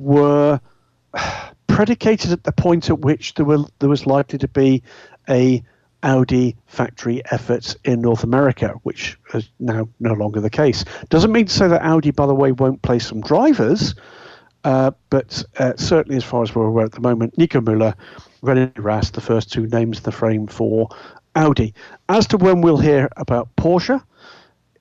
were 0.00 0.60
predicated 1.66 2.32
at 2.32 2.44
the 2.44 2.52
point 2.52 2.88
at 2.88 3.00
which 3.00 3.34
there 3.34 3.44
were 3.44 3.64
there 3.80 3.88
was 3.88 4.06
likely 4.06 4.38
to 4.38 4.48
be 4.48 4.82
a 5.28 5.62
Audi 6.02 6.56
factory 6.66 7.22
effort 7.30 7.76
in 7.84 8.00
North 8.00 8.24
America, 8.24 8.74
which 8.82 9.18
is 9.34 9.48
now 9.60 9.88
no 10.00 10.14
longer 10.14 10.40
the 10.40 10.50
case. 10.50 10.84
Doesn't 11.10 11.30
mean 11.30 11.46
to 11.46 11.52
say 11.52 11.68
that 11.68 11.82
Audi, 11.82 12.10
by 12.10 12.26
the 12.26 12.34
way, 12.34 12.50
won't 12.52 12.82
play 12.82 12.98
some 12.98 13.20
drivers, 13.20 13.94
uh, 14.64 14.90
but 15.10 15.44
uh, 15.58 15.74
certainly 15.76 16.16
as 16.16 16.24
far 16.24 16.42
as 16.42 16.54
we're 16.54 16.66
aware 16.66 16.86
at 16.86 16.92
the 16.92 17.00
moment, 17.00 17.38
Nico 17.38 17.60
Müller 17.60 17.94
René 18.42 18.72
Rast, 18.76 19.14
the 19.14 19.20
first 19.20 19.52
two 19.52 19.66
names 19.66 19.98
in 19.98 20.04
the 20.04 20.12
frame 20.12 20.46
for 20.46 20.88
Audi. 21.34 21.74
As 22.08 22.26
to 22.28 22.36
when 22.36 22.60
we'll 22.60 22.78
hear 22.78 23.08
about 23.16 23.54
Porsche, 23.56 24.02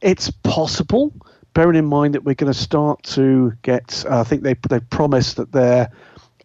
it's 0.02 0.32
possible, 0.32 1.14
bearing 1.54 1.78
in 1.78 1.86
mind 1.86 2.16
that 2.16 2.24
we're 2.24 2.36
going 2.36 2.52
to 2.52 2.58
start 2.58 3.04
to 3.04 3.54
get, 3.62 4.04
uh, 4.10 4.22
I 4.22 4.24
think 4.24 4.44
they, 4.44 4.56
they 4.70 4.80
promised 4.80 5.38
that 5.38 5.52
their 5.52 5.90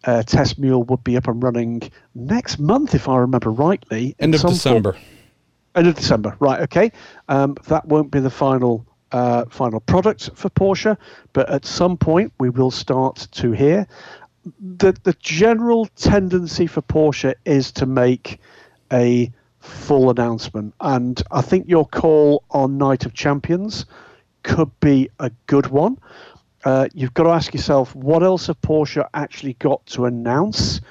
uh, 0.03 0.23
test 0.23 0.59
mule 0.59 0.83
would 0.83 1.03
be 1.03 1.17
up 1.17 1.27
and 1.27 1.41
running 1.41 1.81
next 2.15 2.59
month, 2.59 2.93
if 2.93 3.09
I 3.09 3.17
remember 3.17 3.49
rightly. 3.49 4.15
End 4.19 4.35
of 4.35 4.41
December. 4.41 4.93
Form. 4.93 5.05
End 5.75 5.87
of 5.87 5.95
December, 5.95 6.35
right, 6.39 6.61
okay. 6.61 6.91
Um, 7.29 7.55
that 7.67 7.85
won't 7.85 8.11
be 8.11 8.19
the 8.19 8.29
final 8.29 8.85
uh, 9.11 9.45
final 9.49 9.79
product 9.79 10.29
for 10.33 10.49
Porsche, 10.49 10.97
but 11.33 11.49
at 11.49 11.65
some 11.65 11.97
point 11.97 12.33
we 12.39 12.49
will 12.49 12.71
start 12.71 13.27
to 13.31 13.51
hear 13.51 13.87
the 14.59 14.95
the 15.03 15.15
general 15.19 15.85
tendency 15.95 16.67
for 16.67 16.81
Porsche 16.81 17.33
is 17.45 17.71
to 17.73 17.85
make 17.85 18.39
a 18.91 19.31
full 19.59 20.09
announcement, 20.09 20.73
and 20.79 21.21
I 21.31 21.41
think 21.41 21.67
your 21.67 21.85
call 21.85 22.43
on 22.51 22.77
Night 22.77 23.05
of 23.05 23.13
Champions 23.13 23.85
could 24.43 24.71
be 24.79 25.09
a 25.19 25.31
good 25.47 25.67
one. 25.67 25.97
Uh, 26.63 26.87
you've 26.93 27.13
got 27.13 27.23
to 27.23 27.29
ask 27.29 27.53
yourself 27.53 27.95
what 27.95 28.23
else 28.23 28.47
have 28.47 28.59
Porsche 28.61 29.07
actually 29.13 29.53
got 29.53 29.85
to 29.87 30.05
announce 30.05 30.81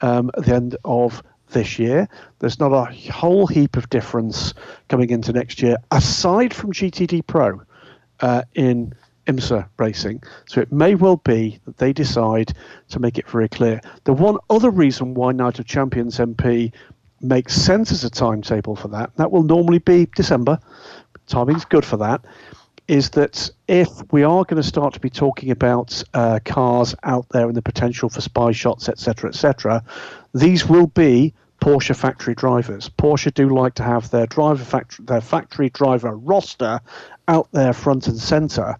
um, 0.00 0.30
at 0.36 0.44
the 0.44 0.54
end 0.54 0.76
of 0.84 1.22
this 1.50 1.78
year. 1.78 2.08
There's 2.38 2.58
not 2.58 2.72
a 2.72 2.92
whole 3.12 3.46
heap 3.46 3.76
of 3.76 3.88
difference 3.90 4.54
coming 4.88 5.10
into 5.10 5.32
next 5.32 5.62
year, 5.62 5.76
aside 5.90 6.52
from 6.54 6.72
GTD 6.72 7.26
Pro 7.26 7.62
uh, 8.20 8.42
in 8.54 8.94
IMSA 9.26 9.68
racing. 9.78 10.22
So 10.46 10.60
it 10.60 10.72
may 10.72 10.94
well 10.94 11.16
be 11.16 11.58
that 11.64 11.78
they 11.78 11.92
decide 11.92 12.52
to 12.88 12.98
make 12.98 13.18
it 13.18 13.28
very 13.28 13.48
clear. 13.48 13.80
The 14.04 14.12
one 14.12 14.38
other 14.50 14.70
reason 14.70 15.14
why 15.14 15.32
Night 15.32 15.58
of 15.58 15.66
Champions 15.66 16.18
MP 16.18 16.72
makes 17.20 17.54
sense 17.54 17.92
as 17.92 18.04
a 18.04 18.10
timetable 18.10 18.76
for 18.76 18.88
that, 18.88 19.14
that 19.16 19.30
will 19.30 19.42
normally 19.42 19.78
be 19.78 20.06
December, 20.14 20.58
timing's 21.26 21.64
good 21.64 21.84
for 21.84 21.96
that, 21.96 22.24
is 22.88 23.10
that 23.10 23.50
if 23.66 23.88
we 24.12 24.22
are 24.22 24.44
going 24.44 24.62
to 24.62 24.68
start 24.68 24.94
to 24.94 25.00
be 25.00 25.10
talking 25.10 25.50
about 25.50 26.02
uh, 26.14 26.38
cars 26.44 26.94
out 27.02 27.26
there 27.30 27.48
and 27.48 27.56
the 27.56 27.62
potential 27.62 28.08
for 28.08 28.20
spy 28.20 28.52
shots, 28.52 28.88
etc., 28.88 29.30
etc., 29.30 29.82
these 30.34 30.66
will 30.66 30.86
be 30.86 31.34
Porsche 31.60 31.96
factory 31.96 32.34
drivers. 32.34 32.88
Porsche 32.88 33.32
do 33.32 33.48
like 33.48 33.74
to 33.74 33.82
have 33.82 34.10
their 34.10 34.26
driver 34.26 34.62
factory, 34.62 35.04
their 35.06 35.20
factory 35.20 35.70
driver 35.70 36.14
roster 36.14 36.80
out 37.28 37.48
there 37.52 37.72
front 37.72 38.06
and 38.06 38.18
center 38.18 38.76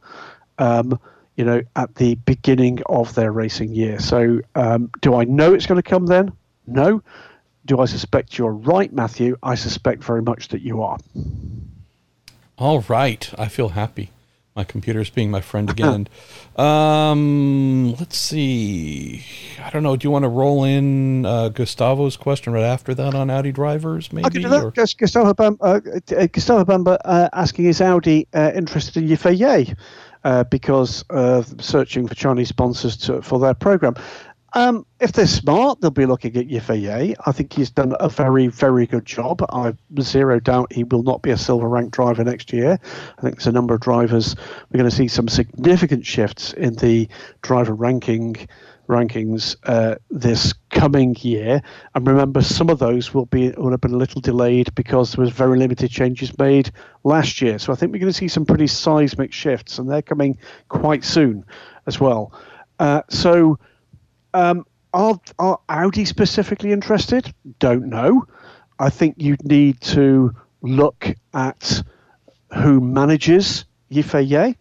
um, 0.59 0.98
you 1.36 1.44
know, 1.44 1.62
at 1.76 1.94
the 1.96 2.14
beginning 2.14 2.80
of 2.86 3.14
their 3.14 3.30
racing 3.30 3.74
year. 3.74 3.98
So, 3.98 4.40
um, 4.54 4.90
do 5.00 5.14
I 5.14 5.24
know 5.24 5.52
it's 5.54 5.66
going 5.66 5.80
to 5.80 5.88
come 5.88 6.07
then? 6.07 6.32
No. 6.66 7.02
Do 7.66 7.80
I 7.80 7.84
suspect 7.84 8.38
you're 8.38 8.52
right, 8.52 8.92
Matthew? 8.92 9.36
I 9.42 9.54
suspect 9.54 10.02
very 10.02 10.22
much 10.22 10.48
that 10.48 10.62
you 10.62 10.82
are. 10.82 10.98
All 12.59 12.80
right. 12.88 13.30
I 13.38 13.48
feel 13.48 13.70
happy. 13.70 14.11
My 14.54 14.64
computer's 14.64 15.11
being 15.11 15.30
my 15.30 15.42
friend 15.42 15.68
again. 15.68 16.09
um, 16.57 17.94
let's 17.96 18.16
see. 18.16 19.22
I 19.62 19.68
don't 19.68 19.82
know. 19.82 19.96
Do 19.96 20.07
you 20.07 20.11
want 20.11 20.22
to 20.22 20.30
roll 20.30 20.64
in 20.64 21.26
uh, 21.26 21.50
Gustavo's 21.50 22.16
question 22.16 22.54
right 22.54 22.62
after 22.62 22.94
that 22.94 23.14
on 23.14 23.28
Audi 23.28 23.52
drivers? 23.52 24.11
Maybe. 24.11 24.24
I 24.24 24.28
do 24.30 24.48
that. 24.48 24.94
Gustavo 24.96 25.34
Bamba, 25.34 25.59
uh, 25.61 26.26
Gustavo 26.28 26.64
Bamba 26.64 26.96
uh, 27.04 27.28
asking 27.34 27.66
is 27.66 27.82
Audi 27.82 28.26
uh, 28.32 28.52
interested 28.54 29.02
in 29.02 29.11
Yifei 29.11 29.76
uh, 30.27 30.43
because 30.43 31.05
of 31.09 31.55
searching 31.64 32.09
for 32.09 32.16
Chinese 32.16 32.49
sponsors 32.49 32.97
to, 32.97 33.22
for 33.22 33.39
their 33.39 33.55
program. 33.55 33.95
Um, 34.55 34.85
if 35.01 35.12
they're 35.12 35.27
smart, 35.27 35.81
they'll 35.81 35.91
be 35.93 36.07
looking 36.07 36.37
at 36.37 36.49
Yifei. 36.49 37.14
I 37.24 37.33
think 37.33 37.53
he's 37.53 37.70
done 37.70 37.95
a 38.01 38.09
very, 38.09 38.49
very 38.49 38.87
good 38.87 39.05
job. 39.07 39.45
I've 39.51 39.79
zero 40.01 40.41
doubt 40.41 40.72
he 40.72 40.83
will 40.83 41.05
not 41.05 41.22
be 41.22 41.31
a 41.31 41.37
silver 41.37 41.68
rank 41.68 41.93
driver 41.93 42.24
next 42.24 42.53
year. 42.53 42.77
I 43.18 43.20
think 43.20 43.37
there's 43.37 43.47
a 43.47 43.53
number 43.53 43.74
of 43.74 43.81
drivers. 43.81 44.35
We're 44.70 44.79
going 44.79 44.91
to 44.91 44.97
see 44.97 45.07
some 45.07 45.29
significant 45.29 46.05
shifts 46.05 46.53
in 46.55 46.74
the 46.74 47.09
driver 47.43 47.74
ranking 47.74 48.49
rankings 48.87 49.57
uh, 49.64 49.97
this 50.11 50.53
coming 50.70 51.16
year. 51.20 51.62
And 51.95 52.07
remember, 52.07 52.43
some 52.43 52.70
of 52.70 52.78
those 52.78 53.12
will 53.14 53.26
be 53.26 53.51
will 53.51 53.70
have 53.70 53.80
been 53.80 53.95
a 53.95 53.99
little 53.99 54.20
delayed 54.20 54.74
because 54.74 55.12
there 55.12 55.24
was 55.24 55.32
very 55.32 55.59
limited 55.59 55.91
changes 55.91 56.37
made 56.39 56.70
last 57.05 57.41
year. 57.41 57.59
So 57.59 57.72
I 57.72 57.76
think 57.76 57.93
we're 57.93 58.01
going 58.01 58.12
to 58.12 58.18
see 58.18 58.28
some 58.28 58.47
pretty 58.47 58.66
seismic 58.66 59.32
shifts, 59.32 59.78
and 59.78 59.91
they're 59.91 60.03
coming 60.03 60.39
quite 60.68 61.05
soon 61.05 61.45
as 61.87 62.01
well. 62.01 62.32
Uh, 62.78 63.03
so 63.09 63.59
um, 64.34 64.66
are, 64.93 65.18
are 65.39 65.61
Audi 65.68 66.05
specifically 66.05 66.72
interested? 66.72 67.32
Don't 67.59 67.87
know. 67.87 68.26
I 68.78 68.91
think 68.91 69.16
you'd 69.18 69.45
need 69.45 69.80
to 69.82 70.34
look 70.62 71.14
at 71.32 71.82
who 72.55 72.80
manages 72.80 73.64
Yifei, 73.91 74.28
Ye, 74.28 74.57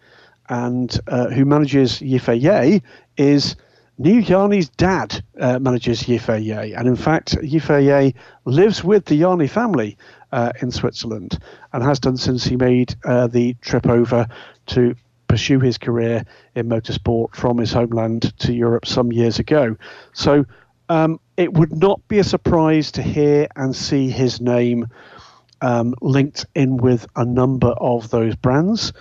and 0.49 0.99
uh, 1.07 1.29
who 1.29 1.45
manages 1.45 1.99
Yifei 1.99 2.41
Ye 2.41 2.81
is 3.17 3.55
Niu 3.97 4.21
Yarny's 4.21 4.69
dad 4.69 5.23
uh, 5.39 5.57
manages 5.59 6.03
Yifei, 6.03 6.77
and 6.77 6.87
in 6.87 6.97
fact, 6.97 7.37
Yifei 7.37 8.13
lives 8.43 8.83
with 8.83 9.05
the 9.05 9.21
Yarny 9.21 9.49
family 9.49 9.97
uh, 10.33 10.51
in 10.61 10.69
Switzerland 10.69 11.39
and 11.71 11.81
has 11.81 11.99
done 11.99 12.17
since 12.17 12.43
he 12.43 12.57
made 12.57 12.93
uh, 13.05 13.27
the 13.27 13.53
trip 13.61 13.87
over 13.87 14.27
to 14.67 14.95
pursue 15.29 15.59
his 15.59 15.77
career 15.77 16.25
in 16.55 16.67
motorsport 16.67 17.35
from 17.35 17.57
his 17.57 17.71
homeland 17.71 18.37
to 18.39 18.53
Europe 18.53 18.85
some 18.85 19.13
years 19.13 19.39
ago. 19.39 19.77
So 20.13 20.45
um, 20.89 21.19
it 21.37 21.53
would 21.53 21.75
not 21.75 22.05
be 22.09 22.19
a 22.19 22.23
surprise 22.23 22.91
to 22.93 23.01
hear 23.01 23.47
and 23.55 23.73
see 23.73 24.09
his 24.09 24.41
name 24.41 24.87
um, 25.61 25.95
linked 26.01 26.45
in 26.53 26.77
with 26.77 27.07
a 27.15 27.25
number 27.25 27.69
of 27.69 28.09
those 28.09 28.35
brands. 28.35 28.91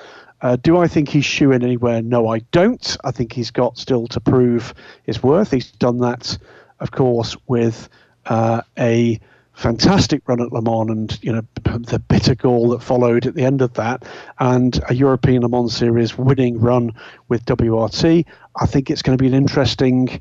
Uh, 0.45 0.57
do 0.57 0.77
I 0.77 0.87
think 0.87 1.09
he's 1.09 1.25
shoe 1.25 1.53
in 1.53 1.65
anywhere? 1.65 2.03
No, 2.03 2.29
I 2.29 2.41
don't. 2.53 2.99
I 3.03 3.13
think 3.13 3.33
he's 3.33 3.51
got 3.51 3.79
still 3.79 4.07
to 4.09 4.21
prove 4.21 4.75
his 5.05 5.23
worth. 5.23 5.51
He's 5.51 5.73
done 5.73 6.01
that, 6.01 6.37
of 6.81 6.91
course, 6.91 7.35
with 7.47 7.89
uh, 8.27 8.61
a 8.79 9.19
fantastic 9.55 10.21
run 10.29 10.43
at 10.43 10.53
Le 10.53 10.61
Mans 10.61 10.91
and 10.91 11.19
you 11.25 11.33
know 11.33 11.41
the 11.65 11.99
bitter 11.99 12.35
goal 12.35 12.69
that 12.71 12.83
followed 12.83 13.25
at 13.25 13.35
the 13.35 13.45
end 13.45 13.63
of 13.63 13.73
that 13.75 14.05
and 14.41 14.83
a 14.91 14.95
European 14.95 15.43
Le 15.43 15.49
Mans 15.49 15.75
series 15.75 16.19
winning 16.19 16.61
run 16.61 16.91
with 17.29 17.47
WRT 17.47 18.27
I 18.61 18.67
think 18.67 18.91
it's 18.91 19.01
going 19.01 19.17
to 19.17 19.23
be 19.23 19.29
an 19.29 19.35
interesting 19.35 20.21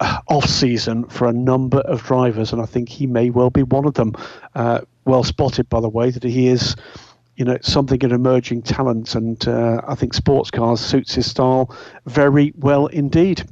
uh, 0.00 0.18
off 0.26 0.46
season 0.46 1.04
for 1.04 1.28
a 1.28 1.32
number 1.32 1.78
of 1.78 2.02
drivers 2.02 2.52
and 2.52 2.60
I 2.60 2.66
think 2.66 2.88
he 2.88 3.06
may 3.06 3.30
well 3.30 3.50
be 3.50 3.62
one 3.62 3.86
of 3.86 3.94
them 3.94 4.16
uh, 4.56 4.80
well 5.04 5.22
spotted 5.22 5.68
by 5.68 5.80
the 5.80 5.88
way 5.88 6.10
that 6.10 6.24
he 6.24 6.48
is 6.48 6.74
you 7.36 7.44
know 7.44 7.58
something 7.62 8.02
an 8.04 8.12
emerging 8.12 8.62
talent 8.62 9.14
and 9.14 9.46
uh, 9.46 9.80
I 9.86 9.94
think 9.94 10.14
sports 10.14 10.50
cars 10.50 10.80
suits 10.80 11.14
his 11.14 11.30
style 11.30 11.74
very 12.06 12.52
well 12.56 12.86
indeed 12.86 13.44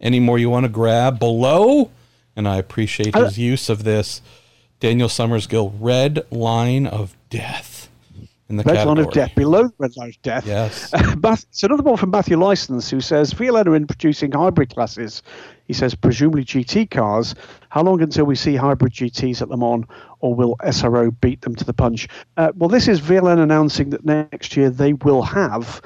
any 0.00 0.20
more 0.20 0.38
you 0.38 0.50
want 0.50 0.64
to 0.64 0.70
grab 0.70 1.18
below 1.18 1.90
and 2.36 2.48
I 2.48 2.56
appreciate 2.56 3.14
his 3.14 3.38
use 3.38 3.68
of 3.68 3.84
this 3.84 4.22
Daniel 4.80 5.08
Summersgill, 5.08 5.74
Red 5.78 6.24
Line 6.30 6.86
of 6.86 7.14
Death. 7.28 7.69
In 8.50 8.56
the 8.56 8.64
red 8.64 8.74
category. 8.74 8.96
line 8.96 9.06
of 9.06 9.12
death, 9.12 9.34
below 9.36 9.62
the 9.68 9.74
red 9.78 9.96
line 9.96 10.08
of 10.08 10.22
death. 10.22 10.44
Yes. 10.44 10.92
it's 11.24 11.62
another 11.62 11.84
one 11.84 11.96
from 11.96 12.10
Matthew 12.10 12.36
License 12.36 12.90
who 12.90 13.00
says 13.00 13.32
VLN 13.32 13.66
are 13.66 13.76
in 13.76 13.86
producing 13.86 14.32
hybrid 14.32 14.74
classes. 14.74 15.22
He 15.66 15.72
says 15.72 15.94
presumably 15.94 16.44
GT 16.44 16.90
cars. 16.90 17.36
How 17.68 17.84
long 17.84 18.02
until 18.02 18.24
we 18.24 18.34
see 18.34 18.56
hybrid 18.56 18.92
GTs 18.92 19.40
at 19.40 19.50
Le 19.50 19.56
Mans, 19.56 19.84
or 20.18 20.34
will 20.34 20.56
SRO 20.64 21.14
beat 21.20 21.42
them 21.42 21.54
to 21.54 21.64
the 21.64 21.72
punch? 21.72 22.08
Uh, 22.36 22.50
well, 22.56 22.68
this 22.68 22.88
is 22.88 23.00
VLN 23.00 23.40
announcing 23.40 23.90
that 23.90 24.04
next 24.04 24.56
year 24.56 24.68
they 24.68 24.94
will 24.94 25.22
have 25.22 25.80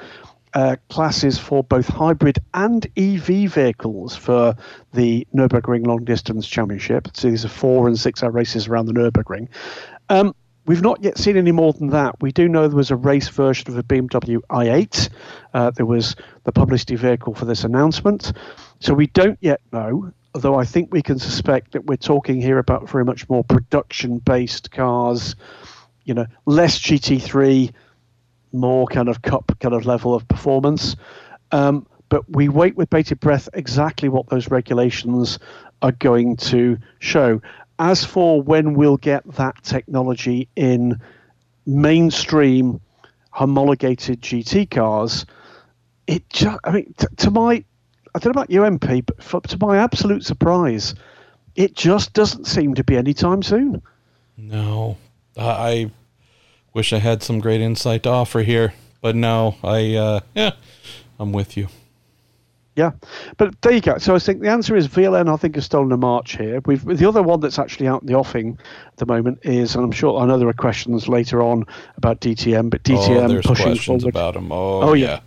uh, 0.55 0.75
classes 0.89 1.37
for 1.37 1.63
both 1.63 1.87
hybrid 1.87 2.39
and 2.55 2.87
EV 2.97 3.51
vehicles 3.51 4.15
for 4.15 4.55
the 4.93 5.27
Nürburgring 5.35 5.85
Long 5.85 6.03
Distance 6.03 6.47
Championship. 6.47 7.09
So 7.13 7.29
these 7.29 7.45
are 7.45 7.49
four 7.49 7.87
and 7.87 7.99
six 7.99 8.23
hour 8.23 8.31
races 8.31 8.67
around 8.67 8.87
the 8.87 8.93
Nürburgring. 8.93 9.49
Um, 10.09 10.33
we've 10.65 10.81
not 10.81 11.03
yet 11.03 11.17
seen 11.17 11.37
any 11.37 11.51
more 11.51 11.73
than 11.73 11.89
that. 11.89 12.15
We 12.21 12.31
do 12.31 12.47
know 12.47 12.67
there 12.67 12.75
was 12.75 12.91
a 12.91 12.95
race 12.95 13.27
version 13.29 13.69
of 13.69 13.75
the 13.75 13.83
BMW 13.83 14.39
i8. 14.49 15.09
Uh, 15.53 15.71
there 15.71 15.85
was 15.85 16.15
the 16.43 16.51
publicity 16.51 16.95
vehicle 16.95 17.35
for 17.35 17.45
this 17.45 17.63
announcement. 17.63 18.33
So 18.79 18.93
we 18.93 19.07
don't 19.07 19.37
yet 19.41 19.61
know, 19.71 20.11
although 20.33 20.55
I 20.55 20.65
think 20.65 20.91
we 20.91 21.01
can 21.01 21.19
suspect 21.19 21.71
that 21.73 21.85
we're 21.85 21.97
talking 21.97 22.41
here 22.41 22.57
about 22.57 22.89
very 22.89 23.05
much 23.05 23.29
more 23.29 23.43
production 23.43 24.19
based 24.19 24.71
cars, 24.71 25.35
you 26.03 26.13
know, 26.13 26.25
less 26.45 26.79
GT3 26.79 27.71
more 28.51 28.87
kind 28.87 29.09
of 29.09 29.21
cup 29.21 29.51
kind 29.59 29.73
of 29.75 29.85
level 29.85 30.15
of 30.15 30.27
performance. 30.27 30.95
Um, 31.51 31.85
but 32.09 32.29
we 32.29 32.49
wait 32.49 32.75
with 32.77 32.89
bated 32.89 33.19
breath 33.19 33.49
exactly 33.53 34.09
what 34.09 34.29
those 34.29 34.49
regulations 34.49 35.39
are 35.81 35.91
going 35.91 36.37
to 36.37 36.77
show. 36.99 37.41
As 37.77 38.05
for 38.05 38.41
when 38.41 38.73
we'll 38.73 38.97
get 38.97 39.29
that 39.35 39.61
technology 39.63 40.47
in 40.55 40.99
mainstream 41.65 42.79
homologated 43.31 44.21
GT 44.21 44.69
cars, 44.69 45.25
it 46.07 46.29
just, 46.29 46.57
I 46.63 46.71
mean, 46.71 46.93
t- 46.97 47.07
to 47.17 47.31
my, 47.31 47.63
I 48.13 48.19
don't 48.19 48.33
know 48.33 48.41
about 48.41 48.49
you, 48.49 48.61
MP, 48.61 49.05
but 49.05 49.21
for, 49.21 49.41
to 49.41 49.57
my 49.59 49.77
absolute 49.77 50.23
surprise, 50.23 50.95
it 51.55 51.75
just 51.75 52.13
doesn't 52.13 52.45
seem 52.45 52.75
to 52.75 52.83
be 52.83 52.95
anytime 52.95 53.43
soon. 53.43 53.81
No, 54.37 54.97
I 55.37 55.91
wish 56.73 56.93
I 56.93 56.99
had 56.99 57.23
some 57.23 57.39
great 57.39 57.61
insight 57.61 58.03
to 58.03 58.09
offer 58.09 58.41
here, 58.41 58.73
but 59.01 59.15
no, 59.15 59.55
I 59.63 59.95
uh, 59.95 60.19
yeah, 60.33 60.51
I'm 61.19 61.31
with 61.31 61.57
you. 61.57 61.69
Yeah, 62.75 62.91
but 63.37 63.61
there 63.61 63.71
you 63.71 63.79
go. 63.79 63.97
So 63.99 64.15
I 64.15 64.19
think 64.19 64.41
the 64.41 64.49
answer 64.49 64.75
is 64.75 64.89
VLN. 64.89 65.33
I 65.33 65.37
think 65.37 65.55
has 65.55 65.63
stolen 65.63 65.93
a 65.93 65.97
march 65.97 66.35
here. 66.35 66.59
We've 66.65 66.83
the 66.83 67.07
other 67.07 67.23
one 67.23 67.39
that's 67.39 67.57
actually 67.57 67.87
out 67.87 68.01
in 68.01 68.07
the 68.07 68.15
offing 68.15 68.57
at 68.87 68.97
the 68.97 69.05
moment 69.05 69.39
is, 69.43 69.75
and 69.75 69.83
I'm 69.83 69.93
sure 69.93 70.19
I 70.19 70.25
know 70.25 70.37
there 70.37 70.49
are 70.49 70.53
questions 70.53 71.07
later 71.07 71.41
on 71.41 71.65
about 71.95 72.19
DTM, 72.19 72.69
but 72.69 72.83
DTM 72.83 73.23
oh, 73.23 73.27
there's 73.29 73.45
pushing 73.45 73.65
questions 73.67 74.03
forward. 74.03 74.13
about 74.13 74.33
them. 74.33 74.51
Oh, 74.51 74.81
oh 74.81 74.93
yeah. 74.93 75.05
yeah. 75.05 75.19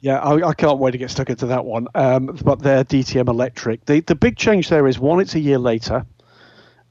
Yeah, 0.00 0.20
I, 0.20 0.50
I, 0.50 0.54
can't 0.54 0.78
wait 0.78 0.92
to 0.92 0.98
get 0.98 1.10
stuck 1.10 1.28
into 1.28 1.46
that 1.46 1.64
one. 1.64 1.88
Um, 1.96 2.26
but 2.44 2.60
they're 2.60 2.84
DTM 2.84 3.26
electric. 3.26 3.84
The 3.86 3.98
the 3.98 4.14
big 4.14 4.36
change 4.36 4.68
there 4.68 4.86
is 4.86 5.00
one, 5.00 5.18
it's 5.18 5.34
a 5.34 5.40
year 5.40 5.58
later, 5.58 6.06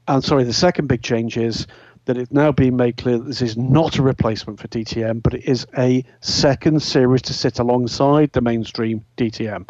and 0.06 0.22
sorry, 0.22 0.44
the 0.44 0.52
second 0.52 0.88
big 0.88 1.02
change 1.02 1.38
is 1.38 1.66
that 2.08 2.16
it's 2.16 2.32
now 2.32 2.50
being 2.50 2.74
made 2.74 2.96
clear 2.96 3.18
that 3.18 3.26
this 3.26 3.42
is 3.42 3.58
not 3.58 3.98
a 3.98 4.02
replacement 4.02 4.58
for 4.58 4.66
DTM, 4.68 5.22
but 5.22 5.34
it 5.34 5.44
is 5.44 5.66
a 5.76 6.02
second 6.22 6.82
series 6.82 7.20
to 7.20 7.34
sit 7.34 7.58
alongside 7.58 8.32
the 8.32 8.40
mainstream 8.40 9.04
DTM. 9.18 9.68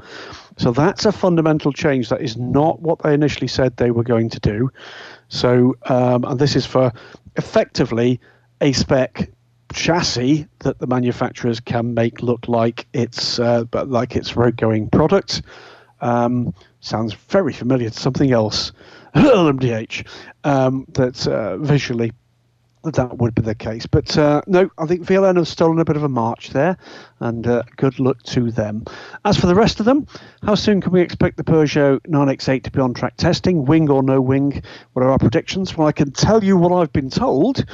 So 0.57 0.71
that's 0.71 1.05
a 1.05 1.11
fundamental 1.11 1.73
change. 1.73 2.09
That 2.11 2.23
is 2.23 2.37
not 2.37 2.81
what 2.81 3.01
they 3.01 3.13
initially 3.13 3.49
said 3.49 3.77
they 3.77 3.91
were 3.91 4.05
going 4.05 4.31
to 4.31 4.39
do. 4.39 4.71
So, 5.27 5.75
um, 5.87 6.25
and 6.25 6.39
this 6.39 6.55
is 6.55 6.65
for 6.65 6.93
effectively 7.35 8.21
a 8.61 8.73
spec 8.73 9.29
chassis 9.73 10.47
that 10.61 10.79
the 10.79 10.87
manufacturers 10.87 11.59
can 11.59 11.93
make 11.93 12.23
look 12.23 12.47
like 12.47 12.87
it's 12.93 13.41
uh, 13.41 13.65
but 13.65 13.89
like 13.89 14.15
it's 14.15 14.37
road 14.37 14.57
going 14.57 14.89
product. 14.89 15.43
Um, 16.01 16.55
sounds 16.79 17.15
very 17.15 17.53
familiar 17.53 17.91
to 17.91 17.99
something 17.99 18.31
else, 18.31 18.71
LMDH, 19.17 20.07
um, 20.45 20.87
that 20.91 21.27
uh, 21.27 21.57
visually 21.57 22.13
that 22.95 23.19
would 23.19 23.35
be 23.35 23.43
the 23.43 23.55
case. 23.55 23.87
But 23.87 24.17
uh, 24.17 24.43
no, 24.47 24.71
I 24.79 24.87
think 24.87 25.03
VLN 25.03 25.37
have 25.37 25.49
stolen 25.49 25.79
a 25.79 25.85
bit 25.85 25.97
of 25.97 26.03
a 26.03 26.09
march 26.09 26.51
there, 26.51 26.77
and 27.21 27.47
uh, 27.47 27.63
good 27.77 27.99
luck 27.99 28.23
to 28.25 28.51
them. 28.51 28.85
As 29.25 29.37
for 29.37 29.47
the 29.47 29.55
rest 29.55 29.81
of 29.81 29.87
them, 29.87 30.07
how 30.43 30.55
soon 30.55 30.81
can 30.81 30.93
we 30.93 31.01
expect 31.01 31.37
the 31.37 31.45
Peugeot 31.45 32.01
9X8 32.01 32.65
to 32.65 32.71
be 32.71 32.81
on 32.81 32.95
track 32.95 33.17
testing? 33.17 33.65
Wing 33.65 33.91
or 33.91 34.03
no 34.03 34.21
wing? 34.21 34.63
What 34.93 35.05
are 35.05 35.11
our 35.11 35.19
predictions? 35.19 35.77
Well, 35.77 35.89
I 35.89 35.93
can 35.93 36.13
tell 36.13 36.43
you 36.43 36.57
what 36.57 36.73
I've 36.73 36.93
been 36.93 37.11
told. 37.11 37.65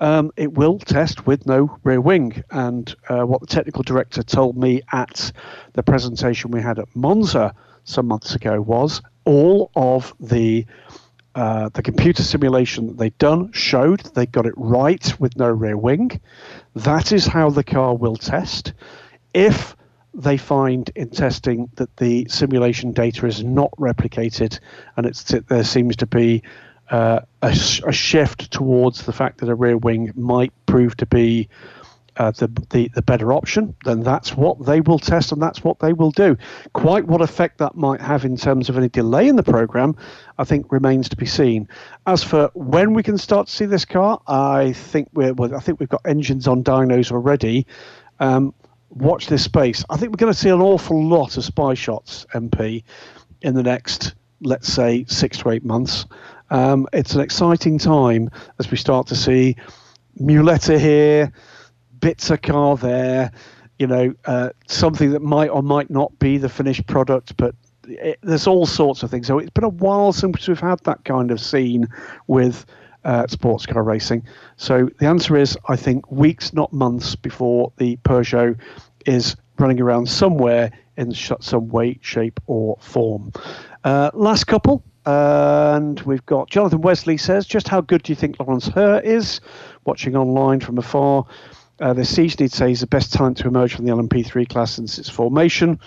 Um, 0.00 0.32
it 0.36 0.54
will 0.54 0.78
test 0.78 1.26
with 1.26 1.46
no 1.46 1.78
rear 1.84 2.00
wing. 2.00 2.42
And 2.50 2.94
uh, 3.08 3.22
what 3.22 3.40
the 3.42 3.46
technical 3.46 3.82
director 3.82 4.22
told 4.22 4.56
me 4.56 4.82
at 4.92 5.32
the 5.74 5.82
presentation 5.82 6.50
we 6.50 6.62
had 6.62 6.78
at 6.78 6.88
Monza 6.94 7.54
some 7.84 8.06
months 8.06 8.34
ago 8.34 8.60
was 8.60 9.02
all 9.24 9.70
of 9.76 10.14
the 10.20 10.66
uh, 11.34 11.68
the 11.70 11.82
computer 11.82 12.22
simulation 12.22 12.88
that 12.88 12.98
they'd 12.98 13.18
done 13.18 13.52
showed 13.52 14.00
they 14.14 14.26
got 14.26 14.46
it 14.46 14.54
right 14.56 15.18
with 15.20 15.36
no 15.36 15.48
rear 15.48 15.76
wing. 15.76 16.20
That 16.74 17.12
is 17.12 17.26
how 17.26 17.50
the 17.50 17.64
car 17.64 17.94
will 17.94 18.16
test. 18.16 18.72
if 19.32 19.76
they 20.12 20.36
find 20.36 20.90
in 20.96 21.08
testing 21.08 21.70
that 21.76 21.96
the 21.98 22.26
simulation 22.28 22.92
data 22.92 23.26
is 23.26 23.44
not 23.44 23.70
replicated 23.78 24.58
and 24.96 25.06
it's 25.06 25.22
there 25.22 25.62
seems 25.62 25.96
to 25.96 26.06
be 26.06 26.42
uh, 26.90 27.20
a, 27.42 27.56
a, 27.86 27.92
shift 27.92 28.50
towards 28.50 29.04
the 29.04 29.12
fact 29.12 29.38
that 29.38 29.48
a 29.48 29.54
rear 29.54 29.76
wing 29.76 30.12
might 30.16 30.52
prove 30.66 30.96
to 30.96 31.06
be 31.06 31.48
uh, 32.16 32.30
the, 32.32 32.48
the, 32.70 32.90
the 32.94 33.02
better 33.02 33.32
option, 33.32 33.74
then 33.84 34.00
that's 34.00 34.36
what 34.36 34.64
they 34.66 34.80
will 34.80 34.98
test 34.98 35.32
and 35.32 35.40
that's 35.40 35.64
what 35.64 35.78
they 35.78 35.92
will 35.92 36.10
do. 36.10 36.36
Quite 36.72 37.06
what 37.06 37.20
effect 37.20 37.58
that 37.58 37.76
might 37.76 38.00
have 38.00 38.24
in 38.24 38.36
terms 38.36 38.68
of 38.68 38.76
any 38.76 38.88
delay 38.88 39.28
in 39.28 39.36
the 39.36 39.42
program, 39.42 39.96
I 40.38 40.44
think 40.44 40.70
remains 40.72 41.08
to 41.10 41.16
be 41.16 41.26
seen. 41.26 41.68
As 42.06 42.22
for 42.22 42.50
when 42.54 42.94
we 42.94 43.02
can 43.02 43.18
start 43.18 43.46
to 43.48 43.52
see 43.52 43.66
this 43.66 43.84
car, 43.84 44.20
I 44.26 44.72
think 44.72 45.08
we're 45.12 45.32
well, 45.34 45.54
I 45.54 45.60
think 45.60 45.80
we've 45.80 45.88
got 45.88 46.02
engines 46.04 46.46
on 46.46 46.64
dynos 46.64 47.12
already. 47.12 47.66
Um, 48.18 48.54
watch 48.90 49.28
this 49.28 49.44
space. 49.44 49.84
I 49.88 49.96
think 49.96 50.12
we're 50.12 50.16
going 50.16 50.32
to 50.32 50.38
see 50.38 50.50
an 50.50 50.60
awful 50.60 51.02
lot 51.02 51.36
of 51.36 51.44
spy 51.44 51.74
shots, 51.74 52.26
MP, 52.34 52.82
in 53.42 53.54
the 53.54 53.62
next, 53.62 54.14
let's 54.42 54.72
say, 54.72 55.04
six 55.08 55.38
to 55.38 55.50
eight 55.50 55.64
months. 55.64 56.06
Um, 56.50 56.88
it's 56.92 57.14
an 57.14 57.20
exciting 57.20 57.78
time 57.78 58.30
as 58.58 58.70
we 58.70 58.76
start 58.76 59.06
to 59.08 59.16
see 59.16 59.56
Muletta 60.20 60.78
here, 60.78 61.32
Bitzer 62.00 62.40
car 62.40 62.76
there, 62.76 63.30
you 63.78 63.86
know, 63.86 64.14
uh, 64.24 64.50
something 64.68 65.10
that 65.10 65.22
might 65.22 65.48
or 65.48 65.62
might 65.62 65.90
not 65.90 66.18
be 66.18 66.38
the 66.38 66.48
finished 66.48 66.86
product, 66.86 67.36
but 67.36 67.54
it, 67.88 68.18
there's 68.22 68.46
all 68.46 68.66
sorts 68.66 69.02
of 69.02 69.10
things. 69.10 69.26
So 69.26 69.38
it's 69.38 69.50
been 69.50 69.64
a 69.64 69.68
while 69.68 70.12
since 70.12 70.48
we've 70.48 70.58
had 70.58 70.80
that 70.84 71.04
kind 71.04 71.30
of 71.30 71.40
scene 71.40 71.88
with 72.26 72.66
uh, 73.04 73.26
sports 73.26 73.66
car 73.66 73.82
racing. 73.82 74.22
So 74.56 74.88
the 74.98 75.06
answer 75.06 75.36
is, 75.36 75.56
I 75.68 75.76
think, 75.76 76.10
weeks, 76.10 76.52
not 76.52 76.72
months, 76.72 77.16
before 77.16 77.72
the 77.76 77.96
Peugeot 78.04 78.58
is 79.06 79.36
running 79.58 79.80
around 79.80 80.08
somewhere 80.08 80.70
in 80.96 81.12
some 81.14 81.68
way, 81.68 81.98
shape, 82.02 82.38
or 82.46 82.76
form. 82.80 83.32
Uh, 83.84 84.10
last 84.14 84.44
couple. 84.46 84.82
And 85.06 85.98
we've 86.00 86.24
got 86.26 86.50
Jonathan 86.50 86.82
Wesley 86.82 87.16
says, 87.16 87.46
just 87.46 87.68
how 87.68 87.80
good 87.80 88.02
do 88.02 88.12
you 88.12 88.16
think 88.16 88.38
Laurents 88.38 88.68
Hörr 88.68 89.02
is? 89.02 89.40
Watching 89.86 90.14
online 90.14 90.60
from 90.60 90.76
afar. 90.76 91.24
Uh, 91.80 91.94
this 91.94 92.14
season, 92.14 92.44
he'd 92.44 92.52
say 92.52 92.68
he's 92.68 92.80
the 92.80 92.86
best 92.86 93.12
talent 93.12 93.38
to 93.38 93.48
emerge 93.48 93.74
from 93.74 93.86
the 93.86 93.92
LMP3 93.92 94.48
class 94.48 94.72
since 94.72 94.98
its 94.98 95.08
formation. 95.08 95.80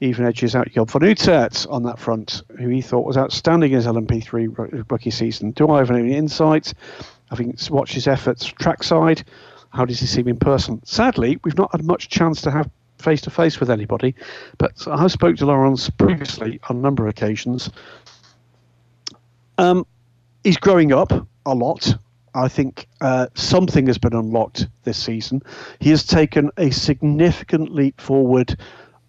Even 0.00 0.26
edges 0.26 0.54
out 0.56 0.70
Job 0.70 0.90
van 0.90 1.02
Uitert 1.02 1.70
on 1.70 1.84
that 1.84 1.98
front, 1.98 2.42
who 2.58 2.68
he 2.68 2.82
thought 2.82 3.06
was 3.06 3.16
outstanding 3.16 3.70
in 3.70 3.76
his 3.76 3.86
LMP3 3.86 4.90
rookie 4.90 5.10
season. 5.10 5.52
Do 5.52 5.70
I 5.70 5.78
have 5.78 5.90
any 5.90 6.14
insight? 6.14 6.74
Having 7.30 7.56
watched 7.70 7.94
his 7.94 8.06
efforts 8.06 8.44
trackside, 8.44 9.24
how 9.70 9.84
does 9.84 10.00
he 10.00 10.06
seem 10.06 10.28
in 10.28 10.36
person? 10.36 10.84
Sadly, 10.84 11.38
we've 11.44 11.56
not 11.56 11.72
had 11.72 11.84
much 11.84 12.08
chance 12.08 12.42
to 12.42 12.50
have 12.50 12.68
face 12.98 13.20
to 13.22 13.30
face 13.30 13.60
with 13.60 13.70
anybody, 13.70 14.14
but 14.58 14.86
I 14.86 15.00
have 15.00 15.12
spoke 15.12 15.36
to 15.36 15.46
Laurents 15.46 15.88
previously 15.90 16.60
on 16.68 16.76
a 16.76 16.80
number 16.80 17.04
of 17.04 17.10
occasions. 17.10 17.70
Um, 19.58 19.86
he's 20.44 20.56
growing 20.56 20.92
up 20.92 21.12
a 21.46 21.54
lot. 21.54 21.94
I 22.36 22.48
think 22.48 22.86
uh, 23.00 23.28
something 23.34 23.86
has 23.86 23.96
been 23.96 24.12
unlocked 24.12 24.68
this 24.84 25.02
season. 25.02 25.42
He 25.80 25.88
has 25.90 26.04
taken 26.04 26.50
a 26.58 26.70
significant 26.70 27.72
leap 27.72 28.00
forward 28.00 28.60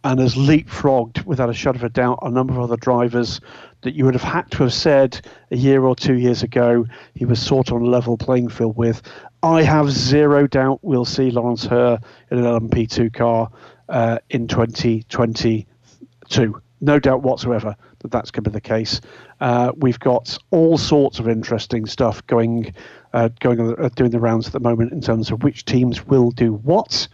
and 0.05 0.21
has 0.21 0.35
leapfrogged, 0.35 1.25
without 1.25 1.49
a 1.49 1.53
shadow 1.53 1.79
of 1.79 1.83
a 1.83 1.89
doubt, 1.89 2.19
a 2.21 2.29
number 2.29 2.53
of 2.53 2.59
other 2.59 2.77
drivers 2.77 3.41
that 3.81 3.93
you 3.93 4.05
would 4.05 4.13
have 4.13 4.23
had 4.23 4.49
to 4.51 4.63
have 4.63 4.73
said 4.73 5.19
a 5.51 5.57
year 5.57 5.83
or 5.83 5.95
two 5.95 6.15
years 6.15 6.43
ago 6.43 6.85
he 7.15 7.25
was 7.25 7.41
sort 7.41 7.67
of 7.67 7.75
on 7.75 7.81
a 7.81 7.89
level 7.89 8.17
playing 8.17 8.47
field 8.47 8.77
with. 8.77 9.01
I 9.43 9.63
have 9.63 9.91
zero 9.91 10.47
doubt 10.47 10.79
we'll 10.81 11.03
see 11.03 11.29
Laurents 11.29 11.67
Hörr 11.67 12.01
in 12.31 12.37
an 12.37 12.45
LMP2 12.45 13.13
car 13.13 13.51
uh, 13.89 14.19
in 14.29 14.47
2022. 14.47 16.61
No 16.79 16.99
doubt 16.99 17.23
whatsoever 17.23 17.75
that 17.99 18.11
that's 18.11 18.31
going 18.31 18.43
to 18.43 18.49
be 18.49 18.53
the 18.53 18.61
case. 18.61 19.01
Uh, 19.39 19.71
we've 19.77 19.99
got 19.99 20.37
all 20.51 20.77
sorts 20.77 21.19
of 21.19 21.27
interesting 21.27 21.85
stuff 21.85 22.25
going, 22.27 22.73
uh, 23.17 23.29
going 23.39 23.59
uh, 23.59 23.89
doing 23.95 24.11
the 24.11 24.19
rounds 24.19 24.45
at 24.45 24.53
the 24.53 24.59
moment 24.59 24.91
in 24.91 25.01
terms 25.01 25.31
of 25.31 25.41
which 25.43 25.65
teams 25.65 26.05
will 26.05 26.29
do 26.29 26.53
what. 26.53 27.07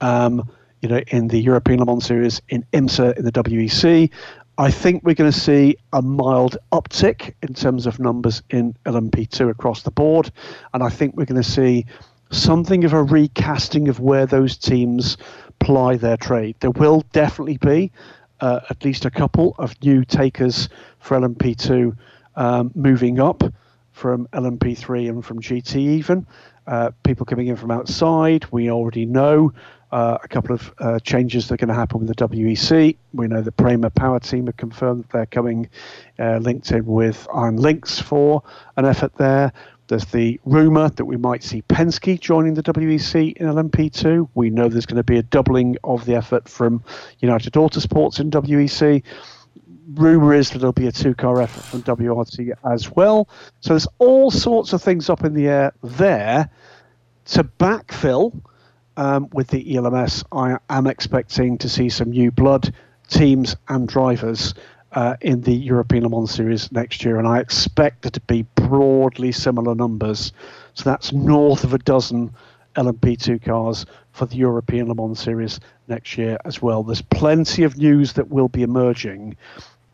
Um, 0.00 0.50
you 0.80 0.88
know, 0.88 1.00
in 1.08 1.28
the 1.28 1.38
European 1.38 1.78
Le 1.78 1.86
Mans 1.86 2.04
Series, 2.04 2.40
in 2.48 2.64
IMSA, 2.72 3.16
in 3.16 3.24
the 3.24 3.30
WEC. 3.30 4.10
I 4.58 4.70
think 4.70 5.04
we're 5.04 5.14
going 5.14 5.30
to 5.30 5.38
see 5.38 5.76
a 5.92 6.02
mild 6.02 6.56
uptick 6.72 7.34
in 7.42 7.54
terms 7.54 7.86
of 7.86 8.00
numbers 8.00 8.42
in 8.50 8.74
LMP2 8.86 9.50
across 9.50 9.82
the 9.82 9.90
board, 9.90 10.30
and 10.74 10.82
I 10.82 10.88
think 10.88 11.16
we're 11.16 11.26
going 11.26 11.40
to 11.40 11.48
see 11.48 11.86
something 12.30 12.84
of 12.84 12.92
a 12.92 13.02
recasting 13.02 13.88
of 13.88 14.00
where 14.00 14.26
those 14.26 14.56
teams 14.56 15.16
ply 15.60 15.96
their 15.96 16.16
trade. 16.16 16.56
There 16.60 16.70
will 16.70 17.04
definitely 17.12 17.58
be 17.58 17.92
uh, 18.40 18.60
at 18.70 18.84
least 18.84 19.04
a 19.04 19.10
couple 19.10 19.54
of 19.58 19.80
new 19.82 20.04
takers 20.04 20.68
for 20.98 21.18
LMP2 21.18 21.96
um, 22.36 22.72
moving 22.74 23.20
up 23.20 23.44
from 23.92 24.26
LMP3 24.32 25.08
and 25.08 25.24
from 25.24 25.40
GT 25.40 25.76
even. 25.76 26.26
Uh, 26.66 26.90
people 27.02 27.26
coming 27.26 27.48
in 27.48 27.56
from 27.56 27.70
outside. 27.70 28.44
We 28.52 28.70
already 28.70 29.04
know 29.04 29.52
uh, 29.90 30.18
a 30.22 30.28
couple 30.28 30.54
of 30.54 30.72
uh, 30.78 30.98
changes 31.00 31.48
that 31.48 31.54
are 31.54 31.56
going 31.58 31.68
to 31.68 31.74
happen 31.74 31.98
with 31.98 32.08
the 32.08 32.28
WEC. 32.28 32.96
We 33.12 33.26
know 33.26 33.42
the 33.42 33.52
Prema 33.52 33.90
Power 33.90 34.20
Team 34.20 34.46
have 34.46 34.56
confirmed 34.56 35.04
that 35.04 35.10
they're 35.10 35.26
coming 35.26 35.68
uh, 36.18 36.38
linked 36.38 36.70
in 36.70 36.86
with 36.86 37.28
Iron 37.34 37.56
Lynx 37.56 38.00
for 38.00 38.42
an 38.76 38.86
effort 38.86 39.14
there. 39.16 39.52
There's 39.88 40.06
the 40.06 40.40
rumour 40.46 40.88
that 40.88 41.04
we 41.04 41.18
might 41.18 41.42
see 41.42 41.60
Penske 41.62 42.18
joining 42.18 42.54
the 42.54 42.62
WEC 42.62 43.36
in 43.36 43.46
LMP2. 43.46 44.28
We 44.34 44.48
know 44.48 44.68
there's 44.68 44.86
going 44.86 44.96
to 44.96 45.02
be 45.02 45.18
a 45.18 45.22
doubling 45.22 45.76
of 45.84 46.06
the 46.06 46.14
effort 46.14 46.48
from 46.48 46.82
United 47.18 47.52
Autosports 47.52 48.18
in 48.18 48.30
WEC. 48.30 49.02
Rumour 49.94 50.34
is 50.34 50.50
that 50.50 50.58
there'll 50.58 50.72
be 50.72 50.86
a 50.86 50.92
two 50.92 51.14
car 51.14 51.40
effort 51.40 51.62
from 51.64 51.82
WRT 51.82 52.52
as 52.64 52.90
well. 52.90 53.28
So 53.60 53.70
there's 53.70 53.88
all 53.98 54.30
sorts 54.30 54.72
of 54.72 54.82
things 54.82 55.10
up 55.10 55.24
in 55.24 55.34
the 55.34 55.48
air 55.48 55.72
there 55.82 56.50
to 57.26 57.44
backfill 57.44 58.40
um, 58.96 59.28
with 59.32 59.48
the 59.48 59.76
ELMS. 59.76 60.24
I 60.32 60.58
am 60.70 60.86
expecting 60.86 61.58
to 61.58 61.68
see 61.68 61.88
some 61.88 62.10
new 62.10 62.30
blood 62.30 62.72
teams 63.08 63.56
and 63.68 63.88
drivers 63.88 64.54
uh, 64.92 65.16
in 65.20 65.40
the 65.40 65.54
European 65.54 66.04
Le 66.04 66.10
Mans 66.10 66.30
Series 66.30 66.70
next 66.70 67.04
year, 67.04 67.18
and 67.18 67.26
I 67.26 67.40
expect 67.40 68.06
it 68.06 68.12
to 68.14 68.20
be 68.20 68.42
broadly 68.54 69.32
similar 69.32 69.74
numbers. 69.74 70.32
So 70.74 70.84
that's 70.84 71.12
north 71.12 71.64
of 71.64 71.72
a 71.72 71.78
dozen 71.78 72.34
LMP2 72.76 73.42
cars 73.42 73.86
for 74.12 74.26
the 74.26 74.36
European 74.36 74.88
Le 74.88 74.94
Mans 74.94 75.18
Series 75.18 75.60
next 75.88 76.16
year 76.16 76.36
as 76.44 76.60
well. 76.60 76.82
There's 76.82 77.02
plenty 77.02 77.62
of 77.64 77.76
news 77.76 78.14
that 78.14 78.28
will 78.28 78.48
be 78.48 78.62
emerging 78.62 79.36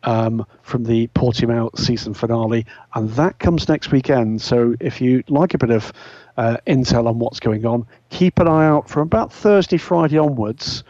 um, 0.03 0.45
from 0.61 0.83
the 0.83 1.07
Portimao 1.07 1.77
season 1.77 2.13
finale, 2.13 2.65
and 2.93 3.09
that 3.11 3.39
comes 3.39 3.67
next 3.67 3.91
weekend. 3.91 4.41
So 4.41 4.75
if 4.79 5.01
you 5.01 5.23
like 5.27 5.53
a 5.53 5.57
bit 5.57 5.71
of 5.71 5.91
uh, 6.37 6.57
intel 6.67 7.07
on 7.07 7.19
what's 7.19 7.39
going 7.39 7.65
on, 7.65 7.85
keep 8.09 8.39
an 8.39 8.47
eye 8.47 8.67
out 8.67 8.89
from 8.89 9.03
about 9.03 9.31
Thursday, 9.33 9.77
Friday 9.77 10.17
onwards 10.17 10.83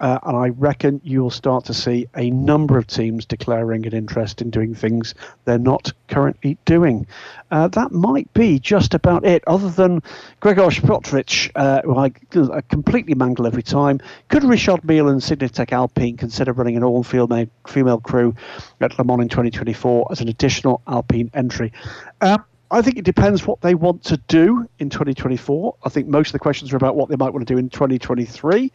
uh, 0.00 0.18
and 0.22 0.36
I 0.36 0.48
reckon 0.48 1.00
you'll 1.04 1.30
start 1.30 1.64
to 1.66 1.74
see 1.74 2.08
a 2.16 2.30
number 2.30 2.78
of 2.78 2.86
teams 2.86 3.24
declaring 3.24 3.86
an 3.86 3.94
interest 3.94 4.42
in 4.42 4.50
doing 4.50 4.74
things 4.74 5.14
they're 5.44 5.58
not 5.58 5.92
currently 6.08 6.58
doing. 6.64 7.06
Uh, 7.50 7.68
that 7.68 7.92
might 7.92 8.32
be 8.34 8.58
just 8.58 8.94
about 8.94 9.24
it, 9.24 9.42
other 9.46 9.70
than 9.70 10.02
Gregor 10.40 10.66
Spotrovich, 10.66 11.50
uh, 11.54 11.82
who 11.82 11.96
I, 11.96 12.12
I, 12.54 12.60
completely 12.62 13.14
mangle 13.14 13.46
every 13.46 13.62
time. 13.62 14.00
Could 14.28 14.44
Richard 14.44 14.84
Mille 14.84 15.08
and 15.08 15.20
Signatech 15.20 15.72
Alpine 15.72 16.16
consider 16.16 16.52
running 16.52 16.76
an 16.76 16.84
all 16.84 17.02
female, 17.02 17.46
female 17.66 18.00
crew 18.00 18.34
at 18.80 18.98
Le 18.98 19.04
Mans 19.04 19.22
in 19.22 19.28
2024 19.28 20.08
as 20.10 20.20
an 20.20 20.28
additional 20.28 20.82
Alpine 20.86 21.30
entry? 21.34 21.72
Uh, 22.20 22.38
I 22.70 22.82
think 22.82 22.98
it 22.98 23.04
depends 23.04 23.46
what 23.46 23.60
they 23.60 23.74
want 23.74 24.02
to 24.04 24.16
do 24.28 24.68
in 24.80 24.90
2024. 24.90 25.76
I 25.84 25.88
think 25.88 26.08
most 26.08 26.28
of 26.28 26.32
the 26.32 26.38
questions 26.40 26.72
are 26.72 26.76
about 26.76 26.96
what 26.96 27.08
they 27.08 27.16
might 27.16 27.32
want 27.32 27.46
to 27.46 27.54
do 27.54 27.58
in 27.58 27.70
2023. 27.70 28.72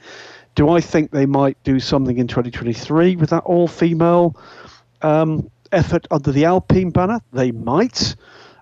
Do 0.56 0.70
I 0.70 0.82
think 0.82 1.12
they 1.12 1.26
might 1.26 1.62
do 1.64 1.80
something 1.80 2.18
in 2.18 2.28
2023 2.28 3.16
with 3.16 3.30
that 3.30 3.43
all 3.43 3.68
female 3.68 4.36
um, 5.02 5.49
effort 5.72 6.08
under 6.12 6.32
the 6.32 6.45
Alpine 6.45 6.89
banner? 6.89 7.22
They 7.32 7.52
might. 7.52 8.16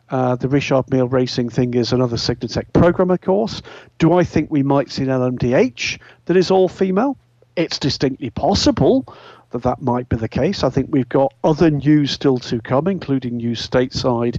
Uh, 0.10 0.36
the 0.36 0.48
Richard 0.48 0.90
Mille 0.90 1.08
Racing 1.08 1.50
thing 1.50 1.76
is 1.76 1.94
another 1.94 2.18
Signatech 2.18 2.74
program, 2.74 3.12
of 3.12 3.22
course. 3.22 3.62
Do 4.00 4.14
I 4.14 4.24
think 4.24 4.50
we 4.50 4.64
might 4.64 4.90
see 4.90 5.04
an 5.04 5.10
LMDH 5.10 6.00
that 6.26 6.36
is 6.38 6.50
all 6.50 6.68
female? 6.68 7.18
It's 7.56 7.78
distinctly 7.78 8.30
possible 8.32 9.06
that 9.52 9.64
that 9.64 9.82
might 9.82 10.10
be 10.10 10.18
the 10.18 10.30
case. 10.30 10.64
I 10.64 10.70
think 10.70 10.90
we've 10.92 11.10
got 11.10 11.34
other 11.44 11.70
news 11.70 12.12
still 12.12 12.38
to 12.40 12.62
come, 12.62 12.88
including 12.88 13.38
news 13.38 13.68
stateside 13.68 14.38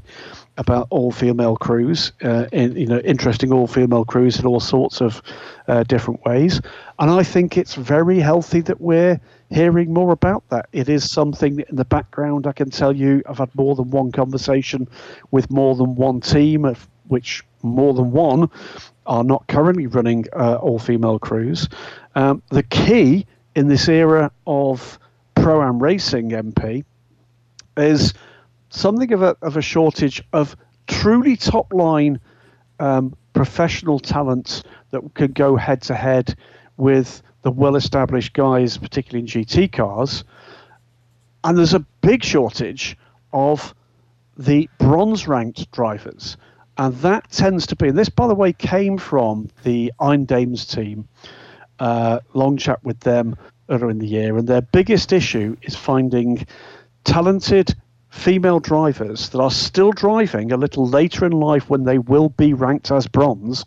about 0.61 0.86
all 0.90 1.11
female 1.11 1.56
crews, 1.56 2.12
uh, 2.22 2.44
in, 2.52 2.76
you 2.76 2.86
know, 2.86 2.98
interesting 2.98 3.50
all 3.50 3.66
female 3.66 4.04
crews 4.04 4.38
in 4.38 4.44
all 4.44 4.61
sorts 4.61 5.00
of 5.00 5.22
uh, 5.68 5.82
different 5.84 6.22
ways. 6.26 6.61
And 6.98 7.11
I 7.11 7.22
think 7.22 7.56
it's 7.56 7.74
very 7.74 8.20
healthy 8.20 8.61
that 8.61 8.78
we're 8.78 9.18
hearing 9.48 9.90
more 9.94 10.12
about 10.12 10.46
that. 10.50 10.68
It 10.72 10.90
is 10.90 11.11
something 11.11 11.64
in 11.66 11.76
the 11.76 11.86
background, 11.86 12.46
I 12.46 12.52
can 12.52 12.68
tell 12.68 12.94
you, 12.94 13.22
I've 13.26 13.38
had 13.38 13.54
more 13.54 13.74
than 13.74 13.90
one 13.90 14.12
conversation 14.12 14.86
with 15.30 15.50
more 15.50 15.74
than 15.74 15.94
one 15.94 16.20
team, 16.20 16.66
of 16.66 16.86
which 17.08 17.42
more 17.62 17.94
than 17.94 18.12
one 18.12 18.50
are 19.06 19.24
not 19.24 19.46
currently 19.46 19.86
running 19.86 20.26
uh, 20.36 20.56
all 20.56 20.78
female 20.78 21.18
crews. 21.18 21.70
Um, 22.14 22.42
the 22.50 22.64
key 22.64 23.26
in 23.56 23.68
this 23.68 23.88
era 23.88 24.30
of 24.46 24.98
pro 25.34 25.62
am 25.62 25.82
racing 25.82 26.30
MP 26.30 26.84
is 27.78 28.12
something 28.70 29.12
of 29.12 29.22
a, 29.22 29.36
of 29.42 29.56
a 29.56 29.62
shortage 29.62 30.22
of 30.32 30.56
truly 30.86 31.36
top 31.36 31.72
line 31.72 32.20
um, 32.78 33.14
professional 33.32 33.98
talent 33.98 34.62
that 34.90 35.02
could 35.14 35.34
go 35.34 35.56
head 35.56 35.82
to 35.82 35.94
head 35.94 36.34
with 36.76 37.22
the 37.42 37.50
well 37.50 37.76
established 37.76 38.32
guys, 38.32 38.78
particularly 38.78 39.20
in 39.20 39.26
GT 39.26 39.70
cars. 39.72 40.24
And 41.44 41.56
there's 41.56 41.74
a 41.74 41.84
big 42.00 42.24
shortage 42.24 42.96
of 43.32 43.74
the 44.36 44.68
bronze 44.78 45.26
ranked 45.28 45.70
drivers. 45.72 46.36
And 46.78 46.94
that 46.96 47.30
tends 47.30 47.66
to 47.68 47.76
be, 47.76 47.88
and 47.88 47.98
this, 47.98 48.08
by 48.08 48.26
the 48.26 48.34
way, 48.34 48.52
came 48.52 48.96
from 48.96 49.50
the 49.64 49.92
Iron 50.00 50.24
Dames 50.24 50.66
team. 50.66 51.08
Uh, 51.78 52.20
long 52.34 52.56
chat 52.56 52.82
with 52.84 53.00
them 53.00 53.36
earlier 53.68 53.90
in 53.90 53.98
the 53.98 54.06
year. 54.06 54.36
And 54.36 54.46
their 54.46 54.60
biggest 54.60 55.12
issue 55.12 55.56
is 55.62 55.74
finding 55.74 56.46
talented 57.04 57.74
female 58.11 58.61
drivers 58.61 59.28
that 59.30 59.40
are 59.40 59.50
still 59.50 59.92
driving 59.92 60.52
a 60.52 60.56
little 60.56 60.86
later 60.86 61.24
in 61.24 61.32
life 61.32 61.70
when 61.70 61.84
they 61.84 61.98
will 61.98 62.28
be 62.28 62.52
ranked 62.52 62.90
as 62.90 63.06
bronze. 63.06 63.64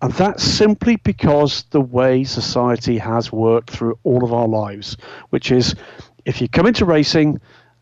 And 0.00 0.12
that's 0.12 0.42
simply 0.42 0.96
because 0.96 1.64
the 1.70 1.80
way 1.80 2.24
society 2.24 2.98
has 2.98 3.32
worked 3.32 3.70
through 3.70 3.98
all 4.04 4.24
of 4.24 4.32
our 4.32 4.48
lives, 4.48 4.96
which 5.30 5.50
is 5.50 5.74
if 6.24 6.40
you 6.40 6.48
come 6.48 6.66
into 6.66 6.84
racing 6.84 7.40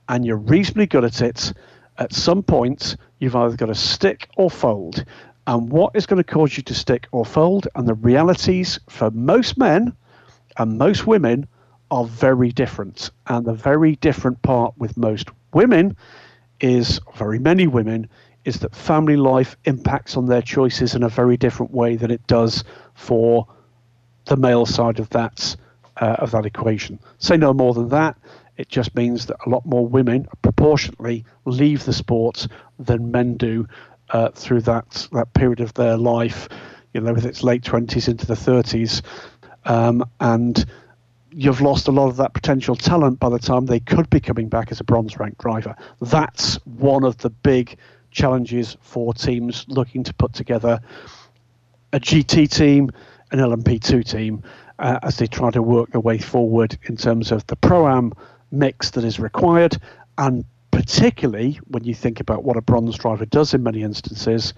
and 0.09 0.25
you're 0.25 0.37
reasonably 0.37 0.87
good 0.87 1.05
at 1.05 1.21
it, 1.21 1.53
at 1.99 2.13
some 2.13 2.43
point 2.43 2.97
you've 3.19 3.37
either 3.37 3.57
got 3.57 3.67
to 3.67 3.75
stick 3.75 4.29
or 4.37 4.51
fold. 4.51 5.05
And 5.47 5.71
what 5.71 5.95
is 5.95 6.07
going 6.07 6.23
to 6.23 6.33
cause 6.33 6.57
you 6.57 6.63
to 6.65 6.75
stick 6.75 7.07
or 7.13 7.25
fold? 7.25 7.69
And 7.75 7.87
the 7.87 7.95
realities 7.95 8.79
for 8.89 9.11
most 9.11 9.59
men 9.59 9.95
and 10.57 10.79
most 10.79 11.07
women 11.07 11.47
are 11.93 12.07
very 12.07 12.51
different. 12.51 13.11
And 13.27 13.45
the 13.45 13.53
very 13.53 13.97
different 13.97 14.41
part 14.41 14.73
with 14.79 14.97
most 14.97 15.29
women 15.53 15.95
is, 16.59 17.01
very 17.17 17.39
many 17.39 17.67
women, 17.67 18.09
is 18.45 18.61
that 18.61 18.75
family 18.75 19.17
life 19.17 19.57
impacts 19.67 20.17
on 20.17 20.27
their 20.27 20.41
choices 20.41 20.95
in 20.95 21.03
a 21.03 21.09
very 21.09 21.37
different 21.37 21.71
way 21.73 21.97
than 21.97 22.11
it 22.11 22.27
does 22.27 22.65
for 22.95 23.47
the 24.25 24.37
male 24.37 24.65
side 24.65 24.99
of 24.99 25.11
that 25.11 25.55
uh, 26.01 26.17
of 26.19 26.31
that 26.31 26.47
equation. 26.47 26.99
Say 27.19 27.37
no 27.37 27.53
more 27.53 27.75
than 27.75 27.91
that. 27.91 28.17
It 28.57 28.71
just 28.71 28.95
means 28.97 29.27
that 29.27 29.37
a 29.45 29.51
lot 29.51 29.67
more 29.67 29.87
women 29.87 30.27
proportionately 30.41 31.27
leave 31.45 31.85
the 31.85 31.93
sport 31.93 32.47
than 32.79 33.11
men 33.11 33.37
do 33.37 33.69
uh, 34.11 34.31
through 34.31 34.63
that 34.63 35.09
that 35.13 35.35
period 35.35 35.61
of 35.61 35.75
their 35.75 35.99
life. 35.99 36.49
You 36.95 37.03
know, 37.03 37.13
with 37.13 37.27
its 37.27 37.43
late 37.43 37.65
twenties 37.65 38.09
into 38.09 38.27
the 38.27 38.37
thirties, 38.37 39.03
um, 39.67 40.05
and 40.21 40.65
you've 41.33 41.61
lost 41.61 41.89
a 41.89 41.93
lot 41.93 42.09
of 42.09 42.17
that 42.17 42.35
potential 42.35 42.77
talent 42.77 43.19
by 43.19 43.29
the 43.29 43.39
time 43.39 43.67
they 43.67 43.81
could 43.81 44.09
be 44.11 44.21
coming 44.21 44.49
back 44.49 44.71
as 44.71 44.81
a 44.81 44.85
bronze 44.85 45.19
ranked 45.19 45.41
driver. 45.41 45.75
That's 46.01 46.57
one 46.65 47.05
of 47.05 47.19
the 47.19 47.31
big 47.31 47.77
challenges 48.11 48.77
for 48.83 49.15
teams 49.15 49.65
looking 49.69 50.05
to 50.05 50.15
put 50.15 50.35
together 50.35 50.81
a 51.93 52.01
GT 52.01 52.51
team, 52.51 52.91
an 53.31 53.39
LMP2 53.39 54.05
team, 54.05 54.43
uh, 54.79 54.99
as 55.03 55.17
they 55.17 55.27
try 55.27 55.51
to 55.51 55.63
work 55.63 55.91
their 55.93 56.01
way 56.01 56.19
forward 56.19 56.79
in 56.85 56.97
terms 56.97 57.33
of 57.33 57.47
the 57.47 57.57
pro 57.57 57.89
am 57.89 58.13
mix 58.51 58.91
that 58.91 59.05
is 59.05 59.19
required, 59.19 59.79
and 60.19 60.45
particularly 60.71 61.59
when 61.69 61.85
you 61.85 61.95
think 61.95 62.21
about 62.21 62.45
what 62.45 62.57
a 62.57 62.61
bronze 62.61 62.97
driver 62.99 63.25
does 63.27 63.55
in 63.55 63.63
many 63.63 63.83
instances, 63.83 64.55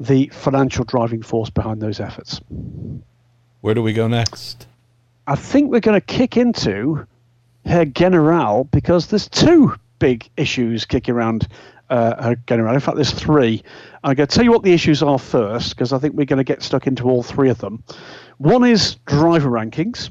the 0.00 0.28
financial 0.28 0.84
driving 0.84 1.22
force 1.22 1.50
behind 1.50 1.80
those 1.80 2.00
efforts. 2.00 2.40
Where 3.60 3.74
do 3.74 3.82
we 3.82 3.92
go 3.92 4.08
next? 4.08 4.66
I 5.28 5.34
think 5.34 5.70
we're 5.70 5.80
going 5.80 6.00
to 6.00 6.06
kick 6.06 6.38
into 6.38 7.06
her 7.66 7.84
General 7.84 8.64
because 8.64 9.08
there's 9.08 9.28
two 9.28 9.74
big 9.98 10.26
issues 10.38 10.86
kicking 10.86 11.14
around 11.14 11.48
uh, 11.90 12.22
Herr 12.22 12.36
General. 12.46 12.72
In 12.72 12.80
fact, 12.80 12.96
there's 12.96 13.12
three. 13.12 13.62
I'm 14.02 14.14
going 14.14 14.26
to 14.26 14.34
tell 14.34 14.42
you 14.42 14.50
what 14.50 14.62
the 14.62 14.72
issues 14.72 15.02
are 15.02 15.18
first 15.18 15.76
because 15.76 15.92
I 15.92 15.98
think 15.98 16.14
we're 16.14 16.24
going 16.24 16.38
to 16.38 16.44
get 16.44 16.62
stuck 16.62 16.86
into 16.86 17.10
all 17.10 17.22
three 17.22 17.50
of 17.50 17.58
them. 17.58 17.84
One 18.38 18.64
is 18.64 18.94
driver 19.04 19.50
rankings. 19.50 20.10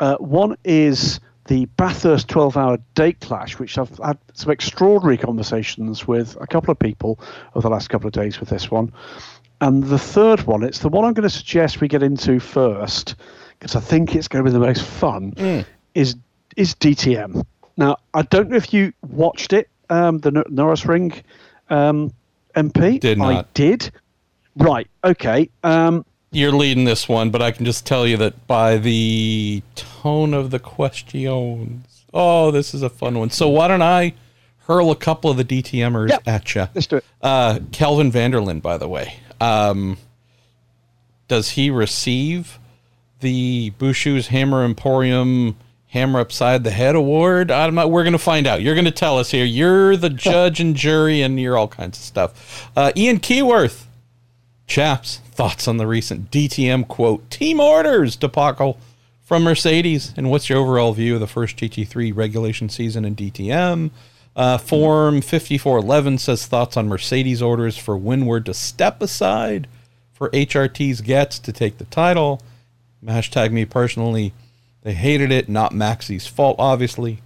Uh, 0.00 0.16
one 0.16 0.56
is 0.64 1.20
the 1.46 1.66
Bathurst 1.76 2.26
12 2.26 2.56
hour 2.56 2.78
date 2.96 3.20
clash, 3.20 3.60
which 3.60 3.78
I've 3.78 3.96
had 3.98 4.18
some 4.32 4.50
extraordinary 4.50 5.18
conversations 5.18 6.08
with 6.08 6.36
a 6.40 6.48
couple 6.48 6.72
of 6.72 6.80
people 6.80 7.20
over 7.54 7.68
the 7.68 7.70
last 7.72 7.90
couple 7.90 8.08
of 8.08 8.12
days 8.12 8.40
with 8.40 8.48
this 8.48 8.72
one. 8.72 8.92
And 9.60 9.84
the 9.84 9.98
third 10.00 10.40
one, 10.46 10.64
it's 10.64 10.80
the 10.80 10.88
one 10.88 11.04
I'm 11.04 11.12
going 11.12 11.28
to 11.28 11.30
suggest 11.30 11.80
we 11.80 11.86
get 11.86 12.02
into 12.02 12.40
first, 12.40 13.14
because 13.60 13.76
I 13.76 13.80
think 13.80 14.16
it's 14.16 14.26
going 14.26 14.44
to 14.44 14.50
be 14.50 14.52
the 14.52 14.64
most 14.64 14.82
fun, 14.82 15.32
mm. 15.32 15.64
is 15.94 16.16
is 16.56 16.74
DTM. 16.74 17.44
Now, 17.76 17.98
I 18.14 18.22
don't 18.22 18.50
know 18.50 18.56
if 18.56 18.72
you 18.72 18.92
watched 19.08 19.52
it, 19.52 19.68
um, 19.90 20.18
the 20.18 20.30
Norisring 20.30 21.22
um, 21.68 22.12
MP. 22.56 22.98
Did 22.98 23.18
not. 23.18 23.32
I 23.32 23.44
did. 23.54 23.92
Right. 24.56 24.88
Okay. 25.04 25.48
Um, 25.62 26.04
you're 26.32 26.52
leading 26.52 26.84
this 26.84 27.08
one, 27.08 27.30
but 27.30 27.42
I 27.42 27.50
can 27.50 27.64
just 27.64 27.86
tell 27.86 28.06
you 28.06 28.16
that 28.18 28.46
by 28.46 28.76
the 28.78 29.62
tone 29.74 30.32
of 30.32 30.50
the 30.50 30.58
questions, 30.58 32.04
oh, 32.14 32.50
this 32.50 32.74
is 32.74 32.82
a 32.82 32.90
fun 32.90 33.18
one. 33.18 33.30
So 33.30 33.48
why 33.48 33.68
don't 33.68 33.82
I 33.82 34.14
hurl 34.66 34.90
a 34.90 34.96
couple 34.96 35.30
of 35.30 35.36
the 35.36 35.44
DTMers 35.44 36.10
yep. 36.10 36.22
at 36.26 36.54
you? 36.54 36.68
Let's 36.74 36.86
do 36.86 36.96
it. 36.96 37.04
Uh, 37.20 37.60
Kelvin 37.72 38.10
van 38.10 38.30
der 38.30 38.40
Linde, 38.40 38.62
by 38.62 38.78
the 38.78 38.88
way, 38.88 39.14
um, 39.40 39.98
does 41.28 41.50
he 41.50 41.70
receive 41.70 42.58
the 43.20 43.72
Bushu's 43.78 44.28
Hammer 44.28 44.64
Emporium 44.64 45.56
Hammer 45.88 46.20
Upside 46.20 46.64
the 46.64 46.70
Head 46.70 46.94
Award? 46.94 47.50
I'm 47.50 47.74
not, 47.74 47.90
we're 47.90 48.04
going 48.04 48.12
to 48.12 48.18
find 48.18 48.46
out. 48.46 48.62
You're 48.62 48.74
going 48.74 48.84
to 48.84 48.90
tell 48.90 49.18
us 49.18 49.30
here. 49.30 49.44
You're 49.44 49.96
the 49.96 50.10
judge 50.10 50.60
and 50.60 50.76
jury, 50.76 51.22
and 51.22 51.40
you're 51.40 51.56
all 51.56 51.68
kinds 51.68 51.98
of 51.98 52.04
stuff. 52.04 52.70
Uh, 52.76 52.92
Ian 52.96 53.18
Keyworth 53.18 53.84
Chaps, 54.66 55.16
thoughts 55.32 55.66
on 55.66 55.78
the 55.78 55.86
recent 55.86 56.30
DTM 56.30 56.86
quote 56.86 57.28
team 57.28 57.58
orders 57.58 58.14
debacle 58.14 58.78
from 59.24 59.42
Mercedes, 59.42 60.14
and 60.16 60.30
what's 60.30 60.48
your 60.48 60.58
overall 60.58 60.92
view 60.92 61.14
of 61.14 61.20
the 61.20 61.26
first 61.26 61.56
GT3 61.56 62.14
regulation 62.14 62.68
season 62.68 63.04
in 63.04 63.16
DTM? 63.16 63.90
Uh, 64.36 64.58
Form 64.58 65.20
5411 65.20 66.18
says 66.18 66.46
thoughts 66.46 66.76
on 66.76 66.88
Mercedes 66.88 67.42
orders 67.42 67.76
for 67.76 67.98
Winward 67.98 68.44
to 68.44 68.54
step 68.54 69.02
aside 69.02 69.66
for 70.12 70.30
HRT's 70.30 71.02
Götz 71.02 71.42
to 71.42 71.52
take 71.52 71.78
the 71.78 71.84
title. 71.86 72.40
Hashtag 73.04 73.52
me 73.52 73.64
personally, 73.64 74.32
they 74.82 74.94
hated 74.94 75.30
it, 75.32 75.48
not 75.48 75.72
Maxi's 75.72 76.26
fault, 76.26 76.56
obviously. 76.58 77.20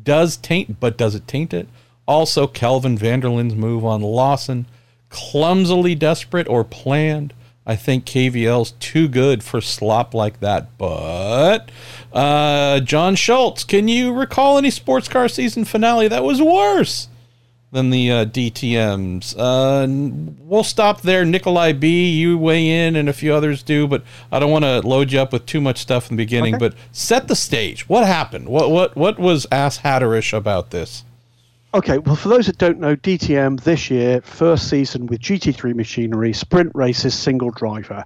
Does 0.00 0.36
taint, 0.36 0.80
but 0.80 0.96
does 0.96 1.14
it 1.14 1.26
taint 1.26 1.52
it? 1.52 1.68
Also, 2.06 2.46
Kelvin 2.46 2.96
van 2.96 3.20
der 3.20 3.28
Linde's 3.28 3.54
move 3.54 3.84
on 3.84 4.00
Lawson 4.00 4.66
clumsily 5.10 5.94
desperate 5.94 6.48
or 6.48 6.64
planned. 6.64 7.34
I 7.66 7.76
think 7.76 8.06
KVL's 8.06 8.72
too 8.72 9.08
good 9.08 9.44
for 9.44 9.60
slop 9.60 10.14
like 10.14 10.40
that. 10.40 10.78
But 10.78 11.70
uh, 12.12 12.80
John 12.80 13.14
Schultz, 13.14 13.64
can 13.64 13.88
you 13.88 14.12
recall 14.12 14.56
any 14.56 14.70
sports 14.70 15.08
car 15.08 15.28
season 15.28 15.64
finale 15.66 16.08
that 16.08 16.24
was 16.24 16.40
worse 16.40 17.07
than 17.70 17.90
the 17.90 18.10
uh, 18.10 18.24
DTM's? 18.24 19.34
Uh, 19.34 19.86
we'll 20.40 20.64
stop 20.64 21.02
there. 21.02 21.24
Nikolai 21.24 21.72
B, 21.72 22.10
you 22.10 22.38
weigh 22.38 22.86
in, 22.86 22.96
and 22.96 23.08
a 23.08 23.12
few 23.12 23.34
others 23.34 23.62
do, 23.62 23.86
but 23.86 24.02
I 24.32 24.38
don't 24.38 24.50
want 24.50 24.64
to 24.64 24.80
load 24.80 25.12
you 25.12 25.20
up 25.20 25.32
with 25.32 25.46
too 25.46 25.60
much 25.60 25.78
stuff 25.78 26.10
in 26.10 26.16
the 26.16 26.22
beginning. 26.24 26.54
Okay. 26.54 26.68
But 26.68 26.74
set 26.92 27.28
the 27.28 27.36
stage. 27.36 27.88
What 27.88 28.06
happened? 28.06 28.48
What 28.48 28.70
what 28.70 28.96
what 28.96 29.18
was 29.18 29.46
ass 29.52 29.78
hatterish 29.78 30.36
about 30.36 30.70
this? 30.70 31.04
Okay, 31.74 31.98
well, 31.98 32.16
for 32.16 32.30
those 32.30 32.46
that 32.46 32.56
don't 32.56 32.80
know, 32.80 32.96
DTM 32.96 33.60
this 33.60 33.90
year, 33.90 34.22
first 34.22 34.70
season 34.70 35.06
with 35.06 35.20
GT3 35.20 35.74
machinery, 35.74 36.32
sprint 36.32 36.72
races, 36.74 37.14
single 37.14 37.50
driver. 37.50 38.04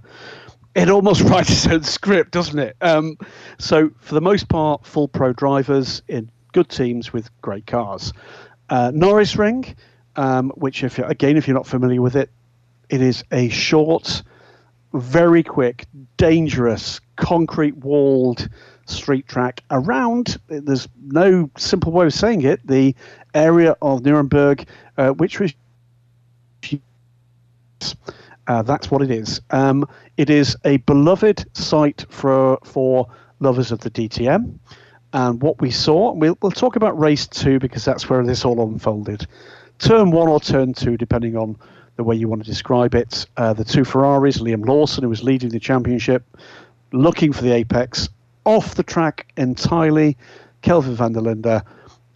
It 0.74 0.90
almost 0.90 1.20
writes 1.30 1.50
its 1.50 1.66
own 1.68 1.84
script, 1.84 2.32
doesn't 2.32 2.58
it? 2.58 2.76
Um, 2.80 3.16
so, 3.58 3.90
for 4.00 4.16
the 4.16 4.20
most 4.20 4.48
part, 4.48 4.84
full 4.84 5.06
pro 5.06 5.32
drivers 5.32 6.02
in 6.08 6.28
good 6.52 6.70
teams 6.70 7.12
with 7.12 7.30
great 7.40 7.66
cars. 7.68 8.12
Uh, 8.72 8.90
Norisring, 8.90 9.74
um, 10.16 10.48
which, 10.54 10.82
if 10.82 10.98
again, 10.98 11.36
if 11.36 11.46
you're 11.46 11.54
not 11.54 11.66
familiar 11.66 12.00
with 12.00 12.16
it, 12.16 12.30
it 12.88 13.02
is 13.02 13.22
a 13.30 13.50
short, 13.50 14.22
very 14.94 15.42
quick, 15.42 15.84
dangerous, 16.16 16.98
concrete 17.16 17.76
walled 17.76 18.48
street 18.86 19.28
track 19.28 19.62
around. 19.70 20.38
There's 20.46 20.88
no 21.02 21.50
simple 21.58 21.92
way 21.92 22.06
of 22.06 22.14
saying 22.14 22.44
it. 22.44 22.66
The 22.66 22.96
area 23.34 23.76
of 23.82 24.06
Nuremberg, 24.06 24.66
uh, 24.96 25.10
which 25.10 25.38
was. 25.38 25.52
Uh, 28.46 28.62
that's 28.62 28.90
what 28.90 29.02
it 29.02 29.10
is. 29.10 29.42
Um, 29.50 29.86
it 30.16 30.30
is 30.30 30.56
a 30.64 30.78
beloved 30.78 31.44
site 31.54 32.06
for 32.08 32.58
for 32.64 33.06
lovers 33.38 33.70
of 33.70 33.80
the 33.80 33.90
DTM. 33.90 34.58
And 35.12 35.42
what 35.42 35.60
we 35.60 35.70
saw, 35.70 36.12
we'll, 36.12 36.38
we'll 36.40 36.52
talk 36.52 36.76
about 36.76 36.98
race 36.98 37.26
two 37.26 37.58
because 37.58 37.84
that's 37.84 38.08
where 38.08 38.24
this 38.24 38.44
all 38.44 38.62
unfolded. 38.62 39.26
Turn 39.78 40.10
one 40.10 40.28
or 40.28 40.40
turn 40.40 40.74
two, 40.74 40.96
depending 40.96 41.36
on 41.36 41.56
the 41.96 42.04
way 42.04 42.16
you 42.16 42.28
want 42.28 42.42
to 42.44 42.50
describe 42.50 42.94
it. 42.94 43.26
Uh, 43.36 43.52
the 43.52 43.64
two 43.64 43.84
Ferraris, 43.84 44.38
Liam 44.38 44.66
Lawson, 44.66 45.02
who 45.02 45.10
was 45.10 45.22
leading 45.22 45.50
the 45.50 45.60
championship, 45.60 46.24
looking 46.92 47.32
for 47.32 47.42
the 47.42 47.52
apex, 47.52 48.08
off 48.44 48.74
the 48.74 48.82
track 48.82 49.30
entirely. 49.36 50.16
Kelvin 50.62 50.94
van 50.94 51.12
der 51.12 51.20
Linde 51.20 51.62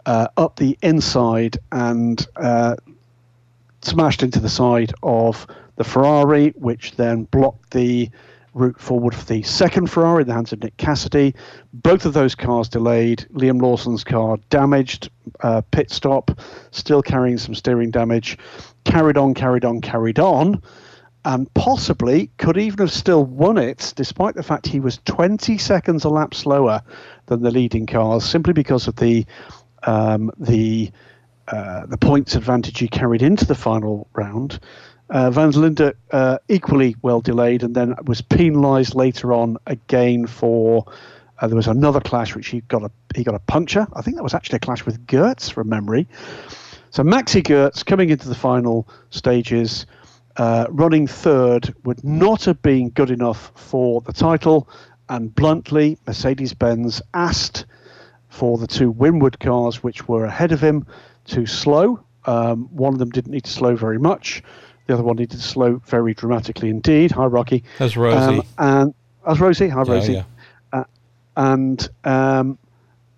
uh, 0.05 0.27
up 0.37 0.55
the 0.55 0.77
inside 0.81 1.57
and 1.71 2.25
uh, 2.37 2.75
smashed 3.81 4.23
into 4.23 4.39
the 4.39 4.49
side 4.49 4.93
of 5.03 5.45
the 5.75 5.83
Ferrari, 5.83 6.49
which 6.55 6.95
then 6.95 7.25
blocked 7.25 7.71
the 7.71 8.09
route 8.57 8.79
forward 8.79 9.13
for 9.13 9.25
the 9.25 9.43
second 9.43 9.89
Ferrari 9.89 10.23
in 10.23 10.27
the 10.27 10.33
hands 10.33 10.51
of 10.51 10.61
Nick 10.61 10.75
Cassidy. 10.77 11.35
Both 11.73 12.05
of 12.05 12.13
those 12.13 12.35
cars 12.35 12.67
delayed. 12.67 13.25
Liam 13.33 13.61
Lawson's 13.61 14.03
car 14.03 14.37
damaged, 14.49 15.09
uh, 15.41 15.61
pit 15.71 15.91
stop, 15.91 16.39
still 16.71 17.01
carrying 17.01 17.37
some 17.37 17.55
steering 17.55 17.91
damage. 17.91 18.37
Carried 18.83 19.17
on, 19.17 19.33
carried 19.33 19.65
on, 19.65 19.81
carried 19.81 20.19
on, 20.19 20.61
and 21.25 21.53
possibly 21.53 22.29
could 22.37 22.57
even 22.57 22.79
have 22.79 22.91
still 22.91 23.23
won 23.25 23.57
it, 23.57 23.93
despite 23.95 24.35
the 24.35 24.43
fact 24.43 24.65
he 24.65 24.79
was 24.79 24.99
20 25.05 25.57
seconds 25.57 26.03
a 26.05 26.09
lap 26.09 26.33
slower 26.33 26.81
than 27.25 27.41
the 27.41 27.51
leading 27.51 27.85
cars, 27.85 28.23
simply 28.23 28.53
because 28.53 28.87
of 28.87 28.95
the 28.95 29.25
um, 29.83 30.31
the 30.39 30.91
uh, 31.49 31.85
the 31.85 31.97
points 31.97 32.35
advantage 32.35 32.79
he 32.79 32.87
carried 32.87 33.21
into 33.21 33.45
the 33.45 33.55
final 33.55 34.07
round. 34.13 34.59
Uh, 35.09 35.31
Van 35.31 35.51
Linde 35.51 35.93
uh, 36.11 36.37
equally 36.49 36.95
well 37.01 37.21
delayed 37.21 37.63
and 37.63 37.75
then 37.75 37.95
was 38.05 38.21
penalised 38.21 38.95
later 38.95 39.33
on 39.33 39.57
again 39.67 40.27
for. 40.27 40.85
Uh, 41.39 41.45
there 41.45 41.55
was 41.55 41.67
another 41.67 42.01
clash 42.01 42.35
which 42.35 42.47
he 42.47 42.61
got 42.61 42.83
a 42.83 42.89
he 43.15 43.23
got 43.23 43.35
a 43.35 43.39
puncture. 43.39 43.85
I 43.93 44.01
think 44.01 44.17
that 44.17 44.23
was 44.23 44.33
actually 44.33 44.57
a 44.57 44.59
clash 44.59 44.85
with 44.85 45.05
Götz 45.05 45.51
from 45.51 45.69
memory. 45.69 46.07
So 46.89 47.03
Maxi 47.03 47.43
Götz 47.43 47.85
coming 47.85 48.09
into 48.09 48.27
the 48.27 48.35
final 48.35 48.87
stages, 49.11 49.85
uh, 50.37 50.65
running 50.69 51.05
third, 51.05 51.75
would 51.83 52.03
not 52.03 52.45
have 52.45 52.59
been 52.63 52.89
good 52.89 53.11
enough 53.11 53.51
for 53.55 54.01
the 54.01 54.13
title. 54.13 54.67
And 55.09 55.33
bluntly, 55.33 55.97
Mercedes 56.07 56.53
Benz 56.53 57.01
asked 57.13 57.65
for 58.29 58.57
the 58.57 58.67
two 58.67 58.91
Winward 58.91 59.39
cars, 59.39 59.83
which 59.83 60.07
were 60.07 60.25
ahead 60.25 60.51
of 60.51 60.61
him, 60.61 60.85
to 61.25 61.45
slow. 61.45 62.03
Um, 62.25 62.67
one 62.75 62.93
of 62.93 62.99
them 62.99 63.09
didn't 63.09 63.31
need 63.31 63.45
to 63.45 63.51
slow 63.51 63.75
very 63.75 63.99
much. 63.99 64.43
The 64.87 64.93
other 64.93 65.03
one 65.03 65.17
needed 65.17 65.37
to 65.37 65.43
slow 65.43 65.81
very 65.85 66.13
dramatically 66.13 66.69
indeed. 66.69 67.11
Hi, 67.11 67.25
Rocky. 67.25 67.63
That's 67.77 67.97
Rosie. 67.97 68.17
Um, 68.17 68.43
and 68.57 68.93
that's 69.25 69.39
Rosie. 69.39 69.67
Hi, 69.67 69.83
Rosie. 69.83 70.13
Yeah, 70.13 70.23
yeah. 70.73 70.79
Uh, 70.79 70.83
and 71.35 71.89
um, 72.05 72.57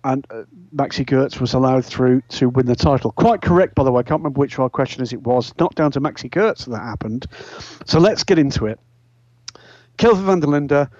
and 0.02 0.26
uh, 0.30 0.42
Maxi 0.74 1.04
Götz 1.06 1.40
was 1.40 1.54
allowed 1.54 1.84
through 1.84 2.22
to 2.30 2.48
win 2.48 2.66
the 2.66 2.76
title. 2.76 3.12
Quite 3.12 3.42
correct, 3.42 3.74
by 3.74 3.84
the 3.84 3.92
way. 3.92 4.00
I 4.00 4.02
can't 4.02 4.20
remember 4.20 4.40
which 4.40 4.54
of 4.54 4.60
our 4.60 4.70
questions 4.70 5.12
it 5.12 5.22
was. 5.22 5.52
Not 5.58 5.74
down 5.74 5.92
to 5.92 6.00
Maxi 6.00 6.28
Götz 6.30 6.66
that 6.66 6.80
happened. 6.80 7.26
So 7.86 7.98
let's 7.98 8.24
get 8.24 8.38
into 8.38 8.66
it. 8.66 8.80
Kelvin 9.96 10.26
van 10.26 10.40
der 10.40 10.46
Linde, 10.48 10.90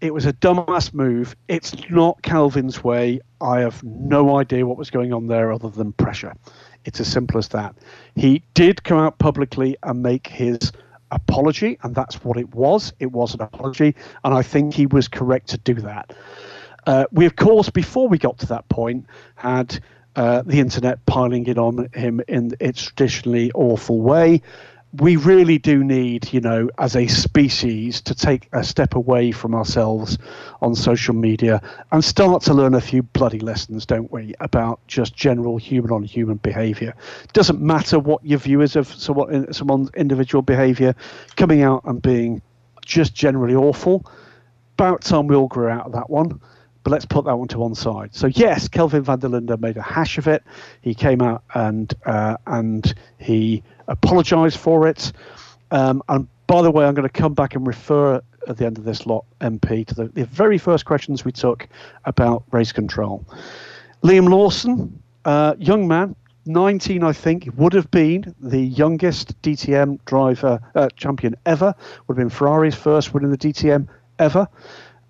it 0.00 0.12
was 0.12 0.26
a 0.26 0.32
dumbass 0.32 0.92
move. 0.92 1.36
It's 1.48 1.88
not 1.90 2.20
Calvin's 2.22 2.82
way. 2.82 3.20
I 3.40 3.60
have 3.60 3.82
no 3.84 4.36
idea 4.36 4.66
what 4.66 4.76
was 4.76 4.90
going 4.90 5.12
on 5.12 5.28
there 5.28 5.52
other 5.52 5.70
than 5.70 5.92
pressure. 5.92 6.34
It's 6.84 7.00
as 7.00 7.08
simple 7.08 7.38
as 7.38 7.48
that. 7.48 7.74
He 8.14 8.42
did 8.54 8.84
come 8.84 8.98
out 8.98 9.18
publicly 9.18 9.76
and 9.82 10.02
make 10.02 10.26
his 10.26 10.72
apology, 11.10 11.78
and 11.82 11.94
that's 11.94 12.24
what 12.24 12.36
it 12.36 12.54
was. 12.54 12.92
It 12.98 13.12
was 13.12 13.34
an 13.34 13.42
apology, 13.42 13.94
and 14.24 14.34
I 14.34 14.42
think 14.42 14.74
he 14.74 14.86
was 14.86 15.08
correct 15.08 15.48
to 15.50 15.58
do 15.58 15.74
that. 15.74 16.14
Uh, 16.86 17.04
we, 17.12 17.26
of 17.26 17.36
course, 17.36 17.70
before 17.70 18.08
we 18.08 18.18
got 18.18 18.38
to 18.38 18.46
that 18.46 18.68
point, 18.68 19.06
had 19.36 19.78
uh, 20.16 20.42
the 20.42 20.60
internet 20.60 21.04
piling 21.06 21.46
it 21.46 21.58
on 21.58 21.88
him 21.94 22.20
in 22.28 22.52
its 22.60 22.82
traditionally 22.82 23.50
awful 23.52 24.00
way 24.00 24.42
we 24.94 25.16
really 25.16 25.56
do 25.56 25.82
need, 25.82 26.32
you 26.32 26.40
know, 26.40 26.68
as 26.78 26.96
a 26.96 27.06
species, 27.06 28.02
to 28.02 28.14
take 28.14 28.48
a 28.52 28.62
step 28.62 28.94
away 28.94 29.32
from 29.32 29.54
ourselves 29.54 30.18
on 30.60 30.74
social 30.74 31.14
media 31.14 31.62
and 31.92 32.04
start 32.04 32.42
to 32.42 32.54
learn 32.54 32.74
a 32.74 32.80
few 32.80 33.02
bloody 33.02 33.38
lessons, 33.38 33.86
don't 33.86 34.12
we, 34.12 34.34
about 34.40 34.86
just 34.88 35.14
general 35.14 35.56
human 35.56 35.90
on 35.90 36.02
human 36.02 36.36
behaviour. 36.36 36.94
Doesn't 37.32 37.60
matter 37.60 37.98
what 37.98 38.22
your 38.24 38.38
view 38.38 38.60
is 38.60 38.76
of 38.76 38.86
someone, 38.86 39.50
someone's 39.52 39.90
individual 39.96 40.42
behaviour, 40.42 40.94
coming 41.36 41.62
out 41.62 41.82
and 41.84 42.02
being 42.02 42.42
just 42.84 43.14
generally 43.14 43.54
awful. 43.54 44.04
About 44.74 45.02
time 45.02 45.26
we 45.26 45.36
all 45.36 45.48
grew 45.48 45.68
out 45.68 45.86
of 45.86 45.92
that 45.92 46.10
one. 46.10 46.38
But 46.84 46.90
let's 46.90 47.04
put 47.04 47.24
that 47.26 47.36
one 47.36 47.48
to 47.48 47.58
one 47.58 47.74
side. 47.74 48.14
So 48.14 48.26
yes, 48.26 48.68
Kelvin 48.68 49.02
van 49.02 49.20
der 49.20 49.28
Linde 49.28 49.60
made 49.60 49.76
a 49.76 49.82
hash 49.82 50.18
of 50.18 50.26
it. 50.26 50.42
He 50.80 50.94
came 50.94 51.22
out 51.22 51.44
and 51.54 51.92
uh, 52.06 52.36
and 52.46 52.94
he 53.18 53.62
apologised 53.88 54.58
for 54.58 54.86
it. 54.88 55.12
Um, 55.70 56.02
and 56.08 56.28
by 56.46 56.62
the 56.62 56.70
way, 56.70 56.84
I'm 56.84 56.94
going 56.94 57.08
to 57.08 57.12
come 57.12 57.34
back 57.34 57.54
and 57.54 57.66
refer 57.66 58.20
at 58.48 58.56
the 58.56 58.66
end 58.66 58.78
of 58.78 58.84
this 58.84 59.06
lot, 59.06 59.24
MP, 59.40 59.86
to 59.86 59.94
the, 59.94 60.08
the 60.08 60.26
very 60.26 60.58
first 60.58 60.84
questions 60.84 61.24
we 61.24 61.32
took 61.32 61.68
about 62.04 62.42
race 62.50 62.72
control. 62.72 63.24
Liam 64.02 64.28
Lawson, 64.28 65.00
uh, 65.24 65.54
young 65.58 65.86
man, 65.86 66.16
19, 66.44 67.04
I 67.04 67.12
think, 67.12 67.48
would 67.56 67.72
have 67.72 67.90
been 67.90 68.34
the 68.40 68.60
youngest 68.60 69.40
DTM 69.42 70.00
driver 70.06 70.60
uh, 70.74 70.88
champion 70.96 71.36
ever. 71.46 71.74
Would 72.06 72.16
have 72.16 72.28
been 72.28 72.30
Ferrari's 72.30 72.74
first 72.74 73.14
win 73.14 73.24
in 73.24 73.30
the 73.30 73.38
DTM 73.38 73.88
ever. 74.18 74.48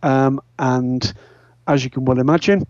Um, 0.02 0.40
and 0.58 1.12
as 1.66 1.84
you 1.84 1.90
can 1.90 2.04
well 2.04 2.18
imagine, 2.18 2.66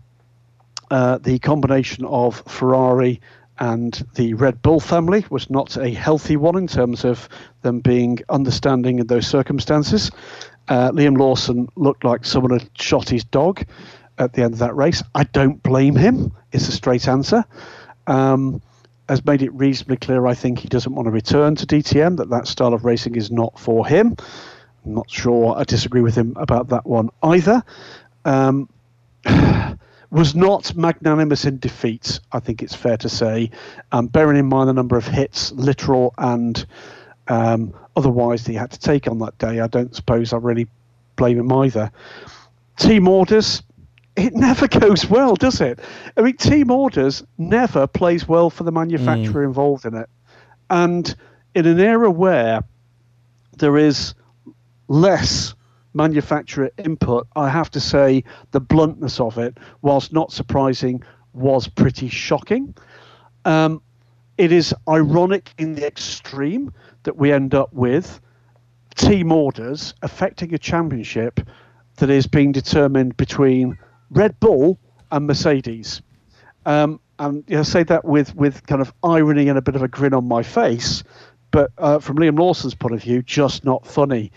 uh, 0.91 1.17
the 1.17 1.39
combination 1.39 2.05
of 2.05 2.43
Ferrari 2.47 3.21
and 3.59 4.05
the 4.15 4.33
Red 4.33 4.61
Bull 4.61 4.79
family 4.79 5.25
was 5.29 5.49
not 5.49 5.77
a 5.77 5.89
healthy 5.91 6.37
one 6.37 6.57
in 6.57 6.67
terms 6.67 7.05
of 7.05 7.29
them 7.61 7.79
being 7.79 8.19
understanding 8.29 8.99
in 8.99 9.07
those 9.07 9.27
circumstances. 9.27 10.11
Uh, 10.67 10.91
Liam 10.91 11.17
Lawson 11.17 11.67
looked 11.75 12.03
like 12.03 12.25
someone 12.25 12.59
had 12.59 12.69
shot 12.79 13.09
his 13.09 13.23
dog 13.23 13.63
at 14.17 14.33
the 14.33 14.43
end 14.43 14.53
of 14.53 14.59
that 14.59 14.75
race. 14.75 15.03
I 15.13 15.23
don't 15.25 15.61
blame 15.61 15.95
him. 15.95 16.31
It's 16.51 16.67
a 16.67 16.71
straight 16.71 17.07
answer. 17.07 17.43
Um, 18.07 18.61
has 19.09 19.23
made 19.25 19.41
it 19.41 19.53
reasonably 19.53 19.97
clear, 19.97 20.25
I 20.25 20.33
think, 20.33 20.59
he 20.59 20.67
doesn't 20.67 20.93
want 20.93 21.07
to 21.07 21.11
return 21.11 21.55
to 21.55 21.65
DTM, 21.65 22.17
that 22.17 22.29
that 22.29 22.47
style 22.47 22.73
of 22.73 22.85
racing 22.85 23.15
is 23.15 23.31
not 23.31 23.59
for 23.59 23.85
him. 23.85 24.15
I'm 24.85 24.93
not 24.93 25.09
sure 25.09 25.55
I 25.57 25.63
disagree 25.63 26.01
with 26.01 26.15
him 26.15 26.33
about 26.37 26.69
that 26.69 26.85
one 26.85 27.09
either. 27.21 27.63
Um, 28.25 28.69
was 30.11 30.35
not 30.35 30.75
magnanimous 30.75 31.45
in 31.45 31.57
defeat, 31.57 32.19
I 32.31 32.39
think 32.39 32.61
it's 32.61 32.75
fair 32.75 32.97
to 32.97 33.09
say, 33.09 33.49
um, 33.91 34.07
bearing 34.07 34.37
in 34.37 34.45
mind 34.45 34.69
the 34.69 34.73
number 34.73 34.95
of 34.95 35.07
hits, 35.07 35.51
literal 35.53 36.13
and 36.17 36.65
um, 37.27 37.73
otherwise, 37.95 38.43
that 38.43 38.51
he 38.51 38.57
had 38.57 38.71
to 38.71 38.79
take 38.79 39.07
on 39.07 39.19
that 39.19 39.37
day. 39.37 39.59
I 39.59 39.67
don't 39.67 39.95
suppose 39.95 40.33
I 40.33 40.37
really 40.37 40.67
blame 41.15 41.39
him 41.39 41.51
either. 41.51 41.91
Team 42.77 43.07
orders, 43.07 43.63
it 44.15 44.33
never 44.35 44.67
goes 44.67 45.07
well, 45.07 45.35
does 45.35 45.61
it? 45.61 45.79
I 46.17 46.21
mean, 46.21 46.37
team 46.37 46.69
orders 46.69 47.23
never 47.37 47.87
plays 47.87 48.27
well 48.27 48.49
for 48.49 48.63
the 48.63 48.71
manufacturer 48.71 49.43
mm. 49.43 49.47
involved 49.47 49.85
in 49.85 49.95
it. 49.95 50.09
And 50.69 51.15
in 51.55 51.65
an 51.65 51.79
era 51.79 52.09
where 52.11 52.63
there 53.57 53.77
is 53.77 54.13
less 54.87 55.53
manufacturer 55.93 56.71
input, 56.77 57.27
I 57.35 57.49
have 57.49 57.69
to 57.71 57.79
say 57.79 58.23
the 58.51 58.59
bluntness 58.59 59.19
of 59.19 59.37
it, 59.37 59.57
whilst 59.81 60.13
not 60.13 60.31
surprising, 60.31 61.03
was 61.33 61.67
pretty 61.67 62.09
shocking. 62.09 62.75
Um, 63.45 63.81
it 64.37 64.51
is 64.51 64.73
ironic 64.89 65.53
in 65.57 65.75
the 65.75 65.85
extreme 65.85 66.73
that 67.03 67.17
we 67.17 67.31
end 67.31 67.53
up 67.53 67.71
with 67.73 68.19
team 68.95 69.31
orders 69.31 69.93
affecting 70.01 70.53
a 70.53 70.57
championship 70.57 71.39
that 71.97 72.09
is 72.09 72.27
being 72.27 72.51
determined 72.51 73.17
between 73.17 73.77
Red 74.09 74.39
Bull 74.39 74.79
and 75.11 75.27
Mercedes. 75.27 76.01
Um, 76.65 76.99
and 77.19 77.43
I 77.53 77.61
say 77.63 77.83
that 77.83 78.05
with, 78.05 78.35
with 78.35 78.65
kind 78.65 78.81
of 78.81 78.93
irony 79.03 79.49
and 79.49 79.57
a 79.57 79.61
bit 79.61 79.75
of 79.75 79.83
a 79.83 79.87
grin 79.87 80.13
on 80.13 80.27
my 80.27 80.41
face, 80.41 81.03
but 81.51 81.71
uh, 81.77 81.99
from 81.99 82.17
Liam 82.17 82.39
Lawson's 82.39 82.73
point 82.73 82.95
of 82.95 83.01
view, 83.01 83.21
just 83.21 83.63
not 83.63 83.85
funny 83.85 84.31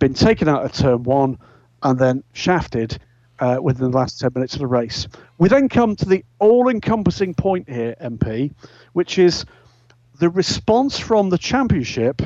been 0.00 0.14
taken 0.14 0.48
out 0.48 0.64
of 0.64 0.72
turn 0.72 1.04
one 1.04 1.38
and 1.82 1.98
then 1.98 2.24
shafted 2.32 2.98
uh, 3.38 3.58
within 3.62 3.90
the 3.90 3.96
last 3.96 4.18
10 4.20 4.32
minutes 4.34 4.54
of 4.54 4.60
the 4.60 4.66
race. 4.66 5.06
We 5.38 5.48
then 5.48 5.68
come 5.68 5.94
to 5.96 6.04
the 6.04 6.24
all 6.40 6.68
encompassing 6.68 7.34
point 7.34 7.68
here, 7.70 7.94
MP, 8.00 8.52
which 8.92 9.18
is 9.18 9.44
the 10.18 10.28
response 10.28 10.98
from 10.98 11.30
the 11.30 11.38
championship 11.38 12.22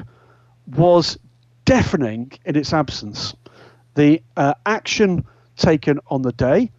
was 0.77 1.18
deafening 1.64 2.33
in 2.45 2.57
its 2.57 2.72
absence. 2.72 3.35
The 3.95 4.22
uh, 4.37 4.55
action 4.66 5.25
taken 5.57 6.01
on 6.09 6.22
the 6.22 6.33
day, 6.33 6.72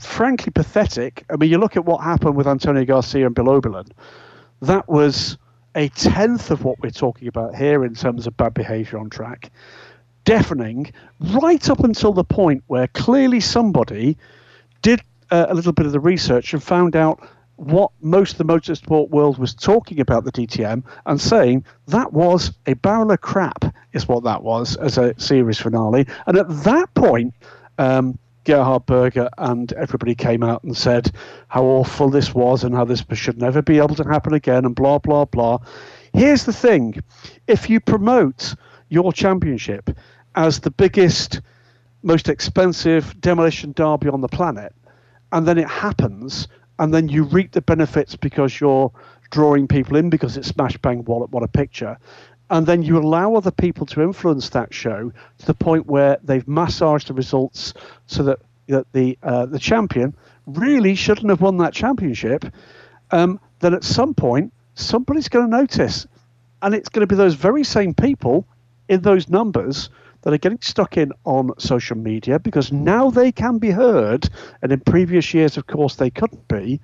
frankly 0.00 0.52
pathetic. 0.52 1.24
I 1.30 1.36
mean, 1.36 1.50
you 1.50 1.58
look 1.58 1.76
at 1.76 1.84
what 1.84 2.02
happened 2.02 2.36
with 2.36 2.46
Antonio 2.46 2.84
Garcia 2.84 3.26
and 3.26 3.34
Bill 3.34 3.46
Auberlen, 3.46 3.88
that 4.60 4.88
was 4.88 5.38
a 5.74 5.88
tenth 5.90 6.50
of 6.50 6.64
what 6.64 6.78
we're 6.80 6.90
talking 6.90 7.28
about 7.28 7.54
here 7.54 7.84
in 7.84 7.94
terms 7.94 8.26
of 8.26 8.36
bad 8.36 8.52
behavior 8.52 8.98
on 8.98 9.08
track 9.08 9.50
deafening 10.24 10.92
right 11.32 11.68
up 11.68 11.80
until 11.80 12.12
the 12.12 12.24
point 12.24 12.62
where 12.66 12.88
clearly 12.88 13.40
somebody 13.40 14.16
did 14.82 15.00
uh, 15.30 15.46
a 15.48 15.54
little 15.54 15.72
bit 15.72 15.86
of 15.86 15.92
the 15.92 16.00
research 16.00 16.52
and 16.52 16.62
found 16.62 16.96
out 16.96 17.26
what 17.56 17.90
most 18.00 18.32
of 18.32 18.38
the 18.38 18.52
motorsport 18.52 19.10
world 19.10 19.36
was 19.36 19.52
talking 19.52 20.00
about 20.00 20.24
the 20.24 20.32
DTM 20.32 20.82
and 21.04 21.20
saying 21.20 21.62
that 21.88 22.12
was 22.12 22.52
a 22.66 22.72
barrel 22.74 23.12
of 23.12 23.20
crap, 23.20 23.64
is 23.92 24.08
what 24.08 24.24
that 24.24 24.42
was 24.42 24.76
as 24.76 24.96
a 24.96 25.18
series 25.20 25.58
finale. 25.58 26.06
And 26.26 26.38
at 26.38 26.48
that 26.64 26.92
point, 26.94 27.34
um, 27.78 28.18
Gerhard 28.44 28.86
Berger 28.86 29.28
and 29.36 29.72
everybody 29.74 30.14
came 30.14 30.42
out 30.42 30.64
and 30.64 30.74
said 30.74 31.10
how 31.48 31.64
awful 31.64 32.08
this 32.08 32.34
was 32.34 32.64
and 32.64 32.74
how 32.74 32.86
this 32.86 33.04
should 33.12 33.38
never 33.38 33.60
be 33.60 33.76
able 33.76 33.94
to 33.96 34.04
happen 34.04 34.32
again 34.32 34.64
and 34.64 34.74
blah, 34.74 34.98
blah, 34.98 35.26
blah. 35.26 35.58
Here's 36.14 36.44
the 36.44 36.52
thing 36.52 37.02
if 37.46 37.68
you 37.68 37.78
promote 37.78 38.54
your 38.90 39.12
championship 39.12 39.90
as 40.34 40.60
the 40.60 40.70
biggest, 40.70 41.40
most 42.02 42.28
expensive 42.28 43.18
demolition 43.20 43.72
derby 43.72 44.08
on 44.08 44.20
the 44.20 44.28
planet, 44.28 44.74
and 45.32 45.46
then 45.46 45.56
it 45.56 45.68
happens 45.68 46.46
and 46.78 46.94
then 46.94 47.08
you 47.08 47.24
reap 47.24 47.52
the 47.52 47.60
benefits 47.60 48.16
because 48.16 48.58
you're 48.58 48.90
drawing 49.30 49.68
people 49.68 49.96
in 49.96 50.10
because 50.10 50.36
it's 50.36 50.48
smash 50.48 50.76
bang 50.78 51.04
what, 51.04 51.30
what 51.30 51.42
a 51.42 51.48
picture. 51.48 51.96
And 52.48 52.66
then 52.66 52.82
you 52.82 52.98
allow 52.98 53.34
other 53.34 53.52
people 53.52 53.86
to 53.86 54.02
influence 54.02 54.48
that 54.48 54.74
show 54.74 55.12
to 55.38 55.46
the 55.46 55.54
point 55.54 55.86
where 55.86 56.18
they've 56.24 56.46
massaged 56.48 57.06
the 57.06 57.14
results 57.14 57.74
so 58.06 58.24
that, 58.24 58.40
that 58.66 58.86
the 58.92 59.16
uh, 59.22 59.46
the 59.46 59.58
champion 59.58 60.16
really 60.46 60.94
shouldn't 60.94 61.28
have 61.28 61.42
won 61.42 61.58
that 61.58 61.74
championship. 61.74 62.44
Um, 63.12 63.38
then 63.60 63.74
at 63.74 63.84
some 63.84 64.14
point 64.14 64.52
somebody's 64.74 65.28
going 65.28 65.50
to 65.50 65.56
notice 65.56 66.06
and 66.62 66.74
it's 66.74 66.88
going 66.88 67.00
to 67.00 67.06
be 67.06 67.16
those 67.16 67.34
very 67.34 67.62
same 67.62 67.94
people 67.94 68.46
in 68.90 69.02
those 69.02 69.28
numbers 69.28 69.88
that 70.22 70.34
are 70.34 70.38
getting 70.38 70.60
stuck 70.60 70.96
in 70.98 71.12
on 71.24 71.52
social 71.58 71.96
media 71.96 72.38
because 72.38 72.72
now 72.72 73.08
they 73.08 73.32
can 73.32 73.56
be 73.56 73.70
heard, 73.70 74.28
and 74.60 74.72
in 74.72 74.80
previous 74.80 75.32
years, 75.32 75.56
of 75.56 75.66
course, 75.66 75.94
they 75.94 76.10
couldn't 76.10 76.46
be. 76.48 76.80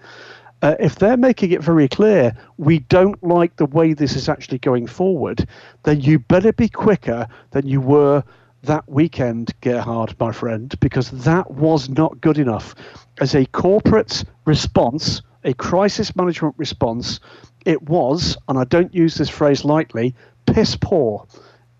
Uh, 0.62 0.74
if 0.80 0.94
they're 0.94 1.18
making 1.18 1.50
it 1.50 1.62
very 1.62 1.86
clear 1.86 2.32
we 2.56 2.78
don't 2.78 3.22
like 3.22 3.56
the 3.56 3.66
way 3.66 3.92
this 3.92 4.16
is 4.16 4.28
actually 4.28 4.58
going 4.58 4.86
forward, 4.86 5.46
then 5.82 6.00
you 6.00 6.18
better 6.18 6.52
be 6.52 6.68
quicker 6.68 7.26
than 7.50 7.66
you 7.66 7.80
were 7.80 8.22
that 8.62 8.88
weekend, 8.88 9.52
Gerhard, 9.60 10.14
my 10.18 10.32
friend, 10.32 10.74
because 10.80 11.10
that 11.10 11.50
was 11.50 11.90
not 11.90 12.20
good 12.20 12.38
enough. 12.38 12.74
As 13.20 13.34
a 13.34 13.46
corporate 13.46 14.24
response, 14.46 15.20
a 15.44 15.52
crisis 15.54 16.16
management 16.16 16.54
response, 16.56 17.20
it 17.66 17.82
was, 17.82 18.36
and 18.48 18.58
I 18.58 18.64
don't 18.64 18.94
use 18.94 19.16
this 19.16 19.28
phrase 19.28 19.64
lightly, 19.64 20.14
piss 20.46 20.76
poor 20.76 21.26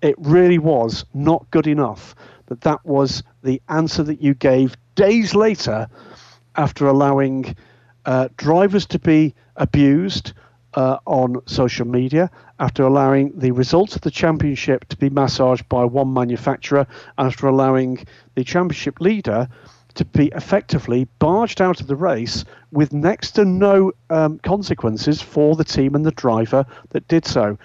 it 0.03 0.14
really 0.18 0.59
was 0.59 1.05
not 1.14 1.51
good 1.51 1.66
enough 1.66 2.14
that 2.47 2.61
that 2.62 2.84
was 2.84 3.22
the 3.42 3.61
answer 3.68 4.03
that 4.03 4.22
you 4.22 4.34
gave 4.34 4.76
days 4.94 5.34
later 5.34 5.88
after 6.57 6.86
allowing 6.86 7.57
uh, 8.05 8.28
drivers 8.36 8.86
to 8.86 8.99
be 8.99 9.34
abused 9.57 10.32
uh, 10.74 10.99
on 11.07 11.40
social 11.47 11.86
media, 11.86 12.30
after 12.61 12.82
allowing 12.82 13.32
the 13.38 13.51
results 13.51 13.97
of 13.97 14.03
the 14.03 14.11
championship 14.11 14.86
to 14.88 14.97
be 14.97 15.11
massaged 15.11 15.68
by 15.68 15.84
one 15.84 16.12
manufacturer, 16.12 16.86
after 17.18 17.47
allowing 17.47 17.99
the 18.34 18.44
championship 18.44 19.01
leader 19.01 19.49
to 19.94 20.05
be 20.05 20.26
effectively 20.34 21.09
barged 21.18 21.62
out 21.62 21.80
of 21.80 21.86
the 21.86 21.97
race 21.97 22.44
with 22.70 22.92
next 22.92 23.32
to 23.32 23.44
no 23.44 23.90
um, 24.11 24.38
consequences 24.40 25.22
for 25.22 25.57
the 25.57 25.64
team 25.64 25.94
and 25.94 26.05
the 26.05 26.12
driver 26.12 26.66
that 26.90 27.09
did 27.09 27.24
so. 27.24 27.59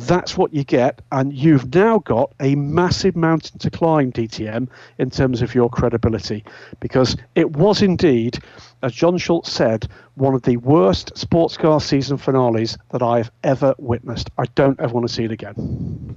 That's 0.00 0.36
what 0.36 0.54
you 0.54 0.64
get, 0.64 1.02
and 1.12 1.32
you've 1.32 1.74
now 1.74 1.98
got 1.98 2.32
a 2.40 2.54
massive 2.54 3.16
mountain 3.16 3.58
to 3.58 3.70
climb, 3.70 4.12
DTM, 4.12 4.68
in 4.96 5.10
terms 5.10 5.42
of 5.42 5.54
your 5.54 5.68
credibility, 5.68 6.42
because 6.80 7.16
it 7.34 7.54
was 7.54 7.82
indeed, 7.82 8.38
as 8.82 8.94
John 8.94 9.18
Schultz 9.18 9.52
said, 9.52 9.86
one 10.14 10.34
of 10.34 10.42
the 10.42 10.56
worst 10.56 11.16
sports 11.18 11.58
car 11.58 11.82
season 11.82 12.16
finales 12.16 12.78
that 12.92 13.02
I've 13.02 13.30
ever 13.44 13.74
witnessed. 13.76 14.30
I 14.38 14.46
don't 14.54 14.80
ever 14.80 14.94
want 14.94 15.06
to 15.06 15.12
see 15.12 15.24
it 15.24 15.32
again. 15.32 16.16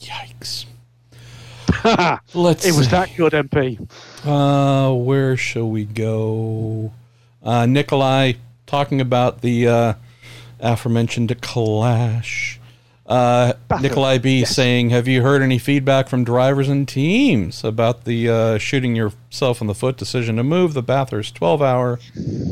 Yikes. 0.00 0.66
Let's 2.34 2.66
it 2.66 2.74
was 2.74 2.88
that 2.88 3.10
good, 3.16 3.34
MP. 3.34 3.88
Uh, 4.24 4.92
where 4.94 5.36
shall 5.36 5.70
we 5.70 5.84
go? 5.84 6.92
Uh, 7.40 7.66
Nikolai 7.66 8.32
talking 8.66 9.00
about 9.00 9.42
the 9.42 9.68
uh, 9.68 9.94
aforementioned 10.60 11.28
to 11.28 11.34
clash. 11.34 12.60
Uh, 13.08 13.52
Nikolai 13.80 14.18
B 14.18 14.40
yes. 14.40 14.54
saying, 14.54 14.90
"Have 14.90 15.06
you 15.06 15.22
heard 15.22 15.40
any 15.40 15.58
feedback 15.58 16.08
from 16.08 16.24
drivers 16.24 16.68
and 16.68 16.88
teams 16.88 17.62
about 17.62 18.04
the 18.04 18.28
uh, 18.28 18.58
shooting 18.58 18.96
yourself 18.96 19.60
in 19.60 19.68
the 19.68 19.76
foot 19.76 19.96
decision 19.96 20.36
to 20.36 20.42
move 20.42 20.74
the 20.74 20.82
Bathurst 20.82 21.36
12 21.36 21.62
hour 21.62 22.00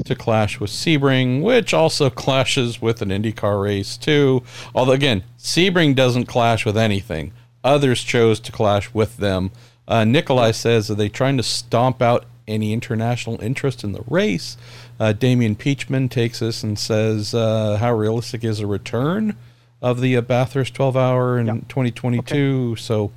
to 0.05 0.15
clash 0.15 0.61
with 0.61 0.71
Sebring, 0.71 1.43
which 1.43 1.75
also 1.75 2.09
clashes 2.25 2.81
with 2.81 3.03
an 3.03 3.09
IndyCar 3.09 3.61
race 3.61 3.97
too? 3.97 4.45
Although 4.75 4.93
again, 4.93 5.25
Sebring 5.39 5.97
doesn't 5.97 6.27
clash 6.27 6.65
with 6.65 6.79
anything. 6.79 7.33
Others 7.65 8.05
chose 8.05 8.39
to 8.41 8.53
clash 8.53 8.95
with 8.95 9.17
them. 9.17 9.51
Uh, 9.89 10.05
Nikolai 10.05 10.53
says, 10.53 10.89
are 10.89 10.95
they 10.95 11.09
trying 11.09 11.37
to 11.37 11.43
stomp 11.43 12.01
out 12.01 12.27
any 12.47 12.73
international 12.73 13.41
interest 13.41 13.83
in 13.83 13.91
the 13.91 14.05
race?" 14.07 14.57
Uh, 14.99 15.13
Damian 15.13 15.57
Peachman 15.57 16.09
takes 16.09 16.41
us 16.41 16.63
and 16.63 16.79
says, 16.79 17.35
uh, 17.35 17.77
"How 17.79 17.93
realistic 17.95 18.45
is 18.45 18.61
a 18.61 18.67
return 18.67 19.37
of 19.83 20.01
the 20.01 20.17
uh, 20.17 20.21
Bathurst 20.21 20.75
12 20.75 20.97
hour 20.97 21.39
in 21.39 21.47
yep. 21.47 21.69
2022?" 21.69 22.71
Okay. 22.73 22.81
So, 22.81 23.13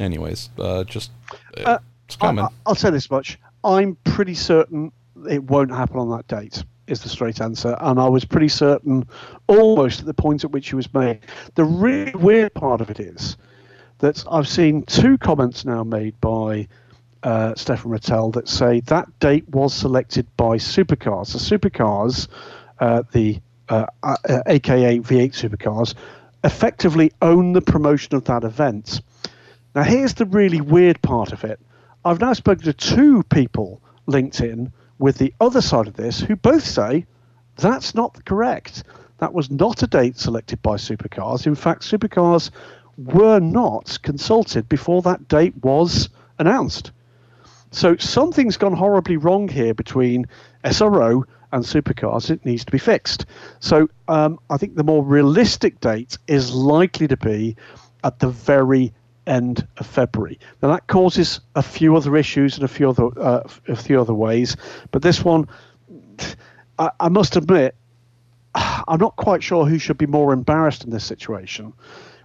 anyways, 0.00 0.50
uh, 0.58 0.84
just 0.84 1.10
uh, 1.58 1.62
uh, 1.62 1.78
it's 2.06 2.16
coming. 2.16 2.44
I, 2.44 2.48
I'll 2.66 2.74
say 2.74 2.90
this 2.90 3.10
much: 3.10 3.38
I'm 3.62 3.96
pretty 4.04 4.34
certain 4.34 4.92
it 5.28 5.42
won't 5.44 5.70
happen 5.70 5.98
on 5.98 6.10
that 6.10 6.26
date. 6.28 6.64
Is 6.86 7.02
the 7.02 7.10
straight 7.10 7.42
answer, 7.42 7.76
and 7.80 8.00
I 8.00 8.08
was 8.08 8.24
pretty 8.24 8.48
certain, 8.48 9.06
almost 9.46 10.00
at 10.00 10.06
the 10.06 10.14
point 10.14 10.44
at 10.44 10.52
which 10.52 10.72
it 10.72 10.76
was 10.76 10.92
made. 10.94 11.20
The 11.54 11.64
really 11.64 12.12
weird 12.12 12.54
part 12.54 12.80
of 12.80 12.88
it 12.88 12.98
is 12.98 13.36
that 13.98 14.24
I've 14.30 14.48
seen 14.48 14.84
two 14.84 15.18
comments 15.18 15.66
now 15.66 15.84
made 15.84 16.18
by 16.22 16.66
uh, 17.22 17.52
Stéphane 17.54 17.98
Ratel 17.98 18.32
that 18.34 18.48
say 18.48 18.80
that 18.80 19.18
date 19.18 19.48
was 19.48 19.74
selected 19.74 20.26
by 20.36 20.56
supercars. 20.56 21.32
The 21.32 21.58
supercars, 21.58 22.28
uh, 22.78 23.02
the 23.12 23.40
uh, 23.68 23.86
uh 24.02 24.16
AKA 24.46 25.00
V8 25.00 25.32
supercars, 25.32 25.94
effectively 26.44 27.12
own 27.20 27.52
the 27.52 27.60
promotion 27.60 28.14
of 28.14 28.24
that 28.24 28.44
event. 28.44 29.00
Now, 29.74 29.82
here's 29.82 30.14
the 30.14 30.26
really 30.26 30.60
weird 30.60 31.00
part 31.02 31.32
of 31.32 31.44
it. 31.44 31.60
I've 32.04 32.20
now 32.20 32.32
spoken 32.32 32.64
to 32.64 32.72
two 32.72 33.22
people 33.24 33.82
linked 34.06 34.40
in 34.40 34.72
with 34.98 35.18
the 35.18 35.34
other 35.40 35.60
side 35.60 35.86
of 35.86 35.94
this 35.94 36.20
who 36.20 36.36
both 36.36 36.64
say 36.64 37.06
that's 37.56 37.94
not 37.94 38.24
correct. 38.24 38.84
That 39.18 39.34
was 39.34 39.50
not 39.50 39.82
a 39.82 39.86
date 39.86 40.18
selected 40.18 40.62
by 40.62 40.76
supercars. 40.76 41.46
In 41.46 41.54
fact, 41.54 41.82
supercars 41.82 42.50
were 42.96 43.40
not 43.40 43.98
consulted 44.02 44.68
before 44.68 45.02
that 45.02 45.28
date 45.28 45.54
was 45.62 46.08
announced. 46.38 46.92
So 47.70 47.96
something's 47.96 48.56
gone 48.56 48.72
horribly 48.72 49.16
wrong 49.16 49.48
here 49.48 49.74
between 49.74 50.26
SRO 50.64 51.24
and 51.52 51.64
supercars. 51.64 52.30
It 52.30 52.44
needs 52.44 52.64
to 52.64 52.72
be 52.72 52.78
fixed. 52.78 53.26
So 53.60 53.88
um, 54.08 54.38
I 54.50 54.56
think 54.56 54.76
the 54.76 54.84
more 54.84 55.04
realistic 55.04 55.80
date 55.80 56.18
is 56.26 56.54
likely 56.54 57.08
to 57.08 57.16
be 57.16 57.56
at 58.04 58.18
the 58.18 58.28
very 58.28 58.92
end 59.26 59.66
of 59.76 59.86
February. 59.86 60.38
Now 60.62 60.72
that 60.72 60.86
causes 60.86 61.40
a 61.54 61.62
few 61.62 61.96
other 61.96 62.16
issues 62.16 62.56
in 62.56 62.64
a 62.64 62.68
few 62.68 62.88
other 62.88 63.08
uh, 63.18 63.42
a 63.68 63.76
few 63.76 64.00
other 64.00 64.14
ways, 64.14 64.56
but 64.90 65.02
this 65.02 65.22
one, 65.22 65.46
I, 66.78 66.90
I 66.98 67.08
must 67.10 67.36
admit, 67.36 67.74
I'm 68.54 68.98
not 68.98 69.16
quite 69.16 69.42
sure 69.42 69.66
who 69.66 69.78
should 69.78 69.98
be 69.98 70.06
more 70.06 70.32
embarrassed 70.32 70.84
in 70.84 70.90
this 70.90 71.04
situation 71.04 71.74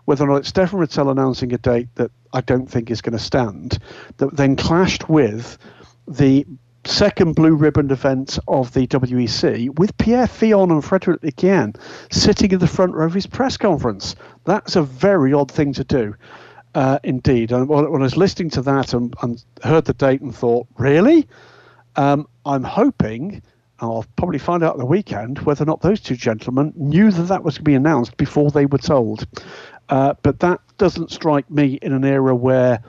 whether 0.06 0.26
or 0.26 0.28
not 0.28 0.38
it's 0.38 0.52
Stéphane 0.52 0.80
Ratel 0.80 1.12
announcing 1.12 1.54
a 1.54 1.58
date 1.58 1.88
that 1.96 2.12
I 2.34 2.42
don't 2.42 2.70
think 2.70 2.92
is 2.92 3.02
going 3.02 3.18
to 3.18 3.24
stand, 3.24 3.80
that 4.18 4.36
then 4.36 4.56
clashed 4.56 5.10
with 5.10 5.58
the 6.08 6.46
second 6.86 7.36
blue 7.36 7.56
ribbon 7.56 7.90
event 7.92 8.38
of 8.48 8.74
the 8.74 8.88
WEC 8.88 9.78
with 9.80 9.98
Pierre 9.98 10.28
Fillon 10.28 10.72
and 10.72 10.84
Frederic 10.84 11.22
Lequien 11.22 11.76
sitting 12.12 12.52
in 12.52 12.60
the 12.60 12.68
front 12.68 12.94
row 12.94 13.06
of 13.06 13.14
his 13.14 13.28
press 13.28 13.56
conference. 13.58 14.16
That's 14.46 14.76
a 14.76 14.84
very 14.84 15.34
odd 15.34 15.50
thing 15.50 15.74
to 15.74 15.84
do, 15.84 16.16
uh, 16.76 17.00
indeed. 17.04 17.52
And 17.52 17.70
when 17.70 17.86
I 17.86 18.04
was 18.04 18.18
listening 18.18 18.50
to 18.52 18.62
that 18.64 18.94
and, 18.94 19.16
and 19.22 19.44
heard 19.64 19.86
the 19.86 19.94
date 19.94 20.22
and 20.22 20.36
thought, 20.36 20.68
really? 20.78 21.28
Um, 21.96 22.28
I'm 22.46 22.64
hoping. 22.64 23.42
I'll 23.80 24.06
probably 24.16 24.40
find 24.40 24.64
out 24.64 24.78
the 24.78 24.86
weekend 24.86 25.40
whether 25.40 25.64
or 25.64 25.66
not 25.66 25.82
those 25.82 26.00
two 26.00 26.16
gentlemen 26.16 26.74
knew 26.76 27.12
that 27.12 27.24
that 27.24 27.44
was 27.44 27.56
to 27.56 27.62
be 27.62 27.76
announced 27.76 28.16
before 28.18 28.50
they 28.52 28.66
were 28.66 28.78
told. 28.78 29.26
Uh, 29.90 30.14
but 30.22 30.40
that 30.40 30.60
doesn't 30.78 31.12
strike 31.12 31.50
me 31.50 31.78
in 31.82 31.94
an 31.94 32.06
era 32.06 32.36
where 32.36 32.82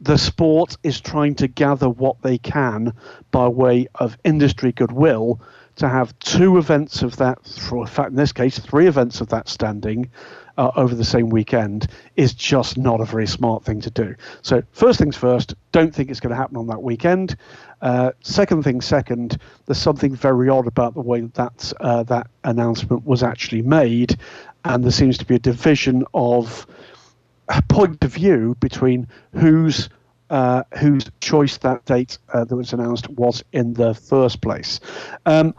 the 0.00 0.18
sport 0.18 0.76
is 0.82 1.00
trying 1.00 1.34
to 1.36 1.46
gather 1.46 1.88
what 1.88 2.20
they 2.22 2.38
can 2.38 2.92
by 3.30 3.46
way 3.46 3.86
of 3.96 4.18
industry 4.24 4.72
goodwill 4.72 5.40
to 5.76 5.88
have 5.88 6.18
two 6.18 6.58
events 6.58 7.02
of 7.02 7.16
that, 7.16 7.38
in 7.72 7.86
fact, 7.86 8.10
in 8.10 8.16
this 8.16 8.32
case, 8.32 8.58
three 8.58 8.86
events 8.86 9.20
of 9.20 9.28
that 9.28 9.48
standing, 9.48 10.10
uh, 10.58 10.70
over 10.76 10.94
the 10.94 11.04
same 11.04 11.30
weekend 11.30 11.86
is 12.16 12.34
just 12.34 12.76
not 12.76 13.00
a 13.00 13.04
very 13.04 13.26
smart 13.26 13.64
thing 13.64 13.80
to 13.80 13.90
do. 13.90 14.14
So, 14.42 14.62
first 14.72 14.98
things 14.98 15.16
first, 15.16 15.54
don't 15.72 15.94
think 15.94 16.10
it's 16.10 16.20
going 16.20 16.30
to 16.30 16.36
happen 16.36 16.56
on 16.56 16.66
that 16.66 16.82
weekend. 16.82 17.36
Uh, 17.80 18.12
second 18.20 18.62
thing 18.62 18.80
second, 18.80 19.38
there's 19.66 19.78
something 19.78 20.14
very 20.14 20.48
odd 20.48 20.66
about 20.66 20.94
the 20.94 21.00
way 21.00 21.22
that 21.22 21.72
uh, 21.80 22.02
that 22.04 22.28
announcement 22.44 23.06
was 23.06 23.22
actually 23.22 23.62
made, 23.62 24.16
and 24.64 24.84
there 24.84 24.92
seems 24.92 25.18
to 25.18 25.24
be 25.24 25.34
a 25.34 25.38
division 25.38 26.04
of 26.14 26.66
point 27.68 28.02
of 28.04 28.12
view 28.12 28.56
between 28.60 29.08
whose 29.34 29.88
uh, 30.30 30.62
whose 30.78 31.10
choice 31.20 31.58
that 31.58 31.84
date 31.84 32.16
uh, 32.32 32.44
that 32.44 32.56
was 32.56 32.72
announced 32.72 33.06
was 33.10 33.44
in 33.52 33.74
the 33.74 33.94
first 33.94 34.40
place. 34.40 34.80
Um, 35.26 35.54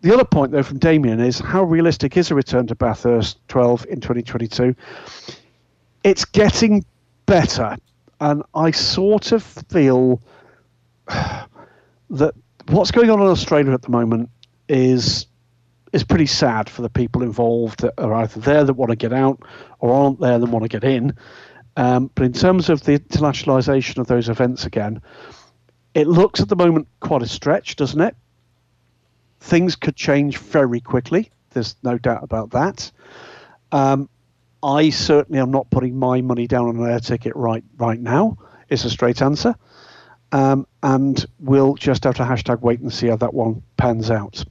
the 0.00 0.12
other 0.12 0.24
point, 0.24 0.50
though, 0.50 0.64
from 0.64 0.78
Damien 0.78 1.20
is 1.20 1.38
how 1.38 1.62
realistic 1.62 2.16
is 2.16 2.30
a 2.32 2.34
return 2.34 2.66
to 2.66 2.74
Bathurst 2.74 3.38
12 3.48 3.86
in 3.88 4.00
2022? 4.00 4.74
It's 6.02 6.24
getting 6.24 6.84
better, 7.26 7.76
and 8.20 8.42
I 8.54 8.72
sort 8.72 9.30
of 9.30 9.44
feel 9.44 10.20
that 11.06 12.34
what's 12.68 12.90
going 12.90 13.10
on 13.10 13.20
in 13.20 13.26
Australia 13.26 13.72
at 13.72 13.82
the 13.82 13.90
moment 13.90 14.28
is 14.68 15.26
is 15.96 16.04
pretty 16.04 16.26
sad 16.26 16.68
for 16.68 16.82
the 16.82 16.90
people 16.90 17.22
involved 17.22 17.80
that 17.80 17.94
are 17.98 18.12
either 18.12 18.38
there 18.40 18.64
that 18.64 18.74
want 18.74 18.90
to 18.90 18.96
get 18.96 19.14
out 19.14 19.40
or 19.78 19.92
aren't 19.92 20.20
there 20.20 20.38
that 20.38 20.50
want 20.50 20.62
to 20.62 20.68
get 20.68 20.84
in. 20.84 21.16
Um, 21.78 22.10
but 22.14 22.26
in 22.26 22.34
terms 22.34 22.68
of 22.68 22.84
the 22.84 22.98
internationalisation 22.98 23.96
of 23.96 24.06
those 24.06 24.28
events 24.28 24.66
again, 24.66 25.00
it 25.94 26.06
looks 26.06 26.40
at 26.40 26.50
the 26.50 26.56
moment 26.56 26.86
quite 27.00 27.22
a 27.22 27.26
stretch, 27.26 27.76
doesn't 27.76 28.00
it? 28.00 28.14
Things 29.40 29.74
could 29.74 29.96
change 29.96 30.36
very 30.36 30.80
quickly. 30.80 31.30
There's 31.50 31.74
no 31.82 31.96
doubt 31.96 32.22
about 32.22 32.50
that. 32.50 32.92
Um, 33.72 34.10
I 34.62 34.90
certainly 34.90 35.40
am 35.40 35.50
not 35.50 35.70
putting 35.70 35.98
my 35.98 36.20
money 36.20 36.46
down 36.46 36.68
on 36.68 36.76
an 36.76 36.90
air 36.90 37.00
ticket 37.00 37.34
right 37.34 37.64
right 37.78 38.00
now. 38.00 38.36
It's 38.68 38.84
a 38.84 38.90
straight 38.90 39.22
answer, 39.22 39.54
um, 40.32 40.66
and 40.82 41.24
we'll 41.38 41.74
just 41.74 42.04
have 42.04 42.16
to 42.16 42.24
hashtag 42.24 42.60
wait 42.60 42.80
and 42.80 42.92
see 42.92 43.06
how 43.06 43.16
that 43.16 43.32
one 43.32 43.62
pans 43.78 44.10
out. 44.10 44.44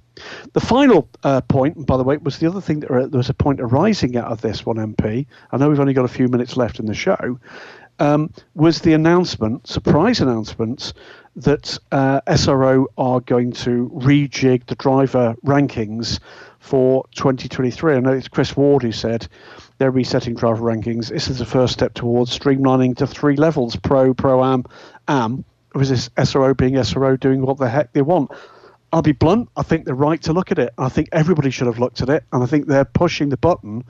The 0.53 0.61
final 0.61 1.09
uh, 1.23 1.41
point, 1.41 1.85
by 1.85 1.97
the 1.97 2.03
way, 2.03 2.17
was 2.17 2.39
the 2.39 2.47
other 2.47 2.61
thing 2.61 2.81
that 2.81 2.91
uh, 2.91 3.07
there 3.07 3.17
was 3.17 3.29
a 3.29 3.33
point 3.33 3.59
arising 3.59 4.17
out 4.17 4.31
of 4.31 4.41
this 4.41 4.65
one 4.65 4.77
MP. 4.77 5.25
I 5.51 5.57
know 5.57 5.69
we've 5.69 5.79
only 5.79 5.93
got 5.93 6.05
a 6.05 6.09
few 6.09 6.27
minutes 6.27 6.57
left 6.57 6.79
in 6.79 6.85
the 6.85 6.93
show. 6.93 7.39
Um, 7.97 8.31
was 8.55 8.81
the 8.81 8.93
announcement, 8.93 9.67
surprise 9.67 10.19
announcements, 10.19 10.93
that 11.37 11.77
uh, 11.91 12.21
SRO 12.27 12.85
are 12.97 13.21
going 13.21 13.51
to 13.51 13.89
rejig 13.93 14.65
the 14.65 14.75
driver 14.75 15.35
rankings 15.45 16.19
for 16.59 17.05
2023. 17.15 17.95
I 17.95 17.99
know 17.99 18.11
it's 18.11 18.27
Chris 18.27 18.55
Ward 18.57 18.83
who 18.83 18.91
said 18.91 19.27
they're 19.77 19.91
resetting 19.91 20.35
driver 20.35 20.63
rankings. 20.63 21.09
This 21.09 21.29
is 21.29 21.39
the 21.39 21.45
first 21.45 21.73
step 21.73 21.93
towards 21.93 22.37
streamlining 22.37 22.97
to 22.97 23.07
three 23.07 23.35
levels: 23.35 23.75
pro, 23.75 24.13
pro 24.13 24.43
am, 24.43 24.65
am. 25.07 25.45
Was 25.73 25.89
this 25.89 26.09
SRO 26.09 26.55
being 26.55 26.73
SRO 26.75 27.19
doing 27.19 27.41
what 27.41 27.57
the 27.57 27.69
heck 27.69 27.91
they 27.93 28.01
want? 28.01 28.31
I'll 28.95 29.01
be 29.01 29.11
blunt. 29.11 29.49
I 29.57 29.61
think 29.61 29.83
they're 29.83 29.93
right 29.93 30.21
to 30.21 30.31
look 30.31 30.53
at 30.53 30.57
it. 30.57 30.73
I 30.77 30.87
think 30.87 31.09
everybody 31.11 31.49
should 31.49 31.67
have 31.67 31.79
looked 31.79 31.99
at 31.99 32.07
it, 32.07 32.23
and 32.31 32.41
I 32.41 32.45
think 32.45 32.67
they're 32.67 32.85
pushing 32.85 33.27
the 33.27 33.35
button 33.35 33.83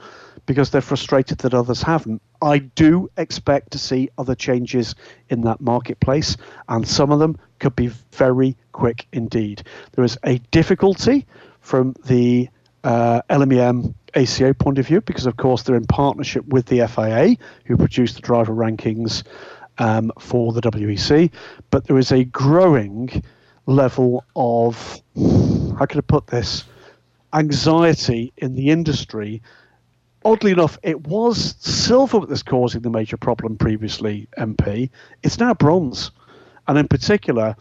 because 0.47 0.71
they're 0.71 0.81
frustrated 0.81 1.37
that 1.39 1.53
others 1.53 1.83
haven't. 1.83 2.23
I 2.41 2.57
do 2.57 3.11
expect 3.15 3.69
to 3.73 3.77
see 3.77 4.09
other 4.17 4.33
changes 4.33 4.95
in 5.29 5.41
that 5.41 5.61
marketplace, 5.61 6.37
and 6.69 6.87
some 6.87 7.11
of 7.11 7.19
them 7.19 7.37
could 7.59 7.75
be 7.75 7.91
very 8.13 8.57
quick 8.71 9.05
indeed. 9.13 9.61
There 9.91 10.03
is 10.03 10.17
a 10.23 10.39
difficulty 10.49 11.27
from 11.61 11.93
the 12.05 12.49
uh, 12.83 13.21
LMEM 13.29 13.93
ACO 14.15 14.53
point 14.53 14.79
of 14.79 14.87
view 14.87 15.01
because, 15.01 15.27
of 15.27 15.37
course, 15.37 15.61
they're 15.61 15.75
in 15.75 15.85
partnership 15.85 16.47
with 16.47 16.65
the 16.65 16.87
FIA, 16.87 17.35
who 17.65 17.77
produce 17.77 18.15
the 18.15 18.21
driver 18.21 18.55
rankings 18.55 19.21
um, 19.77 20.11
for 20.17 20.51
the 20.51 20.61
WEC. 20.61 21.29
But 21.69 21.85
there 21.85 21.99
is 21.99 22.11
a 22.11 22.23
growing 22.23 23.21
level 23.65 24.23
of 24.35 25.01
how 25.15 25.85
can 25.85 25.99
I 25.99 26.01
put 26.01 26.27
this 26.27 26.63
anxiety 27.33 28.31
in 28.37 28.55
the 28.55 28.69
industry. 28.69 29.41
Oddly 30.23 30.51
enough, 30.51 30.79
it 30.81 31.07
was 31.07 31.55
silver 31.59 32.19
that 32.19 32.29
was 32.29 32.43
causing 32.43 32.81
the 32.81 32.89
major 32.89 33.17
problem 33.17 33.57
previously. 33.57 34.27
MP, 34.37 34.89
it's 35.21 35.39
now 35.39 35.53
bronze, 35.53 36.11
and 36.67 36.77
in 36.77 36.87
particular, 36.87 37.55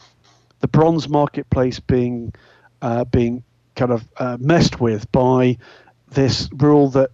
the 0.61 0.68
bronze 0.68 1.09
marketplace 1.09 1.78
being 1.80 2.32
uh, 2.80 3.05
being 3.05 3.42
kind 3.76 3.92
of 3.92 4.09
uh, 4.16 4.36
messed 4.40 4.80
with 4.80 5.11
by 5.12 5.59
this 6.11 6.48
rule 6.55 6.88
that 6.90 7.11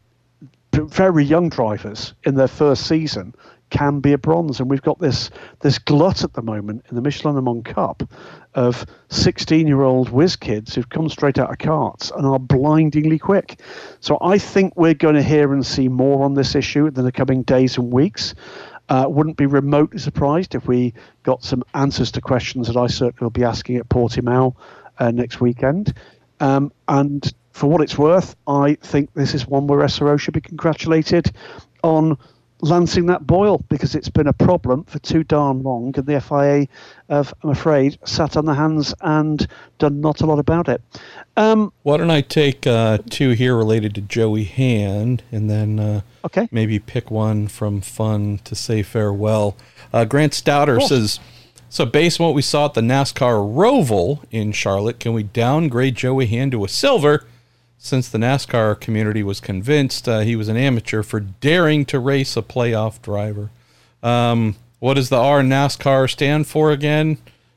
very 0.72 1.24
young 1.24 1.48
drivers 1.48 2.14
in 2.24 2.34
their 2.34 2.48
first 2.48 2.86
season 2.86 3.34
can 3.70 4.00
be 4.00 4.12
a 4.12 4.18
bronze. 4.18 4.60
And 4.60 4.68
we've 4.68 4.82
got 4.82 4.98
this 4.98 5.30
this 5.60 5.78
glut 5.78 6.24
at 6.24 6.34
the 6.34 6.42
moment 6.42 6.84
in 6.88 6.96
the 6.96 7.02
Michelin 7.02 7.42
Mans 7.42 7.64
Cup 7.64 8.02
of 8.54 8.84
16 9.08 9.66
year 9.66 9.82
old 9.82 10.10
whiz 10.10 10.36
kids 10.36 10.74
who've 10.74 10.88
come 10.88 11.08
straight 11.08 11.38
out 11.38 11.50
of 11.50 11.58
karts 11.58 12.14
and 12.16 12.26
are 12.26 12.38
blindingly 12.38 13.18
quick. 13.18 13.60
So 14.00 14.18
I 14.20 14.38
think 14.38 14.74
we're 14.76 14.94
going 14.94 15.14
to 15.14 15.22
hear 15.22 15.52
and 15.52 15.64
see 15.64 15.88
more 15.88 16.24
on 16.24 16.34
this 16.34 16.54
issue 16.54 16.86
in 16.86 16.94
the 16.94 17.12
coming 17.12 17.42
days 17.42 17.76
and 17.78 17.92
weeks. 17.92 18.34
Uh, 18.88 19.06
wouldn't 19.08 19.36
be 19.36 19.46
remotely 19.46 20.00
surprised 20.00 20.56
if 20.56 20.66
we 20.66 20.92
got 21.22 21.44
some 21.44 21.62
answers 21.74 22.10
to 22.10 22.20
questions 22.20 22.66
that 22.66 22.76
I 22.76 22.88
certainly 22.88 23.24
will 23.24 23.30
be 23.30 23.44
asking 23.44 23.76
at 23.76 23.88
Portimao 23.88 24.56
uh, 24.98 25.12
next 25.12 25.40
weekend. 25.40 25.94
Um, 26.40 26.72
and 26.88 27.32
for 27.52 27.68
what 27.68 27.82
it's 27.82 27.96
worth, 27.96 28.34
I 28.48 28.74
think 28.74 29.12
this 29.14 29.34
is 29.34 29.46
one 29.46 29.66
where 29.66 29.80
SRO 29.80 30.18
should 30.18 30.34
be 30.34 30.40
congratulated 30.40 31.30
on 31.84 32.18
lancing 32.62 33.06
that 33.06 33.26
boil 33.26 33.64
because 33.68 33.94
it's 33.94 34.08
been 34.08 34.26
a 34.26 34.32
problem 34.32 34.84
for 34.84 34.98
too 34.98 35.24
darn 35.24 35.62
long, 35.62 35.92
and 35.96 36.06
the 36.06 36.20
FIA 36.20 36.66
have, 37.08 37.32
I'm 37.42 37.50
afraid, 37.50 37.98
sat 38.04 38.36
on 38.36 38.44
their 38.46 38.54
hands 38.54 38.94
and 39.00 39.46
done 39.78 40.00
not 40.00 40.20
a 40.20 40.26
lot 40.26 40.38
about 40.38 40.68
it. 40.68 40.82
Um, 41.36 41.72
Why 41.82 41.96
don't 41.96 42.10
I 42.10 42.20
take 42.20 42.66
uh, 42.66 42.98
two 43.08 43.30
here 43.30 43.56
related 43.56 43.94
to 43.96 44.00
Joey 44.00 44.44
Hand, 44.44 45.22
and 45.32 45.48
then 45.48 45.78
uh, 45.78 46.00
okay. 46.24 46.48
maybe 46.50 46.78
pick 46.78 47.10
one 47.10 47.48
from 47.48 47.80
fun 47.80 48.38
to 48.44 48.54
say 48.54 48.82
farewell. 48.82 49.56
Uh, 49.92 50.04
Grant 50.04 50.32
Stouter 50.32 50.80
says. 50.80 51.20
So, 51.72 51.86
based 51.86 52.18
on 52.18 52.26
what 52.26 52.34
we 52.34 52.42
saw 52.42 52.64
at 52.64 52.74
the 52.74 52.80
NASCAR 52.80 53.54
Roval 53.54 54.24
in 54.32 54.50
Charlotte, 54.50 54.98
can 54.98 55.12
we 55.12 55.22
downgrade 55.22 55.94
Joey 55.94 56.26
Hand 56.26 56.50
to 56.50 56.64
a 56.64 56.68
silver 56.68 57.28
since 57.82 58.10
the 58.10 58.18
NASCAR 58.18 58.78
community 58.78 59.22
was 59.22 59.40
convinced 59.40 60.06
uh, 60.06 60.20
he 60.20 60.36
was 60.36 60.48
an 60.48 60.56
amateur 60.56 61.02
for 61.02 61.18
daring 61.18 61.86
to 61.86 61.98
race 61.98 62.36
a 62.36 62.42
playoff 62.42 63.00
driver. 63.00 63.50
Um, 64.02 64.56
what 64.78 64.94
does 64.94 65.08
the 65.08 65.16
R 65.16 65.40
NASCAR 65.40 66.08
stand 66.08 66.46
for 66.46 66.70
again? 66.70 67.16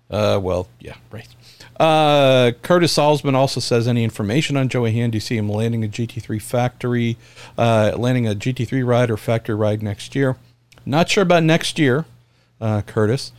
Uh, 0.09 0.39
well, 0.41 0.67
yeah, 0.79 0.95
right. 1.11 1.27
Uh, 1.77 2.51
Curtis 2.61 2.95
Salzman 2.95 3.33
also 3.33 3.59
says 3.59 3.87
any 3.87 4.03
information 4.03 4.55
on 4.55 4.69
Joey 4.69 4.93
Hand? 4.93 5.11
Do 5.11 5.17
you 5.17 5.21
see 5.21 5.35
him 5.35 5.49
landing 5.49 5.83
a 5.83 5.87
GT3 5.87 6.41
factory, 6.41 7.17
uh, 7.57 7.93
landing 7.97 8.25
a 8.25 8.33
GT3 8.33 8.85
ride 8.85 9.11
or 9.11 9.17
factory 9.17 9.55
ride 9.55 9.83
next 9.83 10.15
year? 10.15 10.37
Not 10.85 11.09
sure 11.09 11.23
about 11.23 11.43
next 11.43 11.77
year, 11.77 12.05
uh, 12.61 12.81
Curtis. 12.81 13.33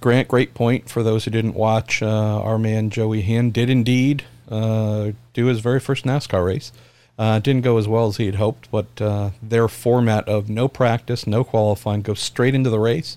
Grant, 0.00 0.28
great 0.28 0.52
point 0.54 0.90
for 0.90 1.02
those 1.02 1.24
who 1.24 1.30
didn't 1.30 1.54
watch. 1.54 2.02
Uh, 2.02 2.40
our 2.42 2.58
man 2.58 2.90
Joey 2.90 3.22
Hand 3.22 3.54
did 3.54 3.70
indeed 3.70 4.24
uh, 4.50 5.12
do 5.32 5.46
his 5.46 5.60
very 5.60 5.80
first 5.80 6.04
NASCAR 6.04 6.44
race. 6.44 6.72
Uh, 7.18 7.40
didn't 7.40 7.62
go 7.62 7.78
as 7.78 7.88
well 7.88 8.06
as 8.06 8.16
he 8.16 8.26
had 8.26 8.36
hoped, 8.36 8.70
but 8.70 8.86
uh, 9.00 9.30
their 9.42 9.66
format 9.66 10.28
of 10.28 10.48
no 10.48 10.68
practice, 10.68 11.26
no 11.26 11.42
qualifying, 11.42 12.00
go 12.00 12.14
straight 12.14 12.54
into 12.54 12.70
the 12.70 12.78
race 12.78 13.16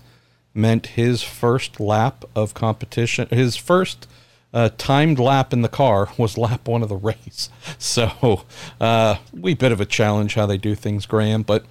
meant 0.53 0.88
his 0.88 1.23
first 1.23 1.79
lap 1.79 2.25
of 2.36 2.53
competition, 2.53 3.27
his 3.29 3.55
first 3.55 4.07
uh, 4.53 4.69
timed 4.77 5.19
lap 5.19 5.53
in 5.53 5.61
the 5.61 5.69
car 5.69 6.09
was 6.17 6.38
lap 6.38 6.67
one 6.67 6.84
of 6.84 6.89
the 6.89 6.95
race. 6.95 7.49
So, 7.77 8.45
uh, 8.79 9.17
we 9.34 9.53
bit 9.53 9.71
of 9.71 9.82
a 9.82 9.86
challenge 9.86 10.36
how 10.36 10.45
they 10.45 10.57
do 10.57 10.75
things, 10.75 11.05
Graham. 11.05 11.43
But 11.43 11.65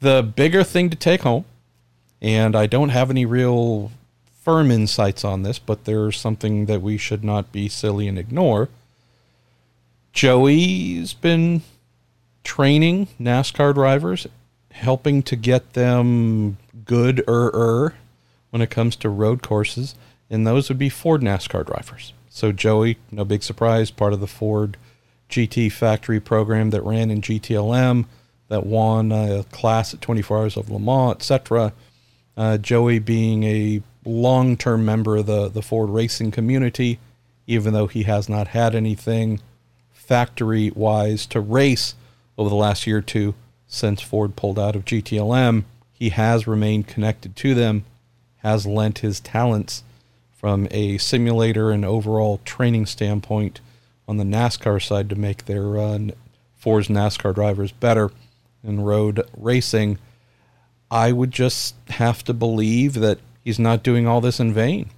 the 0.00 0.22
bigger 0.22 0.64
thing 0.64 0.90
to 0.90 0.96
take 0.96 1.22
home, 1.22 1.44
and 2.20 2.56
I 2.56 2.66
don't 2.66 2.88
have 2.90 3.10
any 3.10 3.24
real 3.26 3.90
firm 4.48 4.70
insights 4.70 5.26
on 5.26 5.42
this, 5.42 5.58
but 5.58 5.84
there's 5.84 6.18
something 6.18 6.64
that 6.64 6.80
we 6.80 6.96
should 6.96 7.22
not 7.22 7.52
be 7.52 7.68
silly 7.68 8.08
and 8.08 8.18
ignore. 8.18 8.70
Joey's 10.14 11.12
been 11.12 11.60
training 12.44 13.08
NASCAR 13.20 13.74
drivers, 13.74 14.26
helping 14.70 15.22
to 15.24 15.36
get 15.36 15.74
them 15.74 16.56
good 16.86 17.22
er 17.28 17.94
when 18.48 18.62
it 18.62 18.70
comes 18.70 18.96
to 18.96 19.10
road 19.10 19.42
courses, 19.42 19.94
and 20.30 20.46
those 20.46 20.70
would 20.70 20.78
be 20.78 20.88
Ford 20.88 21.20
NASCAR 21.20 21.66
drivers. 21.66 22.14
So 22.30 22.50
Joey, 22.50 22.96
no 23.10 23.26
big 23.26 23.42
surprise, 23.42 23.90
part 23.90 24.14
of 24.14 24.20
the 24.20 24.26
Ford 24.26 24.78
GT 25.28 25.70
factory 25.70 26.20
program 26.20 26.70
that 26.70 26.80
ran 26.80 27.10
in 27.10 27.20
GTLM, 27.20 28.06
that 28.48 28.64
won 28.64 29.12
a 29.12 29.44
class 29.52 29.92
at 29.92 30.00
24 30.00 30.38
Hours 30.38 30.56
of 30.56 30.70
Le 30.70 30.78
Mans, 30.78 31.16
etc. 31.16 31.74
Uh, 32.34 32.56
Joey 32.56 32.98
being 32.98 33.44
a 33.44 33.82
long 34.04 34.56
term 34.56 34.84
member 34.84 35.16
of 35.16 35.26
the, 35.26 35.48
the 35.48 35.62
Ford 35.62 35.90
racing 35.90 36.30
community, 36.30 36.98
even 37.46 37.72
though 37.72 37.86
he 37.86 38.04
has 38.04 38.28
not 38.28 38.48
had 38.48 38.74
anything 38.74 39.40
factory 39.92 40.70
wise 40.74 41.26
to 41.26 41.40
race 41.40 41.94
over 42.38 42.48
the 42.48 42.56
last 42.56 42.86
year 42.86 42.98
or 42.98 43.02
two. 43.02 43.34
since 43.66 44.00
Ford 44.00 44.36
pulled 44.36 44.58
out 44.58 44.74
of 44.74 44.86
GTLM, 44.86 45.64
he 45.92 46.08
has 46.10 46.46
remained 46.46 46.86
connected 46.86 47.36
to 47.36 47.54
them, 47.54 47.84
has 48.38 48.66
lent 48.66 49.00
his 49.00 49.20
talents 49.20 49.82
from 50.30 50.68
a 50.70 50.96
simulator 50.98 51.70
and 51.70 51.84
overall 51.84 52.40
training 52.44 52.86
standpoint 52.86 53.60
on 54.06 54.16
the 54.16 54.24
NASCAR 54.24 54.82
side 54.82 55.10
to 55.10 55.16
make 55.16 55.44
their 55.44 55.76
uh, 55.76 55.98
Ford's 56.56 56.88
NASCAR 56.88 57.34
drivers 57.34 57.72
better 57.72 58.10
in 58.64 58.80
road 58.80 59.28
racing. 59.36 59.98
I 60.90 61.12
would 61.12 61.32
just 61.32 61.74
have 61.90 62.24
to 62.24 62.32
believe 62.32 62.94
that 62.94 63.18
he's 63.48 63.58
not 63.58 63.82
doing 63.82 64.06
all 64.06 64.20
this 64.20 64.38
in 64.38 64.52
vain 64.52 64.90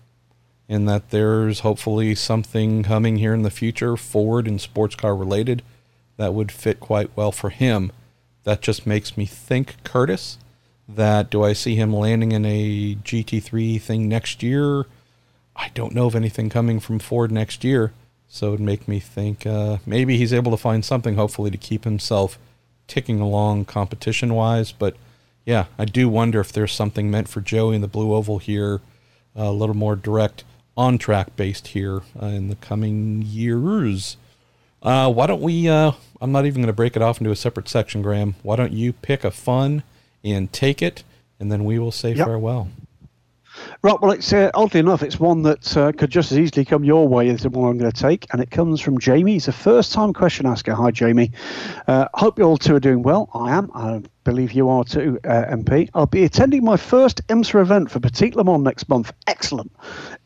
and 0.68 0.88
that 0.88 1.10
there's 1.10 1.60
hopefully 1.60 2.16
something 2.16 2.82
coming 2.82 3.18
here 3.18 3.32
in 3.32 3.42
the 3.42 3.50
future, 3.50 3.96
Ford 3.96 4.48
and 4.48 4.60
sports 4.60 4.96
car 4.96 5.14
related, 5.14 5.62
that 6.16 6.34
would 6.34 6.50
fit 6.50 6.80
quite 6.80 7.16
well 7.16 7.30
for 7.30 7.50
him. 7.50 7.92
That 8.42 8.60
just 8.60 8.88
makes 8.88 9.16
me 9.16 9.24
think, 9.24 9.76
Curtis, 9.84 10.36
that 10.88 11.30
do 11.30 11.44
I 11.44 11.52
see 11.52 11.76
him 11.76 11.94
landing 11.94 12.32
in 12.32 12.44
a 12.44 12.96
GT3 12.96 13.80
thing 13.80 14.08
next 14.08 14.42
year? 14.42 14.86
I 15.54 15.68
don't 15.72 15.94
know 15.94 16.06
of 16.06 16.16
anything 16.16 16.48
coming 16.48 16.80
from 16.80 16.98
Ford 16.98 17.30
next 17.30 17.62
year. 17.62 17.92
So 18.26 18.48
it 18.48 18.50
would 18.50 18.60
make 18.60 18.88
me 18.88 18.98
think 18.98 19.46
uh, 19.46 19.76
maybe 19.86 20.16
he's 20.16 20.32
able 20.32 20.50
to 20.50 20.56
find 20.56 20.84
something, 20.84 21.14
hopefully, 21.14 21.52
to 21.52 21.56
keep 21.56 21.84
himself 21.84 22.36
ticking 22.88 23.20
along 23.20 23.66
competition 23.66 24.34
wise. 24.34 24.72
But 24.72 24.96
yeah, 25.44 25.66
I 25.78 25.84
do 25.84 26.08
wonder 26.08 26.40
if 26.40 26.52
there's 26.52 26.72
something 26.72 27.10
meant 27.10 27.28
for 27.28 27.40
Joey 27.40 27.74
in 27.74 27.80
the 27.80 27.88
Blue 27.88 28.14
Oval 28.14 28.38
here, 28.38 28.80
uh, 29.36 29.44
a 29.44 29.52
little 29.52 29.76
more 29.76 29.96
direct 29.96 30.44
on 30.76 30.98
track 30.98 31.36
based 31.36 31.68
here 31.68 32.02
uh, 32.20 32.26
in 32.26 32.48
the 32.48 32.56
coming 32.56 33.22
years. 33.22 34.16
Uh, 34.82 35.12
why 35.12 35.26
don't 35.26 35.42
we? 35.42 35.68
Uh, 35.68 35.92
I'm 36.20 36.32
not 36.32 36.46
even 36.46 36.62
going 36.62 36.68
to 36.68 36.72
break 36.72 36.96
it 36.96 37.02
off 37.02 37.20
into 37.20 37.30
a 37.30 37.36
separate 37.36 37.68
section, 37.68 38.02
Graham. 38.02 38.34
Why 38.42 38.56
don't 38.56 38.72
you 38.72 38.92
pick 38.92 39.24
a 39.24 39.30
fun 39.30 39.82
and 40.24 40.52
take 40.52 40.82
it, 40.82 41.02
and 41.38 41.50
then 41.50 41.64
we 41.64 41.78
will 41.78 41.92
say 41.92 42.12
yep. 42.12 42.26
farewell. 42.26 42.68
Right. 43.82 43.98
Well, 43.98 44.10
it's 44.10 44.30
uh, 44.30 44.50
oddly 44.52 44.80
enough, 44.80 45.02
it's 45.02 45.18
one 45.18 45.40
that 45.44 45.74
uh, 45.74 45.92
could 45.92 46.10
just 46.10 46.30
as 46.32 46.38
easily 46.38 46.66
come 46.66 46.84
your 46.84 47.08
way 47.08 47.30
as 47.30 47.44
the 47.44 47.48
one 47.48 47.70
I'm 47.70 47.78
going 47.78 47.90
to 47.90 47.98
take, 47.98 48.26
and 48.30 48.42
it 48.42 48.50
comes 48.50 48.78
from 48.78 48.98
Jamie. 48.98 49.32
He's 49.32 49.48
a 49.48 49.52
first-time 49.52 50.12
question 50.12 50.44
asker. 50.44 50.74
Hi, 50.74 50.90
Jamie. 50.90 51.32
Uh, 51.86 52.06
hope 52.12 52.38
you 52.38 52.44
all 52.44 52.58
two 52.58 52.74
are 52.74 52.80
doing 52.80 53.02
well. 53.02 53.30
I 53.32 53.52
am. 53.56 53.70
I 53.74 54.02
believe 54.24 54.52
you 54.52 54.68
are 54.68 54.84
too, 54.84 55.18
uh, 55.24 55.46
MP. 55.46 55.88
I'll 55.94 56.04
be 56.04 56.24
attending 56.24 56.62
my 56.62 56.76
first 56.76 57.26
IMSA 57.28 57.62
event 57.62 57.90
for 57.90 58.00
Petit 58.00 58.32
Le 58.32 58.44
Mans 58.44 58.62
next 58.62 58.86
month. 58.90 59.14
Excellent. 59.26 59.72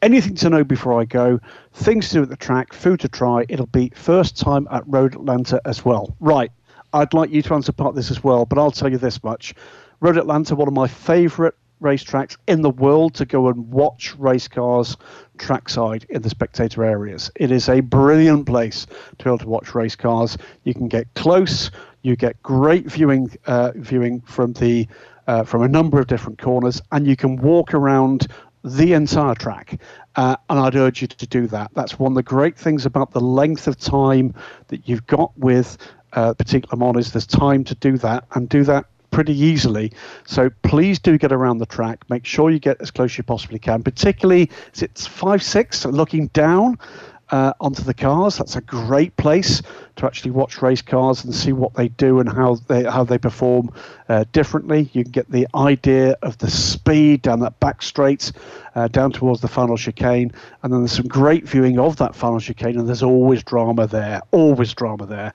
Anything 0.03 0.35
to 0.35 0.51
know 0.51 0.65
before 0.65 1.01
I 1.01 1.05
go? 1.05 1.39
Things 1.75 2.09
to 2.09 2.15
do 2.15 2.23
at 2.25 2.31
the 2.31 2.37
track, 2.37 2.73
food 2.73 2.99
to 3.01 3.09
try. 3.09 3.47
It'll 3.49 3.67
be 3.67 3.93
first 3.95 4.37
time 4.37 4.67
at 4.73 4.83
Road 4.89 5.15
Atlanta 5.15 5.61
as 5.65 5.85
well. 5.85 6.17
Right. 6.19 6.51
I'd 6.93 7.15
like 7.15 7.31
you 7.31 7.41
to 7.43 7.55
answer 7.55 7.71
part 7.71 7.91
of 7.91 7.95
this 7.95 8.11
as 8.11 8.25
well, 8.25 8.47
but 8.47 8.59
I'll 8.59 8.73
tell 8.73 8.91
you 8.91 8.99
this 8.99 9.23
much. 9.23 9.55
Road 10.01 10.17
Atlanta, 10.17 10.57
one 10.57 10.67
of 10.67 10.75
my 10.75 10.89
favourite 10.89 11.55
racetracks 11.85 12.37
in 12.49 12.63
the 12.63 12.71
world 12.71 13.15
to 13.15 13.25
go 13.25 13.49
and 13.49 13.71
watch 13.71 14.15
race 14.17 14.49
cars 14.49 14.97
trackside 15.39 16.05
in 16.09 16.23
the 16.23 16.31
spectator 16.31 16.85
areas. 16.85 17.31
It 17.37 17.51
is 17.51 17.69
a 17.69 17.81
brilliant 17.81 18.47
place 18.47 18.87
to 19.19 19.25
be 19.25 19.31
able 19.31 19.39
to 19.39 19.49
watch 19.49 19.75
race 19.75 19.95
cars. 19.95 20.37
You 20.65 20.75
can 20.75 20.89
get 20.89 21.13
close. 21.15 21.71
You 22.03 22.17
get 22.17 22.43
great 22.43 22.91
viewing 22.91 23.31
uh, 23.47 23.73
viewing 23.77 24.21
from 24.23 24.55
the 24.55 24.89
uh, 25.27 25.45
from 25.45 25.63
a 25.63 25.69
number 25.69 26.01
of 26.01 26.07
different 26.07 26.39
corners, 26.41 26.83
and 26.91 27.07
you 27.07 27.17
can 27.17 27.37
walk 27.37 27.75
around 27.75 28.27
the 28.65 28.95
entire 28.95 29.35
track. 29.35 29.81
Uh, 30.17 30.37
and 30.49 30.59
I'd 30.59 30.75
urge 30.75 31.03
you 31.03 31.09
to 31.09 31.27
do 31.27 31.47
that. 31.49 31.71
That's 31.75 31.99
one 31.99 32.13
of 32.13 32.17
the 32.17 32.23
great 32.23 32.57
things 32.57 32.87
about 32.87 33.11
the 33.11 33.21
length 33.21 33.67
of 33.67 33.79
time 33.79 34.35
that 34.69 34.89
you've 34.89 35.07
got 35.07 35.37
with 35.39 35.77
uh, 36.15 36.35
Le 36.39 36.77
Mans 36.77 36.97
is 36.97 37.13
there's 37.13 37.27
time 37.27 37.65
to 37.65 37.75
do 37.75 37.99
that 37.99 38.25
and 38.33 38.49
do 38.49 38.65
that 38.65 38.87
pretty 39.15 39.39
easily. 39.39 39.93
So 40.27 40.51
please 40.63 40.99
do 40.99 41.17
get 41.17 41.31
around 41.31 41.59
the 41.59 41.67
track. 41.67 42.05
Make 42.11 42.27
sure 42.27 42.51
you 42.51 42.59
get 42.59 42.81
as 42.81 42.91
close 42.91 43.13
as 43.13 43.19
you 43.19 43.25
possibly 43.25 43.61
can, 43.61 43.83
particularly 43.83 44.51
as 44.75 44.83
it's 44.83 45.07
five 45.07 45.43
six 45.43 45.85
looking 45.87 46.27
down. 46.29 46.79
Uh, 47.31 47.55
onto 47.59 47.83
the 47.83 47.95
cars. 47.95 48.37
That's 48.37 48.55
a 48.55 48.61
great 48.61 49.17
place 49.17 49.63
to 49.97 50.07
actually 50.07 50.33
watch 50.33 50.61
race 50.61 50.83
cars 50.83 51.25
and 51.25 51.35
see 51.35 51.53
what 51.53 51.73
they 51.75 51.89
do 51.89 52.21
and 52.21 52.29
how 52.29 52.57
they 52.69 52.85
how 52.85 53.03
they 53.03 53.17
perform 53.17 53.73
uh, 54.11 54.25
differently. 54.33 54.91
You 54.93 55.05
can 55.05 55.11
get 55.11 55.31
the 55.31 55.49
idea 55.55 56.17
of 56.21 56.37
the 56.37 56.51
speed 56.51 57.23
down 57.23 57.41
that 57.41 57.59
back 57.61 57.81
straight, 57.83 58.31
uh, 58.75 58.89
down 58.89 59.11
towards 59.11 59.41
the 59.41 59.49
final 59.49 59.79
chicane, 59.79 60.33
and 60.63 60.73
then 60.73 60.81
there's 60.81 60.93
some 60.93 61.09
great 61.09 61.49
viewing 61.49 61.79
of 61.79 61.97
that 61.97 62.15
final 62.15 62.41
chicane. 62.41 62.79
And 62.79 62.87
there's 62.87 63.03
always 63.03 63.43
drama 63.43 63.87
there, 63.87 64.21
always 64.31 64.75
drama 64.75 65.07
there. 65.07 65.33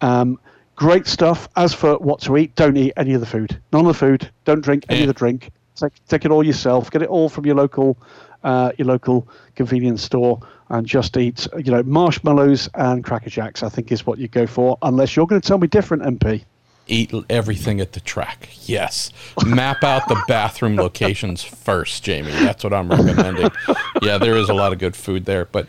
Um, 0.00 0.38
Great 0.76 1.06
stuff. 1.06 1.48
As 1.56 1.74
for 1.74 1.98
what 1.98 2.20
to 2.22 2.36
eat, 2.36 2.54
don't 2.54 2.76
eat 2.76 2.94
any 2.96 3.14
of 3.14 3.20
the 3.20 3.26
food. 3.26 3.60
None 3.72 3.82
of 3.82 3.88
the 3.88 3.94
food. 3.94 4.30
Don't 4.44 4.62
drink 4.62 4.84
any 4.88 5.00
yeah. 5.00 5.04
of 5.04 5.08
the 5.08 5.14
drink. 5.14 5.50
Take, 5.76 5.92
take 6.08 6.24
it 6.24 6.30
all 6.30 6.44
yourself. 6.44 6.90
Get 6.90 7.02
it 7.02 7.08
all 7.08 7.28
from 7.28 7.46
your 7.46 7.54
local 7.54 7.96
uh, 8.44 8.72
your 8.76 8.86
local 8.86 9.28
convenience 9.54 10.02
store 10.02 10.40
and 10.68 10.86
just 10.86 11.16
eat, 11.16 11.46
you 11.58 11.70
know, 11.70 11.82
marshmallows 11.84 12.68
and 12.74 13.04
Cracker 13.04 13.30
Jacks. 13.30 13.62
I 13.62 13.68
think 13.68 13.92
is 13.92 14.06
what 14.06 14.18
you 14.18 14.28
go 14.28 14.46
for, 14.46 14.78
unless 14.82 15.14
you're 15.14 15.26
going 15.26 15.40
to 15.40 15.46
tell 15.46 15.58
me 15.58 15.66
different, 15.66 16.02
MP. 16.02 16.44
Eat 16.88 17.12
everything 17.30 17.80
at 17.80 17.92
the 17.92 18.00
track. 18.00 18.48
Yes. 18.62 19.12
Map 19.46 19.84
out 19.84 20.08
the 20.08 20.20
bathroom 20.26 20.76
locations 20.76 21.42
first, 21.42 22.02
Jamie. 22.02 22.32
That's 22.32 22.64
what 22.64 22.72
I'm 22.72 22.88
recommending. 22.88 23.50
Yeah, 24.02 24.18
there 24.18 24.34
is 24.34 24.48
a 24.48 24.54
lot 24.54 24.72
of 24.72 24.80
good 24.80 24.96
food 24.96 25.26
there, 25.26 25.44
but 25.44 25.68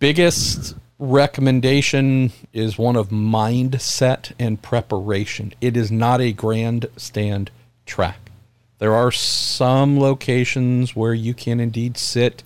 biggest 0.00 0.74
recommendation 0.98 2.32
is 2.52 2.78
one 2.78 2.96
of 2.96 3.10
mindset 3.10 4.32
and 4.38 4.60
preparation. 4.62 5.52
It 5.60 5.76
is 5.76 5.90
not 5.90 6.20
a 6.20 6.32
grandstand 6.32 7.50
track. 7.84 8.30
There 8.78 8.94
are 8.94 9.12
some 9.12 9.98
locations 9.98 10.94
where 10.94 11.14
you 11.14 11.34
can 11.34 11.60
indeed 11.60 11.96
sit 11.96 12.42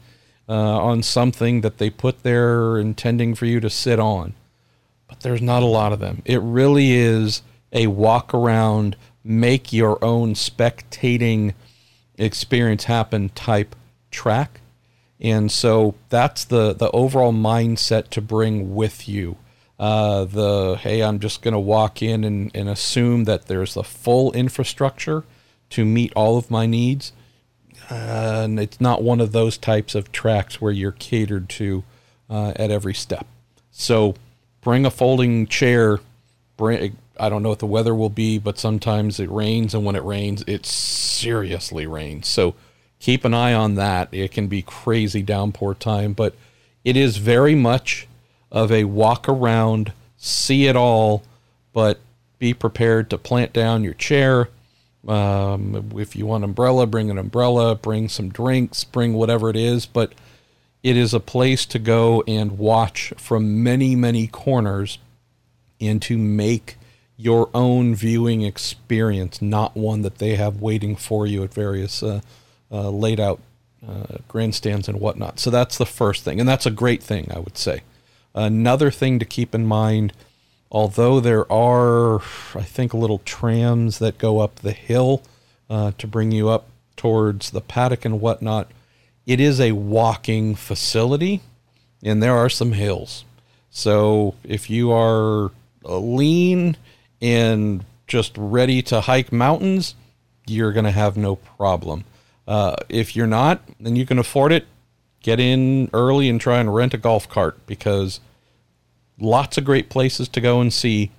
uh, 0.49 0.53
on 0.53 1.03
something 1.03 1.61
that 1.61 1.79
they 1.79 1.91
put 1.91 2.23
there 2.23 2.79
intending 2.79 3.35
for 3.35 3.47
you 3.47 3.61
to 3.61 3.71
sit 3.71 3.99
on, 3.99 4.35
but 5.09 5.21
there's 5.21 5.43
not 5.43 5.63
a 5.63 5.67
lot 5.67 5.93
of 5.93 6.01
them. 6.01 6.23
It 6.25 6.41
really 6.41 6.93
is 6.93 7.43
a 7.73 7.87
walk 7.89 8.35
around, 8.35 8.97
make 9.23 9.73
your 9.73 10.03
own 10.05 10.35
spectating 10.35 11.55
experience 12.17 12.85
happen 12.85 13.29
type 13.31 13.75
track 14.11 14.60
and 15.21 15.53
so 15.53 15.95
that's 16.09 16.45
the 16.45 16.73
the 16.73 16.91
overall 16.93 17.33
mindset 17.33 18.09
to 18.11 18.23
bring 18.23 18.75
with 18.75 19.09
you. 19.09 19.37
Uh, 19.79 20.25
the 20.25 20.77
hey, 20.81 21.03
I'm 21.03 21.21
just 21.21 21.43
going 21.43 21.53
to 21.53 21.61
walk 21.61 22.03
in 22.03 22.25
and, 22.25 22.51
and 22.55 22.69
assume 22.69 23.25
that 23.25 23.47
there's 23.47 23.75
the 23.75 23.85
full 23.85 24.33
infrastructure 24.33 25.25
to 25.71 25.85
meet 25.85 26.13
all 26.15 26.37
of 26.37 26.51
my 26.51 26.67
needs. 26.67 27.13
Uh, 27.91 28.43
and 28.45 28.61
it's 28.61 28.81
not 28.81 29.03
one 29.03 29.21
of 29.21 29.33
those 29.33 29.57
types 29.57 29.95
of 29.95 30.13
tracks 30.13 30.61
where 30.61 30.73
you're 30.73 30.93
catered 30.93 31.49
to 31.49 31.83
uh, 32.29 32.53
at 32.57 32.71
every 32.71 32.95
step. 32.95 33.27
So 33.71 34.15
bring 34.61 34.85
a 34.85 34.91
folding 34.91 35.47
chair. 35.47 35.99
Bring 36.57 36.97
I 37.19 37.29
don't 37.29 37.43
know 37.43 37.51
what 37.51 37.59
the 37.59 37.67
weather 37.67 37.95
will 37.95 38.11
be, 38.11 38.39
but 38.39 38.59
sometimes 38.59 39.21
it 39.21 39.31
rains, 39.31 39.75
and 39.75 39.85
when 39.85 39.97
it 39.97 40.05
rains, 40.05 40.43
it 40.47 40.65
seriously 40.65 41.87
rains. 41.87 42.29
So 42.29 42.55
keep 43.01 43.25
an 43.25 43.35
eye 43.35 43.55
on 43.55 43.75
that. 43.75 44.09
It 44.13 44.31
can 44.31 44.47
be 44.47 44.63
crazy 44.63 45.23
downpour 45.23 45.75
time, 45.75 46.13
but 46.13 46.35
it 46.85 46.97
is 46.97 47.17
very 47.17 47.55
much 47.55 48.07
of 48.53 48.71
a 48.71 48.85
walk 48.85 49.29
around, 49.29 49.93
see 50.17 50.67
it 50.67 50.77
all, 50.77 51.25
but 51.73 51.99
be 52.39 52.55
prepared 52.55 53.11
to 53.11 53.19
plant 53.19 53.53
down 53.53 53.83
your 53.83 53.95
chair. 53.95 54.49
Um, 55.09 55.93
if 55.97 56.15
you 56.15 56.27
want 56.27 56.45
an 56.45 56.51
umbrella, 56.51 56.87
bring 56.87 57.11
an 57.11 57.19
umbrella, 57.19 57.75
bring 57.75 58.09
some 58.09 58.29
drinks, 58.29 58.85
bring 58.85 59.15
whatever 59.15 59.49
it 59.49 59.57
is, 59.57 59.87
but 59.87 60.13
it 60.83 60.97
is 60.97 61.15
a 61.15 61.21
place 61.21 61.65
to 61.67 61.79
go 61.79 62.23
and 62.27 62.59
watch 62.59 63.13
from 63.17 63.63
many, 63.63 63.97
many 63.97 64.27
corners 64.27 64.99
and 65.81 66.03
to 66.03 66.19
make 66.19 66.77
your 67.17 67.51
own 67.53 67.95
viewing 67.95 68.43
experience, 68.43 69.43
not 69.43 69.77
one 69.77 70.03
that 70.03 70.19
they 70.19 70.37
have 70.37 70.61
waiting 70.61 70.97
for 70.97 71.27
you 71.27 71.43
at 71.43 71.53
various 71.53 72.03
uh, 72.03 72.21
uh, 72.71 72.91
laid 72.91 73.21
out 73.21 73.41
uh, 73.87 74.19
grandstands 74.29 74.89
and 74.89 75.01
whatnot. 75.01 75.41
So 75.41 75.51
that's 75.51 75.79
the 75.79 75.87
first 75.87 76.25
thing, 76.25 76.41
and 76.41 76.49
that's 76.49 76.67
a 76.67 76.71
great 76.71 77.03
thing, 77.03 77.31
I 77.35 77.39
would 77.39 77.59
say. 77.59 77.83
Another 78.35 78.91
thing 78.91 79.19
to 79.19 79.25
keep 79.25 79.55
in 79.55 79.67
mind, 79.67 80.13
although 80.71 81.19
there 81.21 81.51
are, 81.51 82.21
I 82.55 82.63
think, 82.63 82.95
little 82.95 83.19
trams 83.25 83.99
that 83.99 84.19
go 84.19 84.41
up 84.41 84.57
the 84.57 84.73
hill 84.73 85.23
uh, 85.69 85.93
to 85.99 86.07
bring 86.07 86.31
you 86.31 86.49
up 86.49 86.67
towards 86.97 87.51
the 87.51 87.61
paddock 87.61 88.05
and 88.05 88.21
whatnot, 88.21 88.71
it 89.27 89.41
is 89.41 89.61
a 89.61 89.73
walking 89.73 90.55
facility, 90.55 91.41
and 92.03 92.23
there 92.23 92.37
are 92.37 92.49
some 92.49 92.73
hills. 92.73 93.25
So 93.71 94.35
if 94.45 94.69
you 94.69 94.93
are 94.93 95.51
lean 95.83 96.77
and 97.23 97.85
just 98.07 98.37
ready 98.37 98.83
to 98.83 99.03
hike 99.03 99.33
mountains, 99.33 99.95
you're 100.47 100.73
going 100.73 100.85
to 100.85 100.91
have 100.91 101.17
no 101.17 101.37
problem. 101.37 102.05
Uh, 102.47 102.77
if 102.89 103.15
you're 103.15 103.27
not, 103.27 103.63
then 103.79 103.97
you 103.97 104.07
can 104.07 104.19
afford 104.19 104.53
it. 104.53 104.67
Get 105.23 105.39
in 105.39 105.91
early 105.93 106.29
and 106.29 106.41
try 106.41 106.59
and 106.59 106.75
rent 106.75 106.95
a 106.95 106.99
golf 106.99 107.29
cart 107.29 107.65
because 107.67 108.21
lots 109.19 109.59
of 109.59 109.65
great 109.65 109.91
places 109.91 110.29
to 110.29 110.41
go 110.41 110.61
and 110.61 110.73
see. 110.73 111.11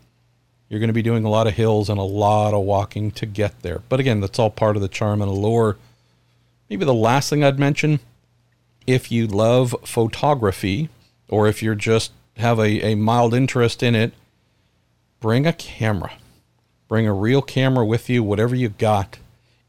you're 0.67 0.79
going 0.79 0.87
to 0.87 0.93
be 0.93 1.01
doing 1.01 1.23
a 1.23 1.29
lot 1.29 1.47
of 1.47 1.53
hills 1.53 1.89
and 1.89 1.99
a 1.99 2.03
lot 2.03 2.53
of 2.53 2.63
walking 2.63 3.11
to 3.11 3.25
get 3.25 3.61
there. 3.61 3.81
But 3.89 3.99
again, 3.99 4.21
that's 4.21 4.39
all 4.39 4.49
part 4.49 4.75
of 4.75 4.81
the 4.81 4.87
charm 4.87 5.21
and 5.21 5.29
allure. 5.29 5.77
Maybe 6.69 6.85
the 6.85 6.93
last 6.93 7.29
thing 7.29 7.43
I'd 7.43 7.59
mention 7.59 7.99
if 8.87 9.11
you 9.11 9.27
love 9.27 9.75
photography 9.85 10.89
or 11.27 11.47
if 11.47 11.61
you're 11.61 11.75
just 11.75 12.11
have 12.37 12.59
a, 12.59 12.91
a 12.91 12.95
mild 12.95 13.33
interest 13.33 13.83
in 13.83 13.95
it, 13.95 14.13
bring 15.19 15.45
a 15.45 15.53
camera. 15.53 16.13
Bring 16.87 17.07
a 17.07 17.13
real 17.13 17.41
camera 17.41 17.85
with 17.85 18.09
you, 18.09 18.23
whatever 18.23 18.55
you 18.55 18.69
got, 18.69 19.17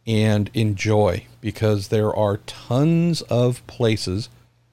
and 0.07 0.51
enjoy 0.55 1.27
because 1.41 1.89
there 1.89 2.15
are 2.15 2.39
tons 2.39 3.23
of 3.23 3.67
places 3.67 4.29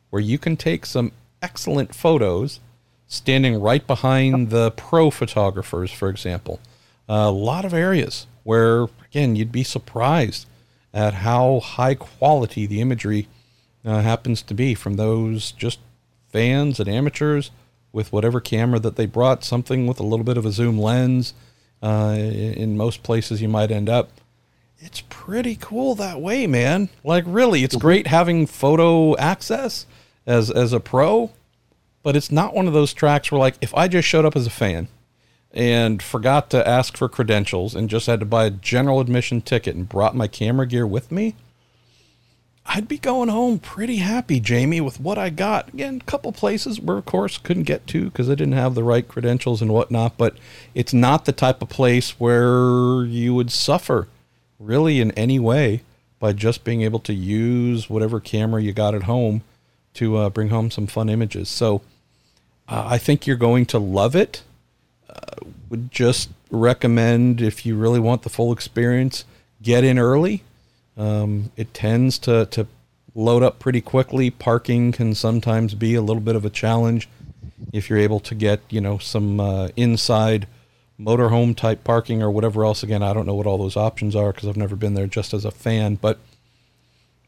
where 0.10 0.22
you 0.22 0.38
can 0.38 0.58
take 0.58 0.86
some 0.86 1.12
excellent 1.42 1.94
photos 1.94 2.60
standing 3.08 3.60
right 3.60 3.86
behind 3.86 4.50
the 4.50 4.72
pro 4.72 5.10
photographers, 5.10 5.92
for 5.92 6.10
example. 6.10 6.60
a 7.08 7.32
lot 7.32 7.66
of 7.66 7.74
areas 7.74 8.28
where, 8.44 8.88
again, 9.10 9.36
you'd 9.36 9.52
be 9.52 9.64
surprised 9.64 10.46
at 10.94 11.16
how 11.16 11.60
high 11.60 11.96
quality 11.96 12.66
the 12.68 12.82
imagery 12.82 13.28
uh, 13.84 14.02
happens 14.02 14.42
to 14.44 14.54
be 14.54 14.76
from 14.76 14.96
those 14.96 15.52
just 15.52 15.80
fans 16.32 16.80
and 16.80 16.88
amateurs 16.88 17.52
with 17.92 18.12
whatever 18.12 18.40
camera 18.40 18.80
that 18.80 18.96
they 18.96 19.06
brought, 19.06 19.44
something 19.44 19.88
with 19.88 20.00
a 20.00 20.04
little 20.04 20.24
bit 20.24 20.38
of 20.38 20.46
a 20.46 20.52
zoom 20.52 20.80
lens. 20.80 21.34
Uh, 21.82 22.16
in 22.18 22.78
most 22.78 23.04
places, 23.04 23.42
you 23.42 23.48
might 23.48 23.72
end 23.72 23.90
up. 23.90 24.10
It's 24.82 25.04
pretty 25.10 25.58
cool 25.60 25.96
that 25.96 26.22
way, 26.22 26.48
man. 26.48 26.90
Like, 27.04 27.26
really, 27.28 27.64
it's 27.64 27.76
great 27.76 28.08
having 28.08 28.48
photo 28.48 29.18
access 29.18 29.86
as 30.26 30.50
as 30.50 30.72
a 30.72 30.80
pro, 30.80 31.32
but 32.02 32.16
it's 32.16 32.32
not 32.32 32.54
one 32.54 32.68
of 32.68 32.74
those 32.74 32.94
tracks 32.94 33.32
where, 33.32 33.40
like, 33.40 33.56
if 33.60 33.76
I 33.76 33.88
just 33.90 34.08
showed 34.08 34.26
up 34.26 34.38
as 34.38 34.48
a 34.48 34.52
fan 34.52 34.88
and 35.52 36.02
forgot 36.02 36.50
to 36.52 36.68
ask 36.68 36.96
for 36.96 37.10
credentials 37.10 37.76
and 37.76 37.90
just 37.90 38.08
had 38.08 38.22
to 38.22 38.26
buy 38.26 38.46
a 38.46 38.52
general 38.52 39.02
admission 39.02 39.42
ticket 39.42 39.76
and 39.76 39.90
brought 39.90 40.16
my 40.16 40.28
camera 40.28 40.66
gear 40.66 40.88
with 40.88 41.12
me, 41.12 41.36
I'd 42.66 42.88
be 42.88 43.00
going 43.00 43.30
home 43.30 43.60
pretty 43.60 43.98
happy, 43.98 44.40
Jamie, 44.40 44.80
with 44.80 45.00
what 45.00 45.18
I 45.18 45.30
got. 45.30 45.70
Again, 45.74 46.00
a 46.02 46.06
couple 46.06 46.32
places 46.32 46.80
where, 46.80 46.98
of 46.98 47.06
course, 47.06 47.38
couldn't 47.38 47.64
get 47.64 47.86
to 47.88 48.06
because 48.06 48.30
I 48.30 48.36
didn't 48.36 48.54
have 48.54 48.76
the 48.76 48.84
right 48.84 49.06
credentials 49.06 49.62
and 49.62 49.74
whatnot. 49.74 50.18
But 50.18 50.38
it's 50.74 50.94
not 50.94 51.26
the 51.26 51.34
type 51.34 51.62
of 51.62 51.70
place 51.70 52.12
where 52.20 53.04
you 53.04 53.34
would 53.34 53.52
suffer, 53.52 54.08
really, 54.60 55.00
in 55.00 55.12
any 55.12 55.40
way 55.40 55.82
by 56.20 56.34
just 56.34 56.64
being 56.64 56.82
able 56.82 57.00
to 57.00 57.14
use 57.14 57.90
whatever 57.90 58.20
camera 58.20 58.62
you 58.62 58.74
got 58.74 58.94
at 58.94 59.04
home 59.04 59.42
to 59.94 60.18
uh, 60.18 60.30
bring 60.30 60.50
home 60.50 60.70
some 60.70 60.86
fun 60.86 61.10
images. 61.10 61.50
So 61.50 61.82
uh, 62.68 62.86
I 62.88 62.98
think 62.98 63.26
you're 63.26 63.38
going 63.38 63.66
to 63.68 63.80
love 63.80 64.16
it. 64.16 64.44
Uh, 65.10 65.46
would 65.70 65.92
just 65.92 66.30
recommend 66.52 67.42
if 67.42 67.66
you 67.66 67.76
really 67.76 68.00
want 68.00 68.24
the 68.24 68.30
full 68.30 68.52
experience, 68.52 69.24
get 69.62 69.84
in 69.84 69.98
early 69.98 70.44
um, 71.00 71.52
it 71.56 71.74
tends 71.74 72.20
to, 72.20 72.46
to 72.48 72.68
load 73.16 73.42
up 73.42 73.58
pretty 73.58 73.82
quickly. 73.82 74.30
Parking 74.30 74.92
can 74.92 75.16
sometimes 75.16 75.74
be 75.74 75.96
a 75.96 76.02
little 76.02 76.22
bit 76.22 76.36
of 76.36 76.44
a 76.44 76.50
challenge 76.50 77.08
if 77.72 77.90
you're 77.90 78.00
able 78.00 78.20
to 78.20 78.36
get, 78.36 78.60
you 78.70 78.82
know, 78.82 78.98
some 78.98 79.40
uh, 79.40 79.70
inside 79.78 80.46
motorhome 81.00 81.56
type 81.56 81.84
parking 81.84 82.22
or 82.22 82.30
whatever 82.30 82.66
else. 82.66 82.84
Again, 82.84 83.04
I 83.04 83.14
don't 83.14 83.26
know 83.26 83.36
what 83.36 83.48
all 83.48 83.58
those 83.58 83.78
options 83.78 84.16
are 84.16 84.32
because 84.32 84.50
I've 84.50 84.58
never 84.58 84.76
been 84.76 84.94
there 84.94 85.08
just 85.08 85.34
as 85.34 85.46
a 85.46 85.52
fan, 85.52 85.96
but 85.96 86.20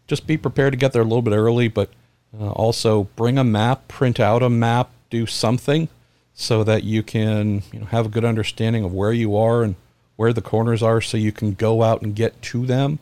just 0.07 0.27
be 0.27 0.37
prepared 0.37 0.73
to 0.73 0.77
get 0.77 0.93
there 0.93 1.01
a 1.01 1.05
little 1.05 1.21
bit 1.21 1.33
early, 1.33 1.67
but 1.67 1.89
uh, 2.39 2.49
also 2.51 3.03
bring 3.15 3.37
a 3.37 3.43
map, 3.43 3.87
print 3.87 4.19
out 4.19 4.43
a 4.43 4.49
map, 4.49 4.91
do 5.09 5.25
something 5.25 5.89
so 6.33 6.63
that 6.63 6.83
you 6.83 7.03
can 7.03 7.63
you 7.71 7.79
know, 7.79 7.85
have 7.87 8.05
a 8.07 8.09
good 8.09 8.25
understanding 8.25 8.83
of 8.83 8.93
where 8.93 9.13
you 9.13 9.35
are 9.35 9.63
and 9.63 9.75
where 10.15 10.33
the 10.33 10.41
corners 10.41 10.83
are 10.83 11.01
so 11.01 11.17
you 11.17 11.31
can 11.31 11.53
go 11.53 11.83
out 11.83 12.01
and 12.01 12.15
get 12.15 12.41
to 12.41 12.65
them 12.65 12.99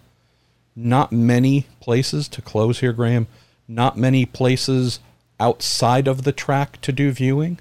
not 0.80 1.12
many 1.12 1.68
places 1.80 2.28
to 2.30 2.42
close 2.42 2.80
here, 2.80 2.94
Graham. 2.94 3.28
Not 3.68 3.98
many 3.98 4.26
places 4.26 5.00
outside 5.40 6.08
of 6.08 6.24
the 6.24 6.32
track 6.32 6.80
to 6.82 6.92
do 6.92 7.12
viewing 7.12 7.60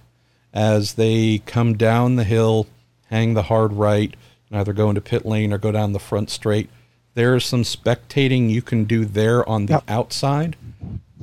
as 0.53 0.95
they 0.95 1.43
come 1.45 1.77
down 1.77 2.17
the 2.17 2.25
hill, 2.25 2.67
hang 3.09 3.35
the 3.35 3.45
hard 3.45 3.73
right, 3.73 4.15
and 4.51 4.61
either 4.61 4.73
go 4.73 4.89
into 4.89 5.01
pit 5.01 5.27
lane 5.27 5.53
or 5.53 5.59
go 5.59 5.73
down 5.73 5.93
the 5.93 5.99
front 5.99 6.31
straight. 6.31 6.71
There's 7.15 7.45
some 7.45 7.63
spectating 7.63 8.51
you 8.51 8.63
can 8.63 8.85
do 8.85 9.05
there 9.05 9.49
on 9.49 9.67
the 9.67 9.75
yep. 9.75 9.85
outside. 9.89 10.57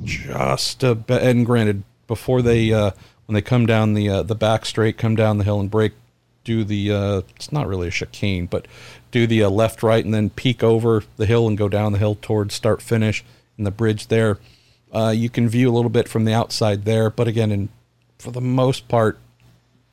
Just 0.04 0.82
a 0.82 0.94
bit, 0.94 1.22
and 1.22 1.46
granted, 1.46 1.82
before 2.06 2.42
they 2.42 2.72
uh, 2.72 2.90
when 3.26 3.34
they 3.34 3.42
come 3.42 3.66
down 3.66 3.94
the 3.94 4.08
uh, 4.08 4.22
the 4.22 4.34
back 4.34 4.66
straight, 4.66 4.98
come 4.98 5.16
down 5.16 5.38
the 5.38 5.44
hill 5.44 5.60
and 5.60 5.70
brake, 5.70 5.94
do 6.44 6.64
the 6.64 6.92
uh, 6.92 7.22
it's 7.34 7.50
not 7.50 7.66
really 7.66 7.88
a 7.88 7.90
chicane, 7.90 8.46
but 8.46 8.66
do 9.10 9.26
the 9.26 9.42
uh, 9.42 9.50
left 9.50 9.82
right 9.82 10.04
and 10.04 10.14
then 10.14 10.30
peek 10.30 10.62
over 10.62 11.02
the 11.16 11.26
hill 11.26 11.48
and 11.48 11.56
go 11.56 11.68
down 11.68 11.92
the 11.92 11.98
hill 11.98 12.16
towards 12.20 12.54
start 12.54 12.82
finish 12.82 13.24
and 13.56 13.66
the 13.66 13.70
bridge 13.70 14.08
there. 14.08 14.38
Uh, 14.92 15.12
you 15.14 15.28
can 15.28 15.48
view 15.48 15.70
a 15.70 15.74
little 15.74 15.90
bit 15.90 16.08
from 16.08 16.24
the 16.24 16.32
outside 16.32 16.84
there, 16.84 17.10
but 17.10 17.26
again, 17.26 17.50
in, 17.50 17.68
for 18.18 18.30
the 18.30 18.40
most 18.40 18.88
part, 18.88 19.18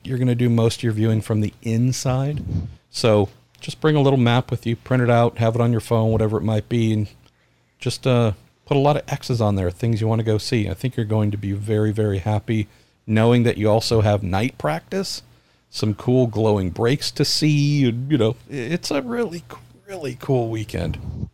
you're 0.04 0.18
going 0.18 0.28
to 0.28 0.36
do 0.36 0.50
most 0.50 0.78
of 0.78 0.84
your 0.84 0.94
viewing 0.94 1.22
from 1.22 1.42
the 1.42 1.54
inside. 1.62 2.44
So 2.90 3.30
just 3.60 3.82
bring 3.82 3.96
a 3.96 4.02
little 4.02 4.20
map 4.20 4.52
with 4.52 4.66
you, 4.66 4.76
print 4.76 5.04
it 5.04 5.10
out, 5.10 5.38
have 5.38 5.56
it 5.56 5.62
on 5.62 5.72
your 5.72 5.82
phone, 5.82 6.12
whatever 6.12 6.38
it 6.38 6.44
might 6.44 6.70
be, 6.70 6.94
and 6.94 7.08
just 7.80 8.06
uh, 8.06 8.34
put 8.66 8.78
a 8.78 8.80
lot 8.80 8.98
of 8.98 9.04
X's 9.08 9.42
on 9.42 9.56
there, 9.56 9.72
things 9.72 10.02
you 10.02 10.08
want 10.08 10.20
to 10.20 10.26
go 10.26 10.38
see. 10.38 10.70
I 10.70 10.74
think 10.74 10.96
you're 10.96 11.06
going 11.06 11.32
to 11.32 11.38
be 11.38 11.52
very, 11.54 11.92
very 11.92 12.20
happy 12.20 12.68
knowing 13.06 13.44
that 13.44 13.58
you 13.58 13.70
also 13.70 14.02
have 14.02 14.24
night 14.24 14.58
practice 14.58 15.22
some 15.74 15.96
cool 15.96 16.28
glowing 16.28 16.70
brakes 16.70 17.10
to 17.10 17.26
see. 17.26 17.50
You 17.50 17.92
know, 17.92 18.36
it's 18.48 18.92
a 18.92 19.02
really, 19.02 19.44
really 19.88 20.16
cool 20.20 20.50
weekend. 20.50 21.30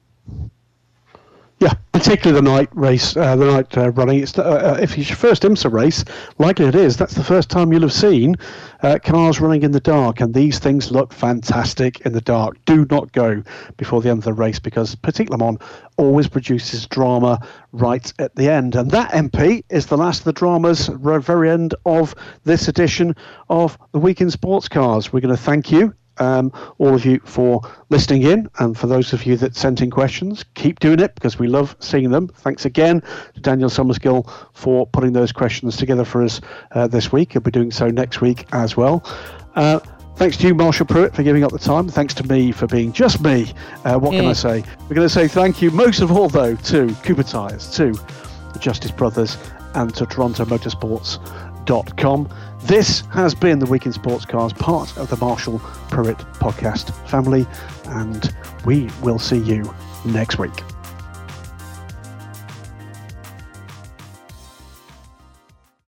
Yeah, 1.60 1.74
particularly 1.92 2.40
the 2.40 2.50
night 2.50 2.70
race, 2.74 3.18
uh, 3.18 3.36
the 3.36 3.46
night 3.46 3.78
uh, 3.78 3.92
running. 3.92 4.20
It's 4.24 4.38
uh, 4.38 4.44
uh, 4.44 4.80
if 4.82 4.98
it's 4.98 5.10
your 5.10 5.18
first 5.18 5.44
IMSA 5.44 5.70
race, 5.70 6.06
likely 6.38 6.66
it 6.68 6.76
is. 6.76 6.96
That's 6.96 7.16
the 7.16 7.24
first 7.24 7.50
time 7.50 7.74
you'll 7.74 7.82
have 7.82 7.92
seen 7.92 8.38
uh, 8.82 8.98
cars 9.04 9.42
running 9.42 9.64
in 9.64 9.72
the 9.72 9.82
dark, 9.82 10.22
and 10.22 10.34
these 10.34 10.58
things 10.58 10.90
look 10.90 11.12
fantastic 11.12 12.00
in 12.02 12.14
the 12.14 12.22
dark. 12.22 12.64
Do 12.64 12.88
not 12.90 13.12
go 13.12 13.44
before 13.76 14.02
the 14.02 14.10
end 14.10 14.20
of 14.20 14.24
the 14.24 14.34
race 14.34 14.58
because 14.58 14.96
Le 15.04 15.38
Mans 15.38 15.60
always 15.98 16.30
produces 16.30 16.88
drama 16.88 17.46
right 17.74 18.14
at 18.20 18.34
the 18.36 18.50
end, 18.50 18.76
and 18.76 18.90
that 18.92 19.12
MP 19.12 19.66
is 19.70 19.88
the 19.88 19.98
last 19.98 20.20
of 20.20 20.26
the 20.26 20.34
dramas. 20.34 20.88
Very 20.88 21.50
end 21.50 21.76
of 21.86 22.16
this 22.46 22.70
edition 22.70 23.14
of 23.50 23.78
the 23.92 24.00
Week 24.00 24.22
In 24.22 24.32
Sports 24.32 24.70
Cars. 24.70 25.12
We're 25.12 25.20
going 25.20 25.36
to 25.36 25.42
thank 25.42 25.74
you 25.74 25.94
um, 26.20 26.52
all 26.78 26.94
of 26.94 27.06
you 27.06 27.20
for 27.26 27.62
listening 27.90 28.24
in, 28.24 28.50
and 28.60 28.78
for 28.78 28.88
those 28.88 29.14
of 29.14 29.26
you 29.26 29.38
that 29.38 29.56
sent 29.56 29.82
in 29.82 29.90
questions, 29.90 30.46
keep 30.54 30.80
doing 30.80 31.00
it 31.00 31.16
because 31.16 31.40
we 31.40 31.48
love 31.48 31.76
seeing 31.80 32.12
them. 32.12 32.28
Thanks 32.28 32.66
again 32.66 33.02
to 33.34 33.42
Daniel 33.42 33.70
Summerskill 33.70 34.30
for 34.54 34.86
putting 34.88 35.14
those 35.14 35.32
questions 35.32 35.78
together 35.78 36.06
for 36.06 36.24
us 36.24 36.42
uh, 36.72 36.88
this 36.88 37.12
week. 37.12 37.34
He'll 37.34 37.42
be 37.42 37.52
doing 37.52 37.72
so 37.72 37.88
next 37.88 38.22
week 38.22 38.46
as 38.54 38.78
well. 38.78 39.04
Uh, 39.56 39.80
thanks 40.16 40.38
to 40.38 40.48
you, 40.48 40.56
Marshall 40.56 40.86
Pruett, 40.86 41.16
for 41.16 41.24
giving 41.24 41.44
up 41.44 41.52
the 41.52 41.60
time. 41.60 41.88
Thanks 41.88 42.14
to 42.16 42.28
me 42.28 42.52
for 42.52 42.68
being 42.68 42.92
just 42.92 43.22
me. 43.22 43.52
Uh, 43.86 43.98
what 43.98 44.12
can 44.12 44.26
I 44.26 44.34
say? 44.34 44.64
We're 44.82 44.96
going 44.96 45.08
to 45.08 45.14
say 45.14 45.28
thank 45.28 45.62
you 45.62 45.72
most 45.72 46.02
of 46.02 46.12
all, 46.12 46.30
though, 46.30 46.56
to 46.56 46.94
Cooper 47.04 47.24
Tires, 47.24 47.72
to 47.76 47.94
the 48.54 48.60
Justice 48.60 48.92
Brothers, 48.92 49.38
and 49.76 49.94
to 49.96 50.06
Toronto 50.06 50.46
Motorsports.com. 50.46 52.30
This 52.64 53.02
has 53.12 53.34
been 53.34 53.60
the 53.60 53.66
Week 53.66 53.86
in 53.86 53.94
Sports 53.94 54.26
Cars, 54.26 54.54
part 54.54 54.96
of 54.98 55.10
the 55.10 55.18
Marshall 55.18 55.60
Pruett 55.90 56.18
podcast 56.36 56.94
family, 57.10 57.48
and 57.86 58.34
we 58.66 58.90
will 59.02 59.18
see 59.18 59.38
you 59.38 59.74
next 60.06 60.38
week. 60.38 60.52